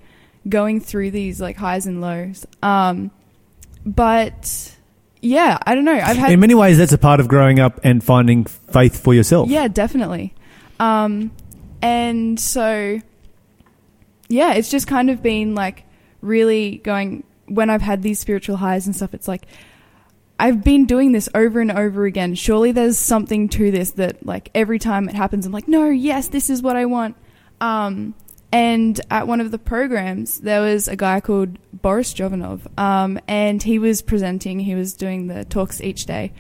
going 0.48 0.80
through 0.80 1.10
these 1.10 1.40
like 1.40 1.56
highs 1.56 1.86
and 1.86 2.00
lows. 2.00 2.46
Um, 2.62 3.10
but 3.84 4.76
yeah, 5.20 5.58
I 5.66 5.74
don't 5.74 5.84
know. 5.84 5.92
I've 5.92 6.16
had 6.16 6.32
In 6.32 6.40
many 6.40 6.54
ways, 6.54 6.78
that's 6.78 6.92
a 6.92 6.98
part 6.98 7.20
of 7.20 7.28
growing 7.28 7.58
up 7.58 7.80
and 7.82 8.02
finding 8.02 8.44
faith 8.44 9.02
for 9.02 9.12
yourself. 9.12 9.48
yeah, 9.48 9.68
definitely. 9.68 10.34
Um, 10.78 11.30
and 11.82 12.38
so, 12.38 13.00
yeah, 14.30 14.54
it's 14.54 14.70
just 14.70 14.86
kind 14.86 15.10
of 15.10 15.22
been 15.22 15.54
like 15.54 15.84
really 16.22 16.78
going 16.78 17.24
when 17.46 17.68
I've 17.68 17.82
had 17.82 18.02
these 18.02 18.18
spiritual 18.18 18.56
highs 18.56 18.86
and 18.86 18.94
stuff. 18.94 19.12
It's 19.12 19.28
like 19.28 19.46
I've 20.38 20.64
been 20.64 20.86
doing 20.86 21.12
this 21.12 21.28
over 21.34 21.60
and 21.60 21.70
over 21.70 22.04
again. 22.04 22.34
Surely 22.34 22.72
there's 22.72 22.96
something 22.96 23.48
to 23.50 23.70
this 23.70 23.90
that 23.92 24.24
like 24.24 24.50
every 24.54 24.78
time 24.78 25.08
it 25.08 25.14
happens, 25.14 25.44
I'm 25.44 25.52
like, 25.52 25.68
no, 25.68 25.88
yes, 25.90 26.28
this 26.28 26.48
is 26.48 26.62
what 26.62 26.76
I 26.76 26.86
want. 26.86 27.16
Um, 27.60 28.14
and 28.52 29.00
at 29.10 29.28
one 29.28 29.40
of 29.40 29.50
the 29.50 29.58
programs, 29.58 30.40
there 30.40 30.60
was 30.60 30.88
a 30.88 30.96
guy 30.96 31.20
called 31.20 31.58
Boris 31.72 32.14
Jovanov, 32.14 32.66
um, 32.78 33.20
and 33.28 33.62
he 33.62 33.78
was 33.78 34.02
presenting. 34.02 34.60
He 34.60 34.74
was 34.74 34.94
doing 34.94 35.26
the 35.26 35.44
talks 35.44 35.80
each 35.80 36.06
day. 36.06 36.32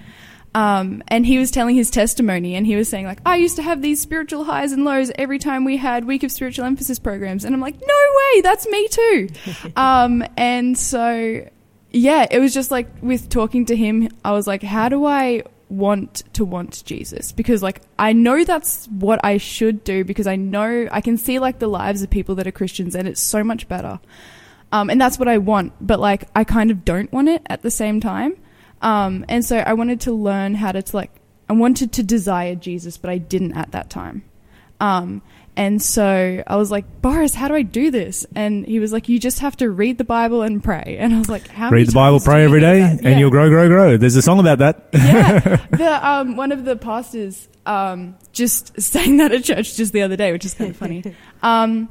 Um, 0.54 1.02
and 1.08 1.24
he 1.24 1.38
was 1.38 1.50
telling 1.52 1.76
his 1.76 1.90
testimony, 1.90 2.56
and 2.56 2.66
he 2.66 2.74
was 2.74 2.88
saying 2.88 3.06
like, 3.06 3.20
"I 3.24 3.36
used 3.36 3.56
to 3.56 3.62
have 3.62 3.82
these 3.82 4.00
spiritual 4.00 4.44
highs 4.44 4.72
and 4.72 4.84
lows 4.84 5.12
every 5.16 5.38
time 5.38 5.64
we 5.64 5.76
had 5.76 6.04
week 6.04 6.24
of 6.24 6.32
spiritual 6.32 6.64
emphasis 6.64 6.98
programs," 6.98 7.44
and 7.44 7.54
I'm 7.54 7.60
like, 7.60 7.80
"No 7.80 7.94
way, 8.34 8.40
that's 8.40 8.66
me 8.66 8.88
too." 8.88 9.28
um, 9.76 10.24
and 10.36 10.76
so, 10.76 11.46
yeah, 11.92 12.26
it 12.28 12.40
was 12.40 12.52
just 12.52 12.72
like 12.72 12.88
with 13.00 13.28
talking 13.28 13.66
to 13.66 13.76
him, 13.76 14.08
I 14.24 14.32
was 14.32 14.48
like, 14.48 14.62
"How 14.64 14.88
do 14.88 15.04
I 15.04 15.44
want 15.68 16.24
to 16.32 16.44
want 16.44 16.82
Jesus?" 16.84 17.30
Because 17.30 17.62
like 17.62 17.82
I 17.96 18.12
know 18.12 18.42
that's 18.42 18.86
what 18.86 19.24
I 19.24 19.36
should 19.36 19.84
do 19.84 20.02
because 20.04 20.26
I 20.26 20.34
know 20.34 20.88
I 20.90 21.00
can 21.00 21.16
see 21.16 21.38
like 21.38 21.60
the 21.60 21.68
lives 21.68 22.02
of 22.02 22.10
people 22.10 22.34
that 22.36 22.48
are 22.48 22.52
Christians, 22.52 22.96
and 22.96 23.06
it's 23.06 23.20
so 23.20 23.44
much 23.44 23.68
better. 23.68 24.00
Um, 24.72 24.90
and 24.90 25.00
that's 25.00 25.18
what 25.18 25.28
I 25.28 25.38
want, 25.38 25.74
but 25.80 26.00
like 26.00 26.28
I 26.34 26.42
kind 26.42 26.72
of 26.72 26.84
don't 26.84 27.12
want 27.12 27.28
it 27.28 27.42
at 27.46 27.62
the 27.62 27.70
same 27.70 28.00
time. 28.00 28.34
Um, 28.82 29.24
and 29.28 29.44
so 29.44 29.58
I 29.58 29.74
wanted 29.74 30.00
to 30.02 30.12
learn 30.12 30.54
how 30.54 30.72
to, 30.72 30.82
to 30.82 30.96
like 30.96 31.10
I 31.48 31.52
wanted 31.52 31.92
to 31.94 32.02
desire 32.02 32.54
Jesus, 32.54 32.96
but 32.96 33.10
I 33.10 33.18
didn't 33.18 33.54
at 33.54 33.72
that 33.72 33.90
time. 33.90 34.24
Um, 34.78 35.20
and 35.56 35.82
so 35.82 36.42
I 36.46 36.56
was 36.56 36.70
like, 36.70 37.02
Boris, 37.02 37.34
how 37.34 37.48
do 37.48 37.54
I 37.54 37.62
do 37.62 37.90
this? 37.90 38.24
And 38.34 38.64
he 38.64 38.78
was 38.78 38.92
like, 38.92 39.08
you 39.08 39.18
just 39.18 39.40
have 39.40 39.56
to 39.58 39.68
read 39.68 39.98
the 39.98 40.04
Bible 40.04 40.42
and 40.42 40.62
pray. 40.62 40.96
And 41.00 41.14
I 41.14 41.18
was 41.18 41.28
like, 41.28 41.48
how 41.48 41.70
Read 41.70 41.88
the 41.88 41.92
Bible, 41.92 42.20
pray 42.20 42.44
every 42.44 42.60
day, 42.60 42.80
every 42.82 42.96
do 42.96 42.96
day, 42.96 43.02
that? 43.02 43.10
and 43.10 43.20
you'll 43.20 43.30
grow, 43.30 43.48
grow, 43.48 43.68
grow. 43.68 43.96
There's 43.96 44.16
a 44.16 44.22
song 44.22 44.38
about 44.38 44.58
that. 44.58 44.88
yeah, 44.92 45.56
the 45.70 46.08
um, 46.08 46.36
one 46.36 46.52
of 46.52 46.64
the 46.64 46.76
pastors 46.76 47.48
um, 47.66 48.16
just 48.32 48.80
sang 48.80 49.16
that 49.18 49.32
at 49.32 49.44
church 49.44 49.76
just 49.76 49.92
the 49.92 50.02
other 50.02 50.16
day, 50.16 50.32
which 50.32 50.44
is 50.44 50.54
kind 50.54 50.70
of 50.70 50.76
funny. 50.76 51.02
Um, 51.42 51.88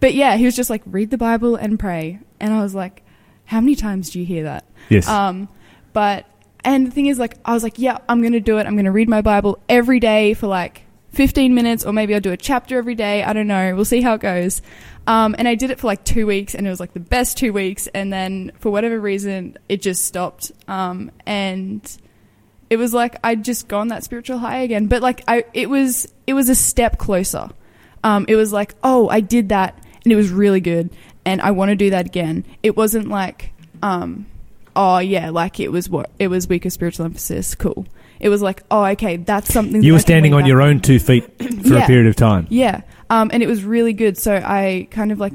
but 0.00 0.14
yeah, 0.14 0.36
he 0.36 0.44
was 0.46 0.56
just 0.56 0.70
like, 0.70 0.82
read 0.86 1.10
the 1.10 1.18
Bible 1.18 1.56
and 1.56 1.78
pray, 1.78 2.20
and 2.40 2.52
I 2.54 2.62
was 2.62 2.74
like, 2.74 3.02
how 3.44 3.60
many 3.60 3.74
times 3.74 4.10
do 4.10 4.18
you 4.20 4.24
hear 4.26 4.44
that? 4.44 4.64
Yes. 4.88 5.06
Um, 5.08 5.48
but 5.96 6.26
and 6.62 6.86
the 6.86 6.90
thing 6.90 7.06
is, 7.06 7.18
like, 7.18 7.38
I 7.42 7.54
was 7.54 7.62
like, 7.62 7.78
yeah, 7.78 7.96
I'm 8.06 8.22
gonna 8.22 8.38
do 8.38 8.58
it. 8.58 8.66
I'm 8.66 8.76
gonna 8.76 8.92
read 8.92 9.08
my 9.08 9.22
Bible 9.22 9.58
every 9.66 9.98
day 9.98 10.34
for 10.34 10.46
like 10.46 10.82
15 11.12 11.54
minutes, 11.54 11.86
or 11.86 11.92
maybe 11.94 12.14
I'll 12.14 12.20
do 12.20 12.32
a 12.32 12.36
chapter 12.36 12.76
every 12.76 12.94
day. 12.94 13.22
I 13.22 13.32
don't 13.32 13.46
know. 13.46 13.74
We'll 13.74 13.86
see 13.86 14.02
how 14.02 14.12
it 14.12 14.20
goes. 14.20 14.60
Um, 15.06 15.34
and 15.38 15.48
I 15.48 15.54
did 15.54 15.70
it 15.70 15.80
for 15.80 15.86
like 15.86 16.04
two 16.04 16.26
weeks, 16.26 16.54
and 16.54 16.66
it 16.66 16.70
was 16.70 16.80
like 16.80 16.92
the 16.92 17.00
best 17.00 17.38
two 17.38 17.50
weeks. 17.54 17.86
And 17.86 18.12
then 18.12 18.52
for 18.58 18.70
whatever 18.70 19.00
reason, 19.00 19.56
it 19.70 19.80
just 19.80 20.04
stopped. 20.04 20.52
Um, 20.68 21.12
and 21.24 21.80
it 22.68 22.76
was 22.76 22.92
like 22.92 23.16
I'd 23.24 23.42
just 23.42 23.66
gone 23.66 23.88
that 23.88 24.04
spiritual 24.04 24.36
high 24.36 24.58
again. 24.58 24.86
But 24.86 25.00
like 25.00 25.24
I, 25.26 25.46
it 25.54 25.70
was 25.70 26.12
it 26.26 26.34
was 26.34 26.50
a 26.50 26.54
step 26.54 26.98
closer. 26.98 27.48
Um, 28.04 28.26
it 28.28 28.36
was 28.36 28.52
like, 28.52 28.74
oh, 28.84 29.08
I 29.08 29.20
did 29.20 29.48
that, 29.48 29.82
and 30.04 30.12
it 30.12 30.16
was 30.16 30.28
really 30.28 30.60
good, 30.60 30.90
and 31.24 31.40
I 31.40 31.52
want 31.52 31.70
to 31.70 31.74
do 31.74 31.88
that 31.88 32.04
again. 32.04 32.44
It 32.62 32.76
wasn't 32.76 33.08
like, 33.08 33.54
um, 33.80 34.26
oh 34.76 34.98
yeah, 34.98 35.30
like 35.30 35.58
it 35.58 35.72
was 35.72 35.88
what 35.88 36.10
it 36.18 36.28
was 36.28 36.46
week 36.46 36.64
of 36.64 36.72
spiritual 36.72 37.06
emphasis. 37.06 37.54
Cool. 37.54 37.86
It 38.20 38.28
was 38.28 38.40
like, 38.40 38.62
oh, 38.70 38.84
okay, 38.84 39.16
that's 39.16 39.52
something. 39.52 39.82
you 39.82 39.92
that 39.92 39.96
were 39.96 40.00
standing 40.00 40.32
on 40.32 40.46
your 40.46 40.62
own 40.62 40.80
two 40.80 40.98
feet 40.98 41.24
for 41.66 41.76
a 41.76 41.86
period 41.86 42.06
of 42.06 42.16
time. 42.16 42.46
yeah, 42.50 42.82
um, 43.10 43.30
and 43.32 43.42
it 43.42 43.46
was 43.46 43.64
really 43.64 43.92
good. 43.92 44.16
So 44.16 44.34
I 44.34 44.86
kind 44.90 45.10
of 45.10 45.18
like 45.18 45.34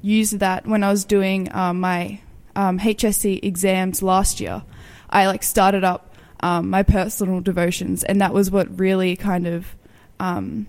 used 0.00 0.38
that 0.38 0.66
when 0.66 0.82
I 0.82 0.90
was 0.90 1.04
doing 1.04 1.52
um, 1.54 1.80
my 1.80 2.20
um, 2.56 2.78
HSC 2.78 3.44
exams 3.44 4.02
last 4.02 4.40
year. 4.40 4.62
I 5.10 5.26
like 5.26 5.42
started 5.42 5.84
up 5.84 6.14
um, 6.40 6.70
my 6.70 6.82
personal 6.82 7.40
devotions, 7.40 8.04
and 8.04 8.20
that 8.20 8.32
was 8.32 8.50
what 8.50 8.78
really 8.78 9.16
kind 9.16 9.46
of 9.46 9.66
um, 10.20 10.66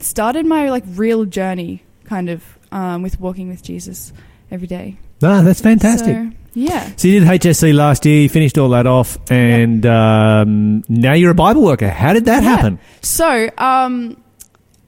started 0.00 0.46
my 0.46 0.70
like 0.70 0.84
real 0.88 1.24
journey, 1.24 1.84
kind 2.04 2.28
of 2.28 2.44
um, 2.72 3.02
with 3.02 3.20
walking 3.20 3.48
with 3.48 3.62
Jesus 3.62 4.12
every 4.50 4.66
day. 4.66 4.98
Ah, 5.22 5.42
that's 5.42 5.60
fantastic. 5.60 6.14
So, 6.16 6.30
yeah. 6.54 6.90
So 6.96 7.08
you 7.08 7.20
did 7.20 7.28
HSC 7.28 7.74
last 7.74 8.04
year, 8.06 8.22
you 8.22 8.28
finished 8.28 8.58
all 8.58 8.70
that 8.70 8.86
off, 8.86 9.18
and 9.30 9.84
um, 9.86 10.82
now 10.88 11.12
you're 11.12 11.30
a 11.30 11.34
Bible 11.34 11.62
worker. 11.62 11.88
How 11.90 12.12
did 12.12 12.24
that 12.24 12.42
Yeah. 12.42 12.48
happen? 12.56 12.78
So, 13.02 13.50
um, 13.58 14.16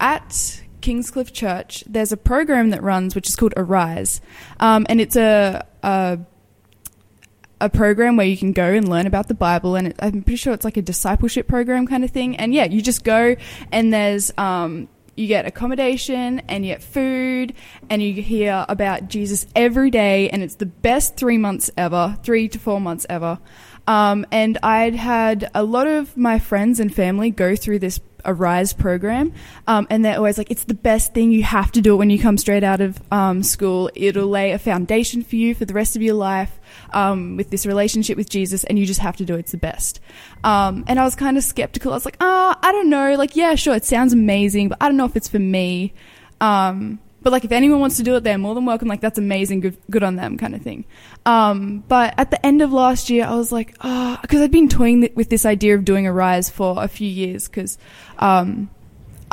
at 0.01 0.61
Kingscliff 0.81 1.33
Church, 1.33 1.85
there's 1.87 2.11
a 2.13 2.17
program 2.17 2.71
that 2.71 2.83
runs 2.83 3.15
which 3.15 3.29
is 3.29 3.37
called 3.37 3.55
Arise, 3.57 4.21
um, 4.59 4.87
and 4.89 5.01
it's 5.01 5.17
a, 5.17 5.65
a 5.83 6.19
a 7.61 7.69
program 7.71 8.17
where 8.17 8.27
you 8.27 8.37
can 8.37 8.53
go 8.53 8.65
and 8.73 8.89
learn 8.89 9.07
about 9.07 9.29
the 9.29 9.35
Bible, 9.35 9.77
and 9.77 9.87
it, 9.89 9.97
I'm 10.01 10.23
pretty 10.25 10.37
sure 10.37 10.53
it's 10.53 10.65
like 10.65 10.77
a 10.77 10.83
discipleship 10.83 11.47
program 11.47 11.87
kind 11.87 12.03
of 12.03 12.11
thing. 12.11 12.35
And 12.37 12.53
yeah, 12.53 12.65
you 12.65 12.83
just 12.83 13.05
go, 13.05 13.37
and 13.71 13.93
there's 13.93 14.33
um, 14.37 14.89
you 15.15 15.27
get 15.27 15.47
accommodation 15.47 16.41
and 16.49 16.65
you 16.65 16.73
get 16.73 16.83
food, 16.83 17.55
and 17.91 18.03
you 18.03 18.15
hear 18.15 18.65
about 18.69 19.09
Jesus 19.09 19.47
every 19.55 19.91
day, 19.91 20.31
and 20.31 20.43
it's 20.43 20.57
the 20.57 20.67
best 20.67 21.17
three 21.17 21.39
months 21.39 21.71
ever, 21.77 22.19
three 22.23 22.49
to 22.49 22.59
four 22.59 22.81
months 22.81 23.07
ever. 23.09 23.39
Um, 23.87 24.25
and 24.31 24.59
I'd 24.63 24.95
had 24.95 25.51
a 25.55 25.65
lot 25.65 25.87
of 25.87 26.17
my 26.17 26.39
friends 26.39 26.79
and 26.79 26.95
family 26.95 27.31
go 27.31 27.57
through 27.57 27.81
this 27.81 27.99
Arise 28.25 28.73
program, 28.73 29.33
um, 29.67 29.87
and 29.91 30.05
they're 30.05 30.17
always 30.17 30.39
like, 30.39 30.51
"It's 30.51 30.65
the 30.65 30.75
best 30.75 31.15
thing. 31.15 31.31
You 31.33 31.43
have 31.43 31.73
to 31.73 31.81
do 31.81 31.95
it 31.95 31.97
when 31.97 32.11
you 32.11 32.19
come 32.19 32.39
straight 32.39 32.65
out 32.65 32.81
of 32.81 33.01
um, 33.13 33.43
school. 33.43 33.91
It'll 33.95 34.27
lay 34.27 34.53
a 34.53 34.59
foundation 34.59 35.23
for 35.23 35.37
you 35.37 35.55
for 35.55 35.65
the 35.65 35.75
rest 35.75 35.97
of 35.97 36.03
your 36.03 36.15
life 36.15 36.61
um, 36.93 37.37
with 37.37 37.51
this 37.51 37.67
relationship 37.67 38.17
with 38.17 38.29
Jesus, 38.29 38.65
and 38.65 38.79
you 38.79 38.87
just 38.87 39.01
have 39.01 39.17
to 39.17 39.25
do 39.25 39.35
it. 39.35 39.41
It's 39.41 39.53
the 39.53 39.59
best." 39.59 40.01
Um, 40.45 40.85
and 40.87 40.99
I 40.99 41.05
was 41.05 41.15
kind 41.15 41.37
of 41.37 41.45
skeptical. 41.45 41.93
I 41.93 41.97
was 41.97 42.05
like, 42.05 42.17
"Ah, 42.21 42.59
I 42.63 42.73
don't 42.73 42.91
know. 42.91 43.15
Like, 43.15 43.37
yeah, 43.37 43.55
sure, 43.55 43.75
it 43.75 43.85
sounds 43.85 44.13
amazing, 44.13 44.69
but 44.69 44.79
I 44.81 44.89
don't 44.89 44.97
know 44.97 45.07
if 45.07 45.17
it's 45.17 45.29
for 45.29 45.39
me." 45.39 45.93
Um, 46.41 46.99
but 47.23 47.33
like, 47.33 47.45
if 47.45 47.53
anyone 47.53 47.81
wants 47.81 47.97
to 47.99 48.03
do 48.03 48.17
it, 48.17 48.25
they're 48.25 48.39
more 48.39 48.55
than 48.55 48.65
welcome. 48.65 48.89
Like, 48.89 49.01
that's 49.01 49.19
amazing. 49.19 49.61
Good, 49.61 49.77
good 49.91 50.03
on 50.03 50.17
them, 50.17 50.37
kind 50.39 50.55
of 50.55 50.63
thing. 50.63 50.85
Um, 51.25 51.85
but 51.89 52.15
at 52.19 52.31
the 52.31 52.45
end 52.45 52.63
of 52.63 52.73
last 52.73 53.09
year, 53.11 53.25
I 53.25 53.35
was 53.35 53.53
like, 53.53 53.77
oh, 53.81 54.19
because 54.23 54.41
I'd 54.41 54.51
been 54.51 54.69
toying 54.69 55.03
th- 55.03 55.15
with 55.15 55.29
this 55.31 55.47
idea 55.47 55.75
of 55.77 55.85
doing 55.85 56.07
Arise 56.07 56.51
for 56.51 56.83
a 56.83 56.89
few 56.89 57.09
years 57.09 57.49
because 57.49 57.79
um, 58.19 58.71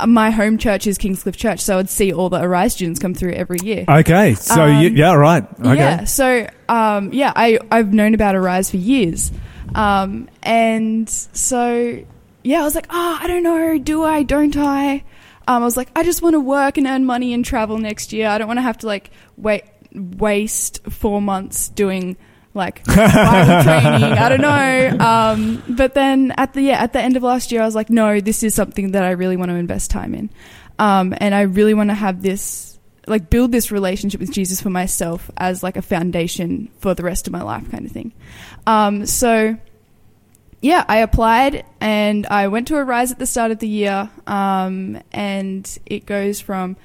my 0.07 0.29
home 0.31 0.57
church 0.57 0.87
is 0.87 0.97
Kingscliff 0.97 1.35
Church, 1.35 1.59
so 1.59 1.79
I'd 1.79 1.89
see 1.89 2.13
all 2.13 2.29
the 2.29 2.41
Arise 2.41 2.73
students 2.73 2.99
come 2.99 3.13
through 3.13 3.33
every 3.33 3.57
year. 3.63 3.85
Okay, 3.89 4.35
so 4.35 4.63
Um, 4.63 4.81
you, 4.81 4.89
yeah, 4.89 5.13
right. 5.13 5.43
Okay. 5.59 5.75
Yeah. 5.75 6.03
So, 6.05 6.47
um, 6.69 7.11
yeah, 7.11 7.33
I 7.35 7.59
I've 7.71 7.91
known 7.93 8.13
about 8.13 8.35
Arise 8.35 8.69
for 8.71 8.77
years, 8.77 9.31
um, 9.75 10.29
and 10.43 11.09
so 11.09 11.99
yeah, 12.43 12.61
I 12.61 12.63
was 12.63 12.75
like, 12.75 12.87
oh, 12.89 13.19
I 13.21 13.27
don't 13.27 13.43
know, 13.43 13.77
do 13.77 14.03
I, 14.03 14.23
don't 14.23 14.55
I? 14.55 15.03
Um, 15.49 15.63
I 15.63 15.65
was 15.65 15.75
like, 15.75 15.89
I 15.95 16.03
just 16.03 16.21
want 16.21 16.35
to 16.35 16.39
work 16.39 16.77
and 16.77 16.85
earn 16.85 17.05
money 17.05 17.33
and 17.33 17.43
travel 17.43 17.79
next 17.79 18.13
year. 18.13 18.27
I 18.27 18.37
don't 18.37 18.47
want 18.47 18.59
to 18.59 18.61
have 18.61 18.77
to 18.79 18.85
like 18.85 19.09
wait 19.35 19.63
waste 19.95 20.83
four 20.91 21.23
months 21.23 21.69
doing 21.69 22.17
like 22.53 22.85
Bible 22.85 23.63
training. 23.63 24.03
I 24.03 24.29
don't 24.29 24.41
know. 24.41 25.03
Um, 25.03 25.63
but 25.67 25.95
then 25.95 26.35
at 26.37 26.53
the 26.53 26.61
yeah 26.61 26.83
at 26.83 26.93
the 26.93 27.01
end 27.01 27.17
of 27.17 27.23
last 27.23 27.51
year, 27.51 27.63
I 27.63 27.65
was 27.65 27.73
like, 27.73 27.89
no, 27.89 28.19
this 28.19 28.43
is 28.43 28.53
something 28.53 28.91
that 28.91 29.03
I 29.03 29.09
really 29.11 29.37
want 29.37 29.49
to 29.49 29.55
invest 29.55 29.89
time 29.89 30.13
in, 30.13 30.29
um, 30.77 31.15
and 31.17 31.33
I 31.33 31.41
really 31.41 31.73
want 31.73 31.89
to 31.89 31.95
have 31.95 32.21
this 32.21 32.77
like 33.07 33.31
build 33.31 33.51
this 33.51 33.71
relationship 33.71 34.19
with 34.19 34.31
Jesus 34.31 34.61
for 34.61 34.69
myself 34.69 35.31
as 35.35 35.63
like 35.63 35.77
a 35.77 35.81
foundation 35.81 36.69
for 36.77 36.93
the 36.93 37.01
rest 37.01 37.25
of 37.25 37.33
my 37.33 37.41
life, 37.41 37.71
kind 37.71 37.87
of 37.87 37.91
thing. 37.91 38.13
Um, 38.67 39.07
so 39.07 39.57
yeah, 40.61 40.83
I 40.87 40.97
applied 40.97 41.65
and 41.79 42.27
I 42.27 42.47
went 42.47 42.67
to 42.67 42.75
Arise 42.75 43.11
at 43.11 43.19
the 43.19 43.25
start 43.25 43.51
of 43.51 43.59
the 43.59 43.67
year, 43.67 44.09
um, 44.27 44.99
and 45.11 45.79
it 45.85 46.05
goes 46.05 46.41
from 46.41 46.75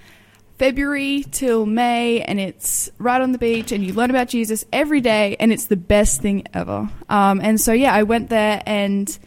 February 0.59 1.25
till 1.31 1.67
May, 1.67 2.21
and 2.21 2.39
it's 2.39 2.91
right 2.99 3.21
on 3.21 3.33
the 3.33 3.39
beach, 3.39 3.73
and 3.73 3.85
you 3.85 3.93
learn 3.93 4.11
about 4.11 4.29
Jesus 4.29 4.65
every 4.73 5.01
day, 5.01 5.37
and 5.41 5.53
it's 5.53 5.65
the 5.65 5.77
best 5.77 6.21
thing 6.21 6.47
ever. 6.55 6.89
Um, 7.09 7.41
and 7.41 7.61
so, 7.61 7.73
yeah, 7.73 7.93
I 7.93 8.05
went 8.05 8.31
there 8.31 8.63
and 8.65 9.19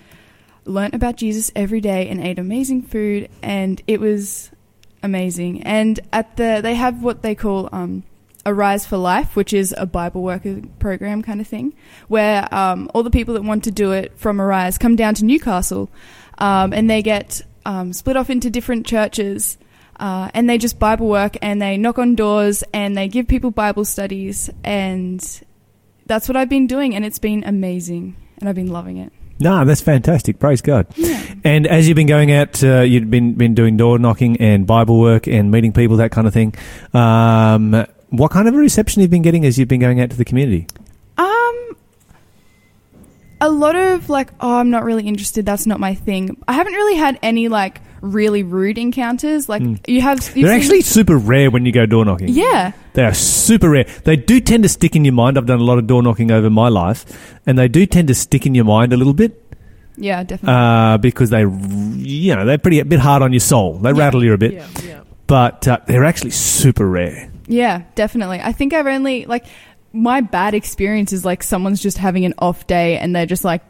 learned 0.64 0.94
about 0.94 1.18
Jesus 1.18 1.52
every 1.56 1.82
day 1.82 2.08
and 2.08 2.22
ate 2.22 2.40
amazing 2.40 2.84
food, 2.84 3.30
and 3.42 3.82
it 3.88 4.00
was 4.00 4.52
amazing. 5.04 5.64
And 5.64 6.00
at 6.14 6.38
the 6.38 6.62
they 6.64 6.76
have 6.76 7.04
what 7.04 7.22
they 7.22 7.36
call 7.36 7.68
um, 7.74 8.04
Arise 8.48 8.86
for 8.86 8.98
Life, 8.98 9.36
which 9.36 9.54
is 9.54 9.76
a 9.78 9.86
Bible 9.86 10.24
worker 10.24 10.62
program 10.80 11.22
kind 11.22 11.42
of 11.42 11.48
thing, 11.48 11.76
where 12.08 12.52
um, 12.54 12.90
all 12.94 13.04
the 13.04 13.12
people 13.12 13.34
that 13.34 13.44
want 13.44 13.66
to 13.66 13.72
do 13.72 13.92
it 13.92 14.18
from 14.18 14.42
Arise 14.42 14.78
come 14.78 14.96
down 14.96 15.14
to 15.16 15.26
Newcastle, 15.26 15.90
um, 16.38 16.74
and 16.74 16.90
they 16.90 17.02
get 17.02 17.42
um, 17.66 17.94
split 17.94 18.18
off 18.18 18.30
into 18.30 18.50
different 18.50 18.86
churches. 18.86 19.58
Uh, 20.00 20.30
and 20.36 20.48
they 20.48 20.60
just 20.60 20.78
Bible 20.78 21.08
work 21.08 21.38
and 21.42 21.60
they 21.60 21.76
knock 21.76 21.98
on 21.98 22.14
doors 22.14 22.64
and 22.72 22.96
they 22.96 23.08
give 23.08 23.28
people 23.28 23.50
Bible 23.50 23.84
studies 23.84 24.48
and 24.64 25.42
that's 26.06 26.30
what 26.30 26.36
I've 26.36 26.50
been 26.50 26.68
doing 26.68 26.94
and 26.94 27.04
it's 27.04 27.18
been 27.18 27.44
amazing 27.44 28.16
and 28.38 28.48
I've 28.48 28.54
been 28.54 28.68
loving 28.68 28.98
it. 28.98 29.12
No, 29.40 29.66
that's 29.66 29.82
fantastic. 29.82 30.40
Praise 30.40 30.62
God. 30.62 30.88
Yeah. 30.96 31.24
And 31.44 31.68
as 31.68 31.88
you've 31.88 31.96
been 31.96 32.08
going 32.08 32.32
out, 32.32 32.64
uh, 32.64 32.82
you've 32.82 33.10
been 33.10 33.34
been 33.34 33.54
doing 33.54 33.78
door 33.78 34.00
knocking 34.00 34.38
and 34.38 34.66
Bible 34.66 35.00
work 35.00 35.28
and 35.28 35.52
meeting 35.52 35.74
people, 35.74 35.98
that 35.98 36.12
kind 36.12 36.28
of 36.28 36.34
thing. 36.34 36.56
Um, 36.94 37.86
what 38.10 38.32
kind 38.32 38.48
of 38.48 38.54
a 38.54 38.58
reception 38.58 39.02
you've 39.02 39.12
been 39.12 39.22
getting 39.22 39.46
as 39.46 39.58
you've 39.58 39.68
been 39.68 39.80
going 39.82 40.00
out 40.02 40.10
to 40.12 40.16
the 40.18 40.26
community? 40.26 40.68
Um, 41.18 41.76
a 43.40 43.50
lot 43.50 43.76
of 43.76 44.10
like, 44.10 44.32
oh, 44.40 44.56
I'm 44.58 44.70
not 44.70 44.84
really 44.84 45.08
interested. 45.08 45.46
That's 45.46 45.66
not 45.68 45.80
my 45.80 45.94
thing. 45.96 46.38
I 46.48 46.54
haven't 46.54 46.74
really 46.74 46.96
had 46.98 47.20
any 47.22 47.48
like 47.50 47.82
really 48.02 48.44
rude 48.44 48.78
encounters. 48.78 49.48
Like 49.50 49.62
you 49.88 50.02
have. 50.02 50.34
They're 50.34 50.52
actually 50.54 50.82
super 50.82 51.18
rare 51.18 51.52
when 51.52 51.66
you 51.66 51.72
go 51.72 51.86
door 51.86 52.06
knocking. 52.06 52.30
yeah, 52.30 52.72
They 52.94 53.04
are 53.04 53.14
super 53.14 53.70
rare. 53.70 53.84
They 54.06 54.16
do 54.16 54.40
tend 54.40 54.64
to 54.64 54.70
stick 54.70 54.96
in 54.96 55.06
your 55.06 55.14
mind. 55.14 55.38
I've 55.38 55.46
done 55.46 55.60
a 55.60 55.64
lot 55.64 55.78
of 55.78 55.86
door 55.88 56.02
knocking 56.02 56.32
over 56.32 56.50
my 56.50 56.70
life, 56.70 57.40
and 57.46 57.58
they 57.60 57.68
do 57.68 57.86
tend 57.86 58.08
to 58.08 58.16
stick 58.16 58.46
in 58.46 58.56
your 58.56 58.66
mind 58.66 58.94
a 58.94 58.98
little 58.98 59.14
bit 59.14 59.44
yeah, 59.98 60.24
definitely. 60.24 60.54
uh, 60.56 60.98
because 60.98 61.30
they, 61.30 61.42
you 61.42 62.36
know, 62.36 62.46
they're 62.46 62.58
pretty 62.60 62.80
a 62.80 62.86
bit 62.86 63.00
hard 63.00 63.22
on 63.22 63.34
your 63.34 63.40
soul. 63.40 63.78
They 63.80 63.90
Yeah. 63.92 63.98
rattle 64.00 64.24
you 64.24 64.34
a 64.34 64.38
bit, 64.38 64.54
Yeah, 64.54 64.68
yeah. 64.84 65.00
but 65.28 65.68
uh, 65.68 65.80
they're 65.88 66.06
actually 66.06 66.32
super 66.32 66.88
rare. 66.88 67.32
Yeah, 67.48 67.84
definitely. 67.96 68.40
I 68.42 68.52
think 68.52 68.74
I've 68.74 68.88
only 68.88 69.26
like 69.26 69.46
my 69.94 70.22
bad 70.22 70.54
experience 70.54 71.14
is 71.14 71.24
like 71.26 71.42
someone's 71.44 71.82
just 71.82 71.98
having 71.98 72.26
an 72.26 72.34
off 72.40 72.68
day 72.68 72.98
and 72.98 73.16
they're 73.16 73.26
just 73.26 73.44
like 73.46 73.62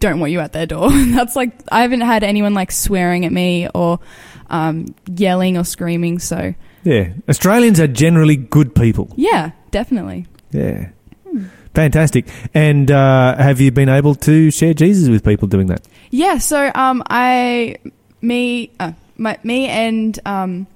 don't 0.00 0.18
want 0.20 0.32
you 0.32 0.40
at 0.40 0.52
their 0.54 0.66
door. 0.66 0.90
That's 0.92 1.36
like 1.36 1.52
I 1.70 1.82
haven't 1.82 2.00
had 2.00 2.24
anyone 2.24 2.54
like 2.54 2.72
swearing 2.72 3.24
at 3.26 3.32
me 3.32 3.68
or 3.74 4.00
um, 4.48 4.94
yelling 5.14 5.58
or 5.58 5.64
screaming. 5.64 6.18
So 6.18 6.54
Yeah, 6.84 7.12
Australians 7.28 7.78
are 7.78 7.86
generally 7.86 8.36
good 8.36 8.74
people. 8.74 9.12
yeah, 9.16 9.50
definitely. 9.70 10.26
Yeah. 10.50 10.88
Fantastic. 11.74 12.26
And 12.52 12.90
uh, 12.90 13.36
have 13.36 13.60
you 13.60 13.70
been 13.70 13.88
able 13.88 14.16
to 14.16 14.50
share 14.50 14.74
Jesus 14.74 15.08
with 15.08 15.22
people 15.24 15.46
doing 15.46 15.68
that? 15.68 15.86
Yeah. 16.10 16.38
So 16.38 16.72
um, 16.74 17.02
I 17.08 17.76
me 18.22 18.72
uh, 18.80 18.92
my 19.16 19.38
me 19.44 19.68
and 19.68 20.18
um, 20.26 20.66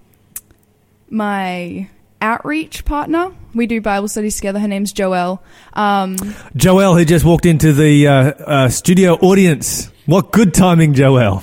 my 1.11 1.89
outreach 2.25 2.85
partner. 2.87 3.33
We 3.55 3.67
do 3.67 3.81
Bible 3.81 4.09
studies 4.09 4.37
together. 4.37 4.59
Her 4.59 4.67
name's 4.67 4.93
Joelle. 4.93 5.41
Um, 5.75 6.17
Joelle, 6.57 6.99
who 6.99 7.05
just 7.05 7.25
walked 7.25 7.45
into 7.47 7.73
the 7.73 8.09
uh, 8.09 8.13
uh, 8.13 8.69
studio 8.71 9.15
audience. 9.15 9.91
What 10.07 10.33
good 10.33 10.53
timing, 10.53 10.95
Joelle. 10.95 11.43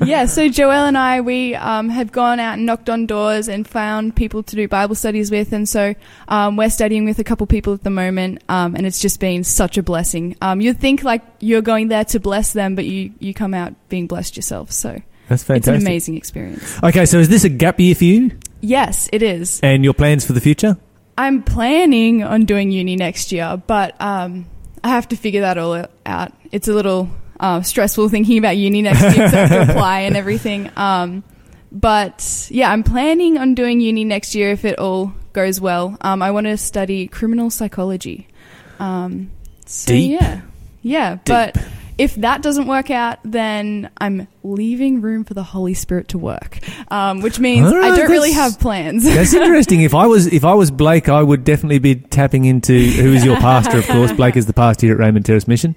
yeah, 0.06 0.26
so 0.26 0.48
Joelle 0.48 0.88
and 0.88 0.98
I, 0.98 1.20
we 1.20 1.54
um, 1.54 1.88
have 1.88 2.12
gone 2.12 2.40
out 2.40 2.54
and 2.54 2.66
knocked 2.66 2.90
on 2.90 3.06
doors 3.06 3.48
and 3.48 3.66
found 3.66 4.16
people 4.16 4.42
to 4.42 4.56
do 4.56 4.68
Bible 4.68 4.94
studies 4.94 5.30
with. 5.30 5.52
And 5.52 5.66
so 5.68 5.94
um, 6.28 6.56
we're 6.56 6.68
studying 6.68 7.04
with 7.04 7.18
a 7.18 7.24
couple 7.24 7.46
people 7.46 7.72
at 7.74 7.82
the 7.82 7.90
moment, 7.90 8.42
um, 8.48 8.74
and 8.74 8.86
it's 8.86 9.00
just 9.00 9.20
been 9.20 9.44
such 9.44 9.78
a 9.78 9.82
blessing. 9.82 10.36
Um, 10.42 10.60
you'd 10.60 10.78
think 10.78 11.04
like 11.04 11.22
you're 11.40 11.62
going 11.62 11.88
there 11.88 12.04
to 12.06 12.20
bless 12.20 12.52
them, 12.52 12.74
but 12.74 12.84
you, 12.84 13.12
you 13.18 13.32
come 13.32 13.54
out 13.54 13.74
being 13.88 14.06
blessed 14.08 14.36
yourself. 14.36 14.72
So 14.72 15.00
That's 15.28 15.42
fantastic. 15.42 15.56
it's 15.56 15.68
an 15.68 15.74
amazing 15.76 16.16
experience. 16.16 16.82
Okay, 16.82 17.06
so 17.06 17.18
is 17.18 17.30
this 17.30 17.44
a 17.44 17.50
gap 17.50 17.80
year 17.80 17.94
for 17.94 18.04
you 18.04 18.32
Yes, 18.62 19.08
it 19.12 19.22
is. 19.22 19.60
and 19.62 19.84
your 19.84 19.92
plans 19.92 20.24
for 20.24 20.32
the 20.32 20.40
future? 20.40 20.78
I'm 21.18 21.42
planning 21.42 22.22
on 22.22 22.46
doing 22.46 22.70
uni 22.70 22.96
next 22.96 23.32
year, 23.32 23.60
but 23.66 24.00
um, 24.00 24.46
I 24.82 24.88
have 24.88 25.08
to 25.08 25.16
figure 25.16 25.42
that 25.42 25.58
all 25.58 25.84
out. 26.06 26.32
It's 26.52 26.68
a 26.68 26.72
little 26.72 27.10
uh, 27.38 27.60
stressful 27.62 28.08
thinking 28.08 28.38
about 28.38 28.56
uni 28.56 28.80
next 28.82 29.02
year 29.02 29.26
'cause 29.28 29.34
I 29.34 29.46
have 29.46 29.66
to 29.66 29.72
apply 29.72 30.00
and 30.00 30.16
everything. 30.16 30.70
Um, 30.76 31.22
but 31.70 32.46
yeah, 32.50 32.70
I'm 32.70 32.82
planning 32.82 33.36
on 33.36 33.54
doing 33.54 33.80
uni 33.80 34.04
next 34.04 34.34
year 34.34 34.50
if 34.52 34.64
it 34.64 34.78
all 34.78 35.12
goes 35.32 35.60
well. 35.60 35.96
Um, 36.00 36.22
I 36.22 36.30
want 36.30 36.46
to 36.46 36.56
study 36.56 37.08
criminal 37.08 37.50
psychology. 37.50 38.28
Um, 38.78 39.30
so 39.66 39.92
Deep. 39.92 40.20
yeah, 40.20 40.40
yeah. 40.82 41.18
But 41.24 41.56
if 42.02 42.14
that 42.16 42.42
doesn't 42.42 42.66
work 42.66 42.90
out, 42.90 43.18
then 43.24 43.90
I'm 43.98 44.26
leaving 44.44 45.00
room 45.00 45.22
for 45.24 45.34
the 45.34 45.42
Holy 45.44 45.74
Spirit 45.74 46.08
to 46.08 46.18
work, 46.18 46.58
um, 46.90 47.20
which 47.20 47.38
means 47.38 47.70
All 47.70 47.78
right, 47.78 47.92
I 47.92 47.96
don't 47.96 48.10
really 48.10 48.32
have 48.32 48.58
plans. 48.58 49.04
That's 49.04 49.32
interesting. 49.34 49.82
If 49.82 49.94
I 49.94 50.06
was 50.06 50.26
if 50.26 50.44
I 50.44 50.54
was 50.54 50.70
Blake, 50.70 51.08
I 51.08 51.22
would 51.22 51.44
definitely 51.44 51.78
be 51.78 51.94
tapping 51.94 52.44
into 52.44 52.72
who 52.72 53.12
is 53.12 53.24
your 53.24 53.36
pastor, 53.36 53.78
of 53.78 53.86
course. 53.86 54.12
Blake 54.12 54.36
is 54.36 54.46
the 54.46 54.52
pastor 54.52 54.86
here 54.86 54.94
at 54.96 54.98
Raymond 55.00 55.24
Terrace 55.26 55.46
Mission. 55.46 55.76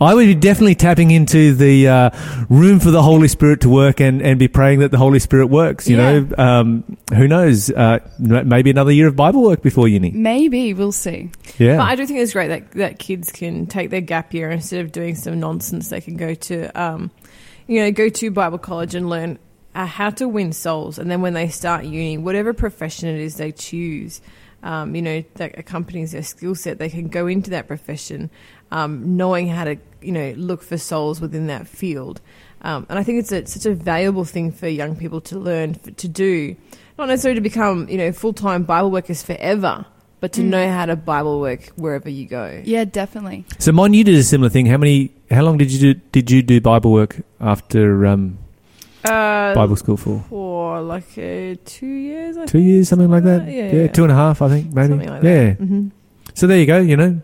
I 0.00 0.14
would 0.14 0.26
be 0.26 0.34
definitely 0.34 0.74
tapping 0.74 1.10
into 1.10 1.54
the 1.54 1.88
uh, 1.88 2.10
room 2.48 2.80
for 2.80 2.90
the 2.90 3.02
Holy 3.02 3.28
Spirit 3.28 3.60
to 3.62 3.68
work 3.68 4.00
and, 4.00 4.22
and 4.22 4.38
be 4.38 4.48
praying 4.48 4.80
that 4.80 4.90
the 4.90 4.98
Holy 4.98 5.18
Spirit 5.18 5.48
works. 5.48 5.86
You 5.88 5.96
Yeah. 5.98 6.20
know, 6.20 6.34
um, 6.38 6.96
who 7.14 7.28
knows? 7.28 7.70
Uh, 7.70 7.98
maybe 8.18 8.70
another 8.70 8.92
year 8.92 9.06
of 9.06 9.16
Bible 9.16 9.42
work 9.42 9.62
before 9.62 9.86
uni. 9.88 10.10
Maybe 10.12 10.72
we'll 10.72 10.92
see. 10.92 11.30
Yeah. 11.58 11.76
But 11.76 11.82
I 11.88 11.94
do 11.96 12.06
think 12.06 12.20
it's 12.20 12.32
great 12.32 12.48
that, 12.48 12.70
that 12.72 12.98
kids 12.98 13.30
can 13.32 13.66
take 13.66 13.90
their 13.90 14.00
gap 14.00 14.32
year 14.32 14.50
instead 14.50 14.80
of 14.84 14.92
doing 14.92 15.14
some 15.14 15.40
nonsense. 15.58 15.88
They 15.88 16.00
can 16.00 16.16
go 16.16 16.34
to, 16.34 16.80
um, 16.80 17.10
you 17.66 17.80
know, 17.80 17.90
go 17.90 18.08
to 18.08 18.30
Bible 18.30 18.58
college 18.58 18.94
and 18.94 19.10
learn 19.10 19.38
uh, 19.74 19.86
how 19.86 20.10
to 20.10 20.28
win 20.28 20.52
souls. 20.52 20.98
And 20.98 21.10
then 21.10 21.20
when 21.20 21.34
they 21.34 21.48
start 21.48 21.84
uni, 21.84 22.16
whatever 22.18 22.52
profession 22.52 23.08
it 23.08 23.20
is 23.20 23.36
they 23.36 23.52
choose, 23.52 24.20
um, 24.62 24.94
you 24.94 25.02
know, 25.02 25.24
that 25.34 25.58
accompanies 25.58 26.12
their 26.12 26.22
skill 26.22 26.54
set, 26.54 26.78
they 26.78 26.88
can 26.88 27.08
go 27.08 27.26
into 27.26 27.50
that 27.50 27.66
profession 27.66 28.30
um, 28.70 29.16
knowing 29.16 29.48
how 29.48 29.64
to, 29.64 29.76
you 30.00 30.12
know, 30.12 30.32
look 30.36 30.62
for 30.62 30.78
souls 30.78 31.20
within 31.20 31.48
that 31.48 31.66
field. 31.66 32.20
Um, 32.62 32.86
and 32.88 32.98
I 32.98 33.02
think 33.02 33.20
it's 33.20 33.32
a, 33.32 33.46
such 33.46 33.66
a 33.66 33.74
valuable 33.74 34.24
thing 34.24 34.50
for 34.52 34.68
young 34.68 34.96
people 34.96 35.20
to 35.22 35.38
learn, 35.38 35.76
f 35.86 35.96
to 35.96 36.08
do. 36.08 36.56
Not 36.98 37.06
necessarily 37.08 37.36
to 37.36 37.42
become, 37.42 37.88
you 37.88 37.98
know, 37.98 38.10
full 38.12 38.32
time 38.32 38.64
Bible 38.64 38.90
workers 38.90 39.22
forever, 39.22 39.86
but 40.20 40.32
to 40.32 40.40
Mm. 40.42 40.46
know 40.46 40.68
how 40.72 40.86
to 40.86 40.96
Bible 40.96 41.38
work 41.40 41.68
wherever 41.76 42.10
you 42.10 42.26
go. 42.26 42.60
Yeah, 42.64 42.84
definitely. 42.84 43.44
so, 43.60 43.70
Mon, 43.70 43.94
you 43.94 44.02
did 44.02 44.16
a 44.16 44.24
similar 44.24 44.48
thing. 44.50 44.66
How 44.66 44.76
many? 44.76 45.12
How 45.30 45.42
long 45.42 45.58
did 45.58 45.70
you 45.70 45.78
do? 45.94 46.00
Did 46.12 46.30
you 46.30 46.42
do 46.42 46.60
Bible 46.60 46.92
work 46.92 47.16
after 47.40 48.06
um, 48.06 48.38
Uh, 49.04 49.54
Bible 49.54 49.76
school 49.76 49.96
for? 49.96 50.24
for 50.28 50.80
like 50.80 51.16
uh, 51.18 51.54
two 51.64 51.86
years. 51.86 52.36
I 52.36 52.46
Two 52.46 52.58
think, 52.58 52.66
years, 52.66 52.88
something 52.88 53.10
like 53.10 53.24
that. 53.24 53.46
Yeah, 53.48 53.72
yeah, 53.72 53.86
two 53.88 54.02
and 54.04 54.12
a 54.12 54.14
half, 54.14 54.40
I 54.42 54.48
think, 54.48 54.72
maybe. 54.72 54.88
Something 54.88 55.08
like 55.10 55.22
yeah. 55.22 55.44
that. 55.50 55.56
hmm 55.58 55.88
So 56.34 56.46
there 56.46 56.58
you 56.58 56.66
go. 56.66 56.78
You 56.80 56.96
know, 56.96 57.20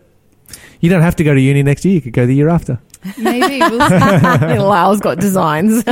you 0.81 0.89
don't 0.89 1.01
have 1.01 1.15
to 1.17 1.23
go 1.23 1.33
to 1.33 1.39
uni 1.41 1.63
next 1.63 1.83
year. 1.85 1.95
You 1.95 2.01
could 2.01 2.13
go 2.13 2.25
the 2.25 2.35
year 2.35 2.49
after. 2.49 2.79
Maybe 3.17 3.59
we'll. 3.69 4.67
Lyle's 4.67 4.99
got 4.99 5.19
designs. 5.19 5.83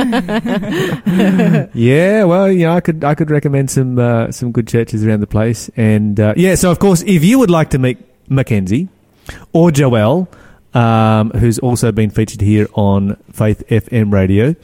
yeah, 1.74 2.24
well, 2.24 2.50
you 2.50 2.66
know, 2.66 2.72
I 2.74 2.80
could 2.80 3.04
I 3.04 3.14
could 3.14 3.30
recommend 3.30 3.70
some 3.70 3.98
uh, 3.98 4.30
some 4.32 4.52
good 4.52 4.66
churches 4.68 5.04
around 5.06 5.20
the 5.20 5.26
place, 5.26 5.70
and 5.76 6.18
uh, 6.18 6.34
yeah. 6.36 6.54
So 6.54 6.70
of 6.70 6.78
course, 6.78 7.02
if 7.06 7.24
you 7.24 7.38
would 7.38 7.50
like 7.50 7.70
to 7.70 7.78
meet 7.78 7.98
Mackenzie 8.28 8.88
or 9.52 9.70
Joelle, 9.70 10.26
um, 10.74 11.30
who's 11.30 11.58
also 11.60 11.92
been 11.92 12.10
featured 12.10 12.40
here 12.40 12.68
on 12.74 13.16
Faith 13.32 13.62
FM 13.68 14.12
Radio, 14.12 14.54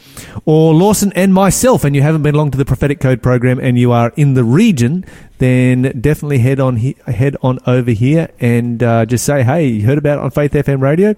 or 0.45 0.75
Lawson 0.75 1.13
and 1.15 1.33
myself, 1.33 1.85
and 1.85 1.95
you 1.95 2.03
haven't 2.03 2.23
been 2.23 2.35
along 2.35 2.51
to 2.51 2.59
the 2.59 2.65
Prophetic 2.65 3.01
Code 3.01 3.23
program, 3.23 3.59
and 3.59 3.79
you 3.79 3.93
are 3.93 4.13
in 4.17 4.35
the 4.35 4.45
region, 4.45 5.05
then 5.41 5.83
definitely 6.01 6.39
head 6.39 6.61
on 6.61 6.77
he- 6.77 6.97
head 7.07 7.37
on 7.43 7.59
over 7.67 7.91
here 7.91 8.29
and 8.39 8.81
uh, 8.83 9.05
just 9.07 9.25
say, 9.25 9.43
"Hey, 9.43 9.67
you 9.67 9.85
heard 9.87 9.99
about 9.99 10.19
it 10.19 10.25
on 10.25 10.31
Faith 10.31 10.53
FM 10.53 10.81
Radio?" 10.81 11.15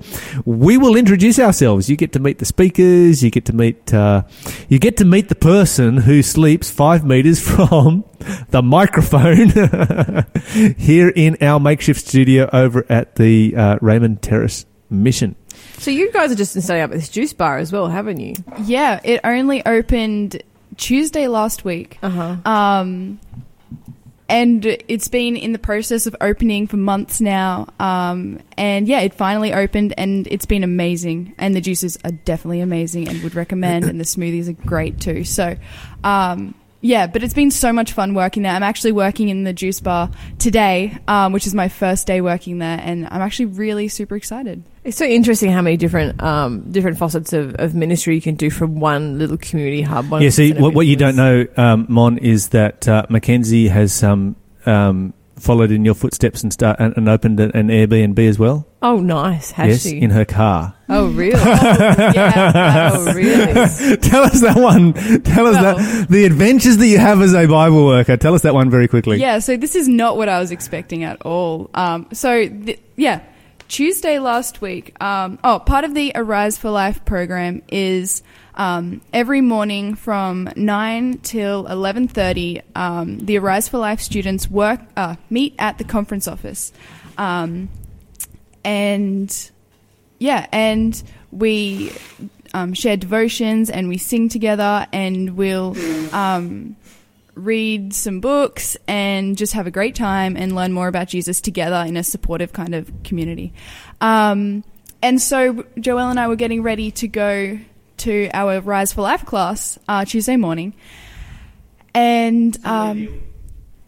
We 0.47 0.79
will 0.79 0.97
introduce 0.97 1.39
ourselves. 1.39 1.91
You 1.91 1.97
get 1.97 2.12
to 2.14 2.18
meet 2.20 2.39
the 2.39 2.45
speakers. 2.47 3.23
You 3.23 3.31
get 3.31 3.45
to 3.47 3.53
meet 3.53 3.93
uh, 3.93 4.23
you 4.68 4.79
get 4.79 4.97
to 4.99 5.05
meet 5.05 5.29
the 5.29 5.35
person 5.35 5.99
who 5.99 6.23
sleeps 6.23 6.70
five 6.70 7.05
meters 7.05 7.39
from 7.47 8.05
the 8.51 8.62
microphone 8.62 9.49
here 10.79 11.09
in 11.11 11.37
our 11.41 11.61
makeshift 11.61 12.07
studio 12.07 12.49
over 12.53 12.87
at 12.89 13.16
the 13.16 13.55
uh, 13.57 13.79
Raymond 13.81 14.23
Terrace 14.23 14.64
Mission. 14.89 15.35
so 15.79 15.91
you 15.91 16.12
guys 16.12 16.31
are 16.31 16.35
just 16.37 16.53
setting 16.53 16.83
up 16.83 16.91
this 16.91 17.09
juice 17.09 17.33
bar 17.33 17.59
as 17.59 17.73
well, 17.73 17.89
haven't 17.89 18.20
you? 18.20 18.35
yeah, 18.64 19.01
it 19.03 19.20
only 19.25 19.64
opened 19.66 20.43
Tuesday 20.77 21.27
last 21.29 21.64
week. 21.64 21.99
Uh 22.03 22.09
huh. 22.11 22.37
Um, 22.51 23.18
and 24.29 24.64
it's 24.64 25.09
been 25.09 25.37
in 25.37 25.53
the 25.53 25.59
process 25.59 26.07
of 26.07 26.16
opening 26.20 26.66
for 26.66 26.77
months 26.77 27.20
now. 27.20 27.68
Um, 27.79 28.41
and 28.57 28.89
yeah, 28.89 29.01
it 29.01 29.14
finally 29.14 29.53
opened, 29.53 29.95
and 29.99 30.27
it's 30.29 30.47
been 30.47 30.64
amazing. 30.64 31.35
And 31.39 31.55
the 31.55 31.61
juices 31.61 31.99
are 32.05 32.12
definitely 32.12 32.61
amazing, 32.61 33.09
and 33.09 33.23
would 33.23 33.35
recommend. 33.35 33.85
and 33.85 34.01
the 34.01 34.05
smoothies 34.05 34.49
are 34.49 34.66
great 34.66 35.01
too. 35.01 35.25
So, 35.25 35.57
um, 36.05 36.55
yeah, 36.83 37.07
but 37.07 37.22
it's 37.22 37.33
been 37.33 37.53
so 37.53 37.72
much 37.72 37.93
fun 37.93 38.12
working 38.12 38.43
there. 38.43 38.53
I'm 38.53 38.64
actually 38.64 38.91
working 38.91 39.28
in 39.28 39.45
the 39.45 39.53
juice 39.53 39.80
bar 39.80 40.11
today, 40.39 40.99
um, 41.07 41.33
which 41.33 41.47
is 41.47 41.55
my 41.55 41.68
first 41.68 42.09
day 42.09 42.20
working 42.20 42.59
there, 42.59 42.78
and 42.83 43.07
I'm 43.07 43.22
actually 43.22 43.47
really 43.47 43.87
super 43.87 44.16
excited. 44.16 44.64
It's 44.83 44.97
so 44.97 45.05
interesting 45.05 45.53
how 45.53 45.62
many 45.62 45.76
different 45.76 46.20
um, 46.20 46.72
different 46.72 46.99
facets 46.99 47.33
of, 47.33 47.55
of 47.55 47.76
ministry 47.76 48.16
you 48.16 48.20
can 48.20 48.35
do 48.35 48.51
from 48.51 48.80
one 48.80 49.16
little 49.16 49.39
community 49.39 49.83
hub. 49.83 50.11
One 50.11 50.22
Yeah, 50.22 50.30
see, 50.30 50.53
what, 50.55 50.74
what 50.74 50.89
you 50.89 50.97
don't 50.97 51.14
know, 51.14 51.47
um, 51.57 51.87
Mon, 51.89 52.18
is 52.18 52.49
that 52.49 52.89
uh, 52.89 53.07
Mackenzie 53.09 53.68
has 53.68 54.03
um, 54.03 54.35
um, 54.66 55.14
followed 55.43 55.72
in 55.72 55.84
your 55.84 55.95
footsteps 55.95 56.43
and 56.43 56.53
start 56.53 56.76
and, 56.78 56.97
and 56.97 57.09
opened 57.09 57.40
an, 57.40 57.68
Airbnb 57.68 58.18
as 58.28 58.38
well. 58.38 58.66
Oh, 58.80 59.01
nice. 59.01 59.51
Has 59.51 59.68
yes, 59.68 59.82
she? 59.82 60.01
in 60.01 60.11
her 60.11 60.24
car. 60.24 60.74
oh, 60.88 61.09
really? 61.09 61.32
yeah, 61.40 62.90
oh, 62.95 63.12
really? 63.12 63.97
Tell 63.99 64.22
us 64.22 64.40
that 64.40 64.57
one. 64.57 64.93
Tell 65.22 65.47
us 65.47 65.55
Well- 65.61 65.76
that 65.76 66.09
the 66.09 66.24
adventures 66.24 66.76
that 66.78 66.86
you 66.86 66.99
have 66.99 67.20
as 67.20 67.34
a 67.34 67.47
Bible 67.47 67.86
worker. 67.86 68.16
Tell 68.16 68.34
us 68.34 68.43
that 68.43 68.55
one 68.55 68.70
very 68.70 68.88
quickly. 68.88 69.18
Yeah, 69.18 69.40
so 69.40 69.57
this 69.57 69.74
is 69.74 69.88
not 69.88 70.16
what 70.16 70.28
I 70.28 70.38
was 70.38 70.51
expecting 70.51 71.03
at 71.05 71.20
all. 71.22 71.70
Um, 71.74 72.07
so, 72.12 72.49
th- 72.49 72.80
yeah, 72.97 73.22
Tuesday 73.68 74.18
last 74.18 74.61
week, 74.61 75.01
um, 75.03 75.38
oh, 75.43 75.59
part 75.59 75.84
of 75.84 75.95
the 75.95 76.12
Arise 76.14 76.59
for 76.59 76.70
Life 76.70 77.05
program 77.05 77.62
is 77.68 78.22
um, 78.55 79.00
every 79.12 79.40
morning 79.40 79.94
from 79.94 80.50
9 80.57 81.18
till 81.18 81.64
11.30, 81.64 82.62
um, 82.74 83.18
the 83.18 83.38
Arise 83.38 83.68
for 83.68 83.78
Life 83.78 84.00
students 84.00 84.50
work 84.50 84.80
uh, 84.96 85.16
meet 85.30 85.55
at 85.59 85.78
the 85.78 85.84
conference 85.84 86.28
office. 86.28 86.72
Um, 87.16 87.68
and, 88.64 89.50
yeah, 90.18 90.46
and 90.53 91.03
we 91.30 91.92
um, 92.55 92.74
share 92.74 92.96
devotions 92.96 93.70
and 93.70 93.88
we 93.88 93.98
sing 93.98 94.28
together 94.28 94.86
and 94.92 95.36
we'll... 95.36 95.76
Um, 96.14 96.76
read 97.34 97.94
some 97.94 98.20
books 98.20 98.76
and 98.86 99.38
just 99.38 99.55
have 99.55 99.66
a 99.66 99.70
great 99.70 99.94
time 99.94 100.36
and 100.36 100.55
learn 100.55 100.72
more 100.72 100.88
about 100.88 101.09
Jesus 101.09 101.40
together 101.40 101.82
in 101.86 101.96
a 101.96 102.05
supportive 102.05 102.53
kind 102.53 102.74
of 102.74 102.90
community. 103.05 103.55
Um, 104.00 104.64
and 105.03 105.20
so 105.20 105.55
Joelle 105.78 106.11
and 106.11 106.20
I 106.20 106.28
were 106.28 106.36
getting 106.36 106.62
ready 106.62 106.90
to 106.92 107.09
go 107.09 107.59
to 108.03 108.28
our 108.34 108.61
Rise 108.61 108.92
for 108.92 109.03
Life 109.03 109.24
class 109.24 109.78
uh, 109.88 110.05
Tuesday 110.05 110.36
morning. 110.36 110.74
And 111.94 112.59
um, 112.64 113.22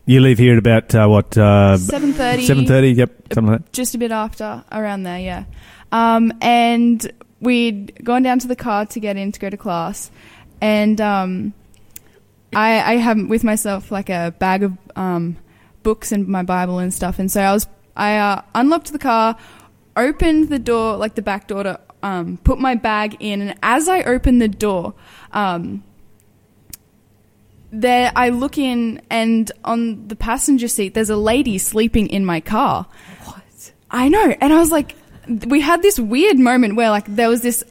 You 0.07 0.21
leave 0.21 0.39
here 0.39 0.53
at 0.53 0.59
about 0.59 0.95
uh, 0.95 1.07
what? 1.09 1.37
Uh, 1.37 1.77
7.30. 1.79 2.47
Seven 2.47 2.67
thirty. 2.67 2.93
Yep, 2.93 3.33
something 3.33 3.53
like 3.53 3.65
that. 3.65 3.73
just 3.73 3.95
a 3.95 3.99
bit 3.99 4.13
after, 4.13 4.65
around 4.71 5.03
there, 5.03 5.19
yeah. 5.19 5.45
Um, 5.91 6.33
and 6.41 7.11
we'd 7.41 8.05
gone 8.05 8.23
down 8.23 8.39
to 8.41 8.49
the 8.49 8.57
car 8.57 8.87
to 8.87 9.01
get 9.01 9.17
in 9.17 9.33
to 9.33 9.41
go 9.41 9.51
to 9.51 9.57
class, 9.57 10.11
and 10.61 11.01
um, 11.01 11.53
I, 12.55 12.95
I 12.95 12.97
have 12.97 13.19
with 13.29 13.43
myself 13.45 13.91
like 13.91 14.11
a 14.11 14.35
bag 14.39 14.63
of 14.63 14.77
um, 14.97 15.37
books 15.83 16.13
and 16.13 16.29
my 16.29 16.43
Bible 16.43 16.79
and 16.79 16.93
stuff, 16.93 17.19
and 17.19 17.31
so 17.31 17.41
I 17.41 17.53
was 17.53 17.67
I 17.97 18.17
uh, 18.17 18.43
unlocked 18.55 18.93
the 18.93 18.99
car, 18.99 19.37
opened 19.97 20.49
the 20.51 20.59
door, 20.59 20.97
like 20.97 21.15
the 21.15 21.23
back 21.23 21.49
door 21.49 21.63
to 21.63 21.81
um, 22.05 22.37
put 22.45 22.59
my 22.59 22.75
bag 22.75 23.17
in, 23.19 23.41
and 23.41 23.59
as 23.63 23.89
I 23.89 24.03
open 24.03 24.39
the 24.39 24.47
door, 24.47 24.93
um, 25.33 25.83
there 27.73 28.13
I 28.15 28.29
look 28.29 28.59
in, 28.59 29.01
and 29.11 29.51
on 29.65 30.07
the 30.07 30.15
passenger 30.15 30.69
seat, 30.69 30.93
there's 30.93 31.11
a 31.11 31.17
lady 31.17 31.57
sleeping 31.57 32.09
in 32.09 32.25
my 32.25 32.41
car. 32.41 32.87
What? 33.25 33.73
I 33.91 34.09
know. 34.11 34.37
And 34.41 34.53
I 34.53 34.59
was 34.59 34.71
like, 34.71 34.95
we 35.47 35.61
had 35.61 35.81
this 35.81 35.99
weird 35.99 36.39
moment 36.39 36.77
where 36.77 36.91
like 36.91 37.07
there 37.07 37.31
was 37.31 37.41
this, 37.41 37.65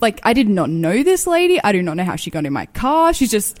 like 0.00 0.20
I 0.22 0.34
did 0.34 0.48
not 0.48 0.70
know 0.70 1.02
this 1.02 1.26
lady. 1.26 1.60
I 1.62 1.72
do 1.72 1.82
not 1.82 1.96
know 1.96 2.04
how 2.04 2.16
she 2.16 2.30
got 2.30 2.46
in 2.46 2.52
my 2.52 2.66
car. 2.66 3.12
She's 3.12 3.30
just 3.30 3.58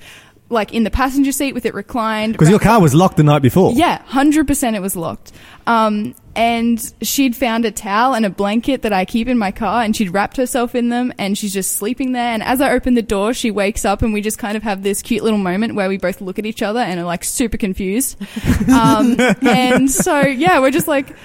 like 0.48 0.72
in 0.72 0.84
the 0.84 0.90
passenger 0.90 1.32
seat 1.32 1.54
with 1.54 1.66
it 1.66 1.74
reclined. 1.74 2.34
Because 2.34 2.50
your 2.50 2.60
car 2.60 2.80
was 2.80 2.94
locked 2.94 3.16
the 3.16 3.24
night 3.24 3.42
before. 3.42 3.72
Yeah, 3.72 4.00
hundred 4.02 4.46
percent. 4.46 4.76
It 4.76 4.80
was 4.80 4.94
locked. 4.94 5.32
Um, 5.66 6.14
and 6.36 6.94
she'd 7.02 7.34
found 7.34 7.64
a 7.64 7.70
towel 7.70 8.14
and 8.14 8.24
a 8.24 8.30
blanket 8.30 8.82
that 8.82 8.92
I 8.92 9.04
keep 9.04 9.28
in 9.28 9.36
my 9.36 9.50
car, 9.50 9.82
and 9.82 9.94
she'd 9.94 10.10
wrapped 10.10 10.36
herself 10.36 10.74
in 10.74 10.88
them, 10.88 11.12
and 11.18 11.36
she's 11.36 11.52
just 11.52 11.72
sleeping 11.72 12.12
there. 12.12 12.32
And 12.32 12.42
as 12.42 12.60
I 12.60 12.72
open 12.72 12.94
the 12.94 13.02
door, 13.02 13.34
she 13.34 13.50
wakes 13.50 13.84
up, 13.84 14.02
and 14.02 14.12
we 14.12 14.20
just 14.20 14.38
kind 14.38 14.56
of 14.56 14.62
have 14.62 14.82
this 14.82 15.02
cute 15.02 15.24
little 15.24 15.38
moment 15.38 15.74
where 15.74 15.88
we 15.88 15.98
both 15.98 16.20
look 16.20 16.38
at 16.38 16.46
each 16.46 16.62
other 16.62 16.80
and 16.80 17.00
are 17.00 17.06
like 17.06 17.24
super 17.24 17.56
confused. 17.56 18.16
um, 18.70 19.16
and 19.42 19.90
so 19.90 20.20
yeah, 20.20 20.60
we're 20.60 20.70
just 20.70 20.88
like, 20.88 21.10
and 21.10 21.16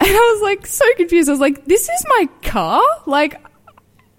I 0.00 0.32
was 0.34 0.42
like 0.42 0.66
so 0.66 0.84
confused. 0.96 1.28
I 1.28 1.32
was 1.32 1.40
like, 1.40 1.64
"This 1.64 1.88
is 1.88 2.04
my 2.08 2.28
car, 2.42 2.82
like." 3.06 3.40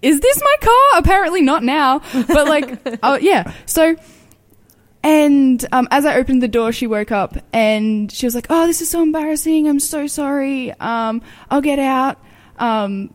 Is 0.02 0.20
this 0.20 0.38
my 0.38 0.56
car? 0.60 0.98
Apparently 0.98 1.40
not 1.40 1.62
now, 1.62 2.00
but 2.12 2.46
like, 2.46 2.98
oh 3.02 3.14
yeah. 3.22 3.54
So 3.64 3.96
and 5.04 5.64
um, 5.70 5.86
as 5.92 6.04
I 6.06 6.16
opened 6.16 6.42
the 6.42 6.48
door, 6.48 6.72
she 6.72 6.86
woke 6.88 7.12
up 7.12 7.36
and 7.52 8.10
she 8.10 8.26
was 8.26 8.34
like, 8.34 8.46
"Oh, 8.50 8.66
this 8.66 8.80
is 8.80 8.90
so 8.90 9.02
embarrassing. 9.02 9.68
I'm 9.68 9.78
so 9.78 10.06
sorry. 10.06 10.72
Um, 10.80 11.22
I'll 11.50 11.60
get 11.60 11.78
out." 11.78 12.18
Um, 12.58 13.12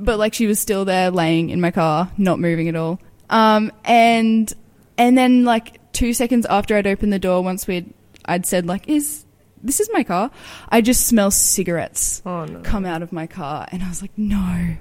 but 0.00 0.18
like 0.18 0.34
she 0.34 0.46
was 0.46 0.58
still 0.58 0.84
there, 0.84 1.10
laying 1.10 1.50
in 1.50 1.60
my 1.60 1.70
car, 1.70 2.10
not 2.16 2.38
moving 2.40 2.68
at 2.68 2.76
all. 2.76 2.98
Um, 3.30 3.70
and 3.84 4.52
and 4.98 5.16
then 5.16 5.44
like 5.44 5.78
two 5.92 6.12
seconds 6.14 6.46
after 6.46 6.76
I'd 6.76 6.86
opened 6.86 7.12
the 7.12 7.18
door, 7.18 7.42
once 7.42 7.66
we'd 7.66 7.92
I'd 8.24 8.46
said 8.46 8.66
like, 8.66 8.88
"Is 8.88 9.24
this 9.62 9.80
is 9.80 9.90
my 9.92 10.02
car?" 10.02 10.30
I 10.70 10.80
just 10.80 11.06
smell 11.06 11.30
cigarettes 11.30 12.22
Oh, 12.24 12.44
no. 12.46 12.60
come 12.60 12.84
out 12.86 13.02
of 13.02 13.12
my 13.12 13.26
car, 13.26 13.66
and 13.70 13.82
I 13.82 13.88
was 13.88 14.00
like, 14.02 14.16
"No." 14.16 14.76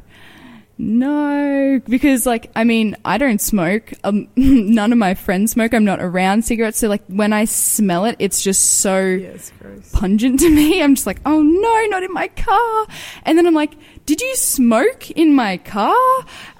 No, 0.78 1.82
because 1.88 2.26
like 2.26 2.52
I 2.54 2.66
mean, 2.66 2.98
I 3.06 3.18
don't 3.18 3.40
smoke. 3.40 3.94
Um, 4.04 4.28
none 4.36 4.92
of 4.92 4.98
my 4.98 5.14
friends 5.14 5.54
smoke. 5.54 5.74
I'm 5.74 5.86
not 5.86 6.02
around 6.02 6.44
cigarettes, 6.44 6.80
so 6.80 6.90
like 6.90 7.04
when 7.08 7.32
I 7.32 7.46
smell 7.46 8.04
it, 8.06 8.18
it's 8.20 8.44
just 8.44 8.82
so 8.82 9.00
Yes, 9.00 9.54
pungent 9.94 10.42
to 10.42 10.50
me. 10.54 10.84
I'm 10.84 10.96
just 10.96 11.08
like, 11.08 11.22
oh 11.26 11.42
no, 11.42 11.86
not 11.88 12.04
in 12.04 12.12
my 12.14 12.28
car. 12.28 12.88
And 13.24 13.38
then 13.38 13.48
I'm 13.48 13.54
like, 13.54 13.74
did 14.06 14.20
you 14.20 14.36
smoke 14.36 15.10
in 15.12 15.34
my 15.34 15.58
car? 15.58 15.96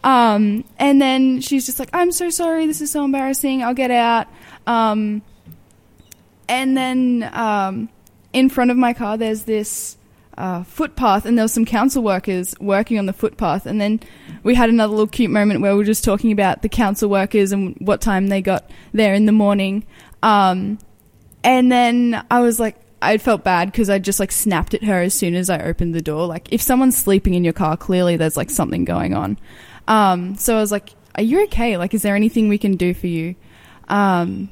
Um, 0.04 0.64
and 0.80 1.02
then 1.02 1.42
she's 1.42 1.66
just 1.66 1.80
like, 1.80 1.90
I'm 1.92 2.14
so 2.14 2.30
sorry. 2.30 2.68
This 2.68 2.80
is 2.80 2.92
so 2.92 3.04
embarrassing. 3.04 3.64
I'll 3.64 3.74
get 3.74 3.92
out. 3.92 4.28
Um, 4.66 5.24
and 6.48 6.78
then 6.78 7.30
um, 7.34 7.90
in 8.32 8.50
front 8.50 8.72
of 8.72 8.78
my 8.78 8.94
car, 8.94 9.18
there's 9.18 9.44
this 9.44 9.95
uh, 10.38 10.64
footpath, 10.64 11.26
and 11.26 11.38
there 11.38 11.44
was 11.44 11.54
some 11.54 11.66
council 11.66 12.04
workers 12.04 12.56
working 12.60 13.00
on 13.00 13.06
the 13.06 13.14
footpath. 13.14 13.66
And 13.66 13.80
then 13.80 14.00
we 14.44 14.56
had 14.56 14.70
another 14.70 14.92
little 14.92 15.08
cute 15.08 15.32
moment 15.32 15.62
where 15.62 15.74
we 15.74 15.78
were 15.78 15.86
just 15.86 16.04
talking 16.04 16.32
about 16.32 16.62
the 16.62 16.70
council 16.70 17.10
workers 17.10 17.52
and 17.52 17.76
what 17.80 18.02
time 18.02 18.28
they 18.28 18.42
got 18.42 18.70
there 18.94 19.14
in 19.14 19.26
the 19.26 19.32
morning. 19.32 19.86
Um, 20.24 20.80
and 21.44 21.72
then 21.72 22.26
I 22.30 22.42
was 22.42 22.60
like, 22.60 22.78
I 23.02 23.18
felt 23.18 23.44
bad 23.44 23.72
because 23.72 23.90
I 23.90 24.00
just 24.00 24.20
like 24.20 24.32
snapped 24.32 24.74
at 24.74 24.84
her 24.84 25.02
as 25.02 25.14
soon 25.14 25.36
as 25.36 25.50
I 25.50 25.62
opened 25.62 25.94
the 25.94 26.02
door. 26.02 26.26
Like, 26.26 26.52
if 26.52 26.62
someone's 26.62 26.98
sleeping 26.98 27.34
in 27.34 27.44
your 27.44 27.54
car, 27.54 27.78
clearly 27.78 28.18
there's 28.18 28.38
like 28.38 28.50
something 28.50 28.84
going 28.84 29.14
on. 29.14 29.38
Um, 29.88 30.36
so 30.36 30.58
I 30.58 30.60
was 30.60 30.72
like, 30.72 30.90
Are 31.16 31.24
you 31.24 31.44
okay? 31.44 31.78
Like, 31.78 31.94
is 31.94 32.02
there 32.02 32.16
anything 32.16 32.50
we 32.50 32.58
can 32.58 32.78
do 32.78 32.94
for 32.94 33.08
you? 33.08 33.36
Um, 33.88 34.50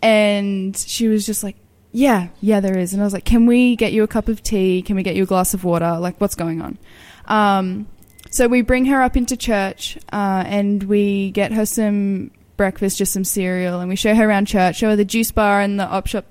and 0.00 0.76
she 0.76 1.08
was 1.08 1.26
just 1.26 1.42
like, 1.42 1.56
Yeah, 1.98 2.28
yeah, 2.40 2.60
there 2.60 2.78
is. 2.78 2.92
And 2.92 3.02
I 3.02 3.04
was 3.04 3.12
like, 3.12 3.24
Can 3.24 3.44
we 3.46 3.74
get 3.74 3.92
you 3.92 4.04
a 4.04 4.06
cup 4.06 4.28
of 4.28 4.40
tea? 4.40 4.82
Can 4.82 4.94
we 4.94 5.02
get 5.02 5.16
you 5.16 5.24
a 5.24 5.26
glass 5.26 5.52
of 5.52 5.64
water? 5.64 5.98
Like, 5.98 6.20
what's 6.20 6.36
going 6.36 6.62
on? 6.62 6.78
Um, 7.24 7.88
so 8.30 8.46
we 8.46 8.62
bring 8.62 8.84
her 8.84 9.02
up 9.02 9.16
into 9.16 9.36
church 9.36 9.98
uh, 10.12 10.44
and 10.46 10.84
we 10.84 11.32
get 11.32 11.50
her 11.50 11.66
some 11.66 12.30
breakfast, 12.56 12.98
just 12.98 13.12
some 13.12 13.24
cereal, 13.24 13.80
and 13.80 13.88
we 13.88 13.96
show 13.96 14.14
her 14.14 14.28
around 14.28 14.46
church, 14.46 14.76
show 14.76 14.90
her 14.90 14.94
the 14.94 15.04
juice 15.04 15.32
bar 15.32 15.60
and 15.60 15.80
the 15.80 15.86
op 15.86 16.06
shop. 16.06 16.24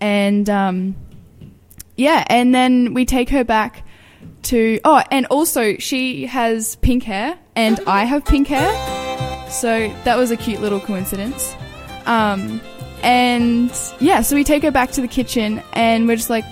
And 0.00 0.48
um, 0.48 0.94
yeah, 1.96 2.22
and 2.28 2.54
then 2.54 2.94
we 2.94 3.04
take 3.04 3.30
her 3.30 3.42
back 3.42 3.84
to. 4.44 4.78
Oh, 4.84 5.02
and 5.10 5.26
also 5.26 5.76
she 5.78 6.26
has 6.26 6.76
pink 6.76 7.02
hair 7.02 7.36
and 7.56 7.80
I 7.84 8.04
have 8.04 8.24
pink 8.24 8.46
hair. 8.46 8.70
So 9.50 9.92
that 10.04 10.16
was 10.16 10.30
a 10.30 10.36
cute 10.36 10.60
little 10.60 10.78
coincidence. 10.78 11.52
Um, 12.06 12.60
and 13.02 13.70
yeah, 14.00 14.20
so 14.22 14.36
we 14.36 14.44
take 14.44 14.62
her 14.62 14.70
back 14.70 14.92
to 14.92 15.00
the 15.00 15.08
kitchen 15.08 15.62
and 15.72 16.06
we're 16.06 16.16
just 16.16 16.30
like, 16.30 16.44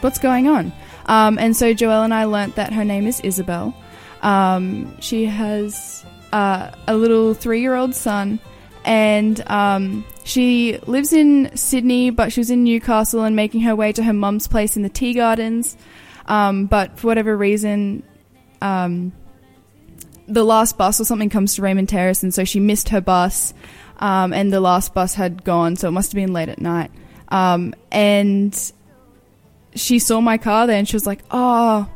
what's 0.00 0.18
going 0.18 0.48
on? 0.48 0.72
Um, 1.06 1.38
and 1.38 1.56
so 1.56 1.74
Joelle 1.74 2.04
and 2.04 2.14
I 2.14 2.24
learnt 2.24 2.56
that 2.56 2.72
her 2.72 2.84
name 2.84 3.06
is 3.06 3.20
Isabel. 3.20 3.74
Um, 4.22 4.98
she 5.00 5.26
has 5.26 6.04
uh, 6.32 6.70
a 6.88 6.96
little 6.96 7.34
three 7.34 7.60
year 7.60 7.74
old 7.74 7.94
son, 7.94 8.40
and 8.84 9.42
um, 9.50 10.04
she 10.24 10.78
lives 10.86 11.12
in 11.12 11.54
Sydney, 11.56 12.10
but 12.10 12.32
she 12.32 12.40
was 12.40 12.50
in 12.50 12.64
Newcastle 12.64 13.22
and 13.22 13.36
making 13.36 13.60
her 13.60 13.76
way 13.76 13.92
to 13.92 14.02
her 14.02 14.12
mum's 14.12 14.48
place 14.48 14.76
in 14.76 14.82
the 14.82 14.88
Tea 14.88 15.14
Gardens. 15.14 15.76
Um, 16.26 16.66
but 16.66 16.98
for 16.98 17.06
whatever 17.06 17.36
reason, 17.36 18.02
um, 18.62 19.12
the 20.26 20.44
last 20.44 20.78
bus 20.78 21.00
or 21.00 21.04
something 21.04 21.28
comes 21.28 21.56
to 21.56 21.62
Raymond 21.62 21.88
Terrace, 21.88 22.22
and 22.22 22.32
so 22.32 22.44
she 22.44 22.60
missed 22.60 22.88
her 22.88 23.00
bus, 23.02 23.52
um, 23.98 24.32
and 24.32 24.52
the 24.52 24.60
last 24.60 24.94
bus 24.94 25.14
had 25.14 25.44
gone, 25.44 25.76
so 25.76 25.88
it 25.88 25.92
must 25.92 26.12
have 26.12 26.16
been 26.16 26.32
late 26.32 26.48
at 26.48 26.60
night. 26.60 26.90
Um, 27.28 27.74
and 27.90 28.72
she 29.74 29.98
saw 29.98 30.20
my 30.20 30.38
car 30.38 30.66
there 30.66 30.78
and 30.78 30.88
she 30.88 30.96
was 30.96 31.06
like, 31.06 31.20
"Oh, 31.30 31.88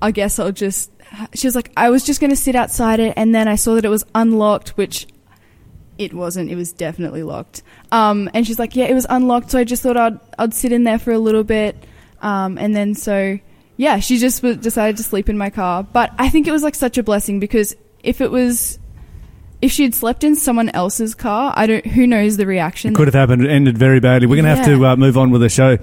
I 0.00 0.10
guess 0.10 0.38
I'll 0.38 0.52
just." 0.52 0.90
She 1.34 1.46
was 1.46 1.54
like, 1.54 1.70
"I 1.76 1.90
was 1.90 2.04
just 2.04 2.20
going 2.20 2.30
to 2.30 2.36
sit 2.36 2.54
outside 2.54 3.00
it, 3.00 3.14
and 3.16 3.34
then 3.34 3.48
I 3.48 3.54
saw 3.54 3.74
that 3.74 3.84
it 3.84 3.88
was 3.88 4.04
unlocked, 4.14 4.70
which 4.70 5.06
it 5.98 6.12
wasn't. 6.12 6.50
It 6.50 6.56
was 6.56 6.72
definitely 6.72 7.22
locked." 7.22 7.62
Um, 7.92 8.28
and 8.34 8.46
she's 8.46 8.58
like, 8.58 8.76
"Yeah, 8.76 8.86
it 8.86 8.94
was 8.94 9.06
unlocked, 9.08 9.50
so 9.50 9.58
I 9.58 9.64
just 9.64 9.82
thought 9.82 9.96
I'd 9.96 10.18
I'd 10.38 10.54
sit 10.54 10.72
in 10.72 10.84
there 10.84 10.98
for 10.98 11.12
a 11.12 11.18
little 11.18 11.44
bit." 11.44 11.76
Um, 12.22 12.58
and 12.58 12.74
then 12.74 12.94
so 12.94 13.38
yeah, 13.76 13.98
she 14.00 14.18
just 14.18 14.42
w- 14.42 14.60
decided 14.60 14.96
to 14.96 15.02
sleep 15.02 15.28
in 15.28 15.38
my 15.38 15.50
car. 15.50 15.82
But 15.82 16.12
I 16.18 16.28
think 16.28 16.46
it 16.46 16.52
was 16.52 16.62
like 16.62 16.74
such 16.74 16.98
a 16.98 17.02
blessing 17.02 17.40
because 17.40 17.76
if 18.02 18.20
it 18.20 18.30
was 18.30 18.78
if 19.66 19.72
she'd 19.72 19.94
slept 19.94 20.22
in 20.22 20.36
someone 20.36 20.68
else's 20.70 21.14
car, 21.14 21.52
I 21.56 21.66
don't. 21.66 21.84
Who 21.84 22.06
knows 22.06 22.36
the 22.36 22.46
reaction? 22.46 22.94
Could 22.94 23.08
have 23.08 23.14
happened. 23.14 23.44
It 23.44 23.50
ended 23.50 23.76
very 23.76 23.98
badly. 24.00 24.28
We're 24.28 24.36
going 24.36 24.44
to 24.44 24.54
have 24.54 24.64
to 24.66 24.86
uh, 24.86 24.96
move 24.96 25.18
on 25.18 25.30
with 25.30 25.40
the 25.40 25.48
show. 25.48 25.76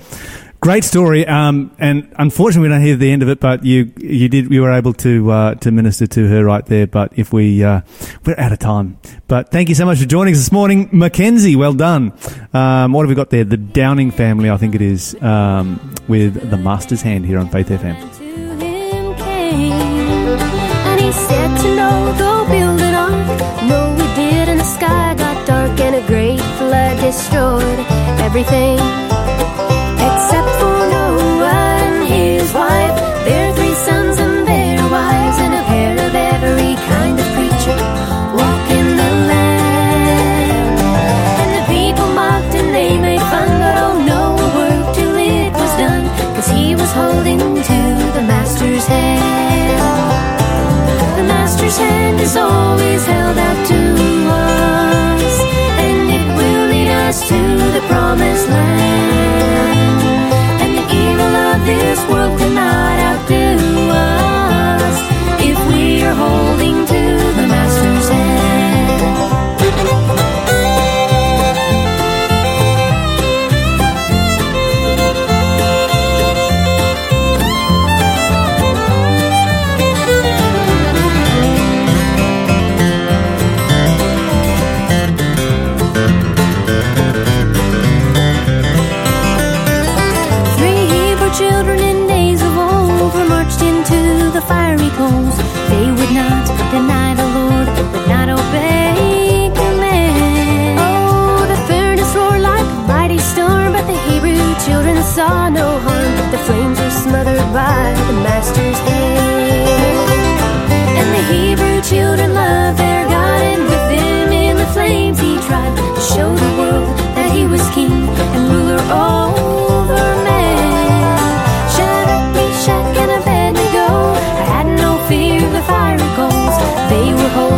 Great 0.62 0.86
story, 0.86 1.28
um, 1.28 1.76
and 1.78 2.10
unfortunately, 2.18 2.70
we 2.70 2.74
don't 2.74 2.82
hear 2.82 2.96
the 2.96 3.12
end 3.12 3.22
of 3.22 3.28
it. 3.28 3.42
But 3.42 3.66
you, 3.66 3.92
you 3.98 4.30
did, 4.30 4.50
you 4.50 4.62
were 4.62 4.72
able 4.72 4.94
to 4.94 5.30
uh, 5.30 5.56
to 5.56 5.72
minister 5.72 6.08
to 6.08 6.28
her 6.30 6.46
right 6.46 6.66
there. 6.66 6.88
But 6.88 7.12
if 7.20 7.34
we, 7.34 7.62
uh, 7.62 7.82
we're 8.26 8.40
out 8.40 8.54
of 8.54 8.60
time. 8.60 8.98
But 9.28 9.52
thank 9.52 9.68
you 9.68 9.76
so 9.76 9.86
much 9.86 10.00
for 10.00 10.06
joining 10.06 10.34
us 10.34 10.40
this 10.40 10.54
morning, 10.54 10.88
Mackenzie. 10.94 11.58
Well 11.58 11.74
done. 11.74 12.14
Um, 12.54 12.94
what 12.94 13.02
have 13.02 13.10
we 13.10 13.16
got 13.16 13.32
there? 13.32 13.44
The 13.44 13.58
Downing 13.58 14.12
family, 14.12 14.50
I 14.50 14.56
think 14.56 14.76
it 14.76 14.82
is, 14.82 15.22
um, 15.22 15.94
with 16.08 16.50
the 16.50 16.58
Master's 16.58 17.02
Hand 17.02 17.26
here 17.26 17.38
on 17.38 17.50
Faith 17.50 17.68
FM. 17.68 18.24
Destroyed 27.34 27.80
everything 28.22 28.78
except 30.08 30.50
for 30.60 30.78
Noah 30.94 31.50
and 31.82 32.08
his 32.08 32.54
wife, 32.54 32.96
their 33.26 33.52
three 33.56 33.74
sons 33.74 34.20
and 34.20 34.48
their 34.48 34.84
wives, 34.90 35.38
and 35.46 35.54
a 35.54 35.64
pair 35.72 35.94
of 35.94 36.14
every 36.14 36.76
kind 36.94 37.18
of 37.20 37.26
creature 37.36 37.82
walk 38.38 38.66
in 38.80 38.88
the 39.02 39.12
land. 39.32 40.78
And 41.42 41.52
the 41.58 41.64
people 41.74 42.08
mocked 42.14 42.54
and 42.54 42.70
they 42.78 43.00
made 43.00 43.26
fun, 43.34 43.50
but 43.62 43.76
oh, 43.86 43.96
Noah 44.10 44.50
worked 44.60 44.96
till 44.98 45.16
it 45.18 45.52
was 45.54 45.74
done, 45.84 46.06
cause 46.36 46.50
he 46.50 46.76
was 46.76 46.92
holding 46.92 47.40
to 47.40 47.80
the 48.18 48.24
master's 48.34 48.86
hand. 48.86 49.80
The 51.18 51.24
master's 51.24 51.78
hand 51.78 52.20
is 52.20 52.36
always 52.38 53.06
held 53.06 53.23
promised 57.88 58.48
land. 58.50 60.02
And 60.62 60.72
the 60.78 60.86
evil 61.04 61.34
of 61.52 61.66
this 61.66 62.00
world 62.10 62.33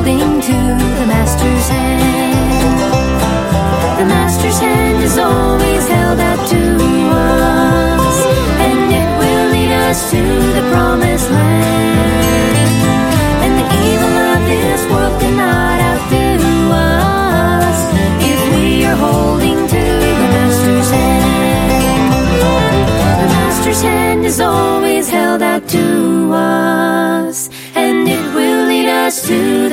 holding 0.05 0.39
to 0.39 0.51
the 0.99 1.05
master's 1.07 1.67
hand. 1.67 2.79
The 3.99 4.05
master's 4.05 4.59
hand 4.59 5.03
is 5.03 5.17
always 5.17 5.87
held 5.87 6.19
out 6.19 6.47
to 6.47 6.61
us, 7.09 8.17
and 8.65 8.91
it 9.01 9.09
will 9.19 9.47
lead 9.49 9.71
us 9.89 10.11
to 10.11 10.21
the 10.21 10.61
promised 10.69 11.31
land. 11.31 12.69
And 13.45 13.53
the 13.59 13.67
evil 13.89 14.15
of 14.33 14.39
this 14.45 14.81
world 14.91 15.19
cannot 15.21 15.79
outdo 15.89 16.23
us 16.71 17.79
if 18.21 18.39
we 18.55 18.85
are 18.85 18.95
holding 18.95 19.67
to 19.67 19.83
the 20.21 20.29
master's 20.37 20.89
hand. 20.91 22.13
The 23.21 23.27
master's 23.33 23.81
hand 23.81 24.23
is 24.25 24.39
always 24.39 25.09
held 25.09 25.41
out 25.41 25.67
to 25.69 25.94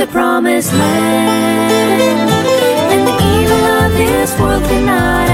the 0.06 0.12
promised 0.12 0.72
land. 0.72 2.30
And 2.92 3.06
the 3.06 3.16
evil 3.38 3.64
of 3.84 3.92
this 3.92 4.36
world 4.36 4.64
cannot 4.64 5.31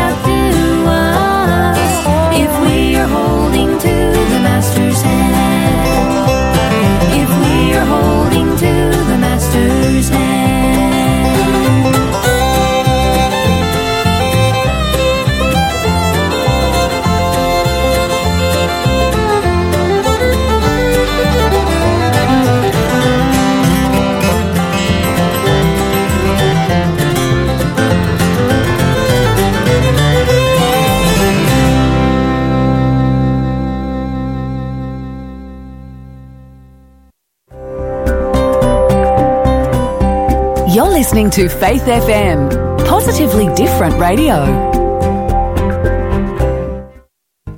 listening 41.08 41.30
to 41.30 41.48
Faith 41.48 41.84
FM, 41.84 42.50
positively 42.86 43.46
different 43.54 43.98
radio. 43.98 44.34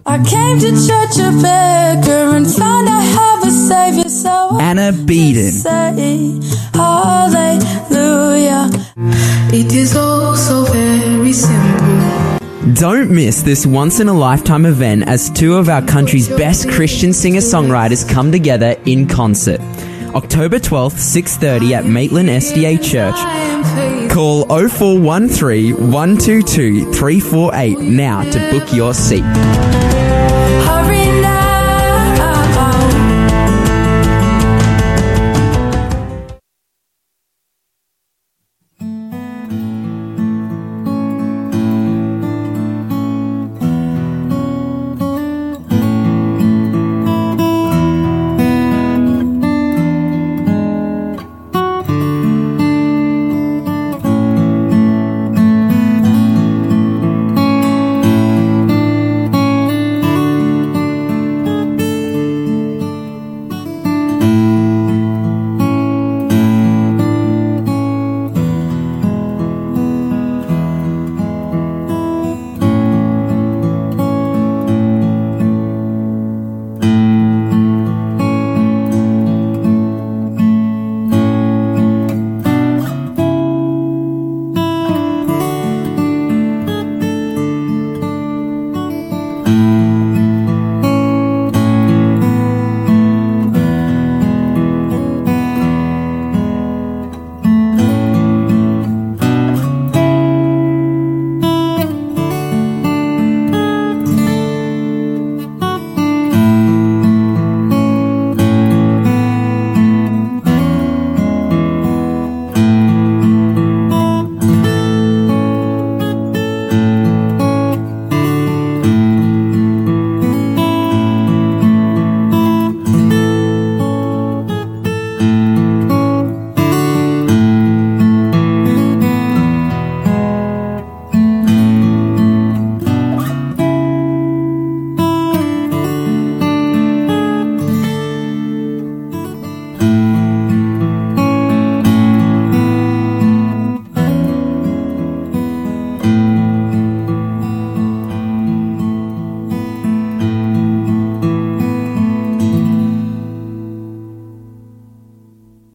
I 0.06 0.22
came 0.22 0.60
to 0.60 0.70
church 0.70 1.18
a 1.18 1.32
beggar 1.42 2.36
and 2.36 2.46
found 2.46 2.88
I 2.88 3.00
have 3.00 3.42
a 3.42 3.50
savior, 3.50 4.08
so 4.08 4.30
I 4.52 4.62
Anna 4.62 4.92
Beeden. 4.92 5.50
say 5.50 6.38
hallelujah. 6.74 8.70
It 9.52 9.72
is 9.72 9.96
all 9.96 10.36
so 10.36 10.62
very 10.66 11.32
simple. 11.32 12.74
Don't 12.74 13.10
miss 13.10 13.42
this 13.42 13.66
once 13.66 13.98
in 13.98 14.06
a 14.06 14.14
lifetime 14.14 14.64
event 14.64 15.08
as 15.08 15.28
two 15.28 15.56
of 15.56 15.68
our 15.68 15.82
country's 15.82 16.28
best 16.28 16.70
Christian 16.70 17.12
singer 17.12 17.40
songwriters 17.40 18.08
come 18.08 18.30
together 18.30 18.76
in 18.86 19.08
concert. 19.08 19.60
October 20.14 20.58
12th, 20.58 20.98
6:30 20.98 21.74
at 21.74 21.86
Maitland 21.86 22.28
SDA 22.28 22.76
Church. 22.78 23.16
Call 24.10 24.44
0413 24.46 25.90
122 25.90 26.92
348 26.92 27.78
now 27.80 28.22
to 28.22 28.38
book 28.50 28.72
your 28.72 28.94
seat. 28.94 29.24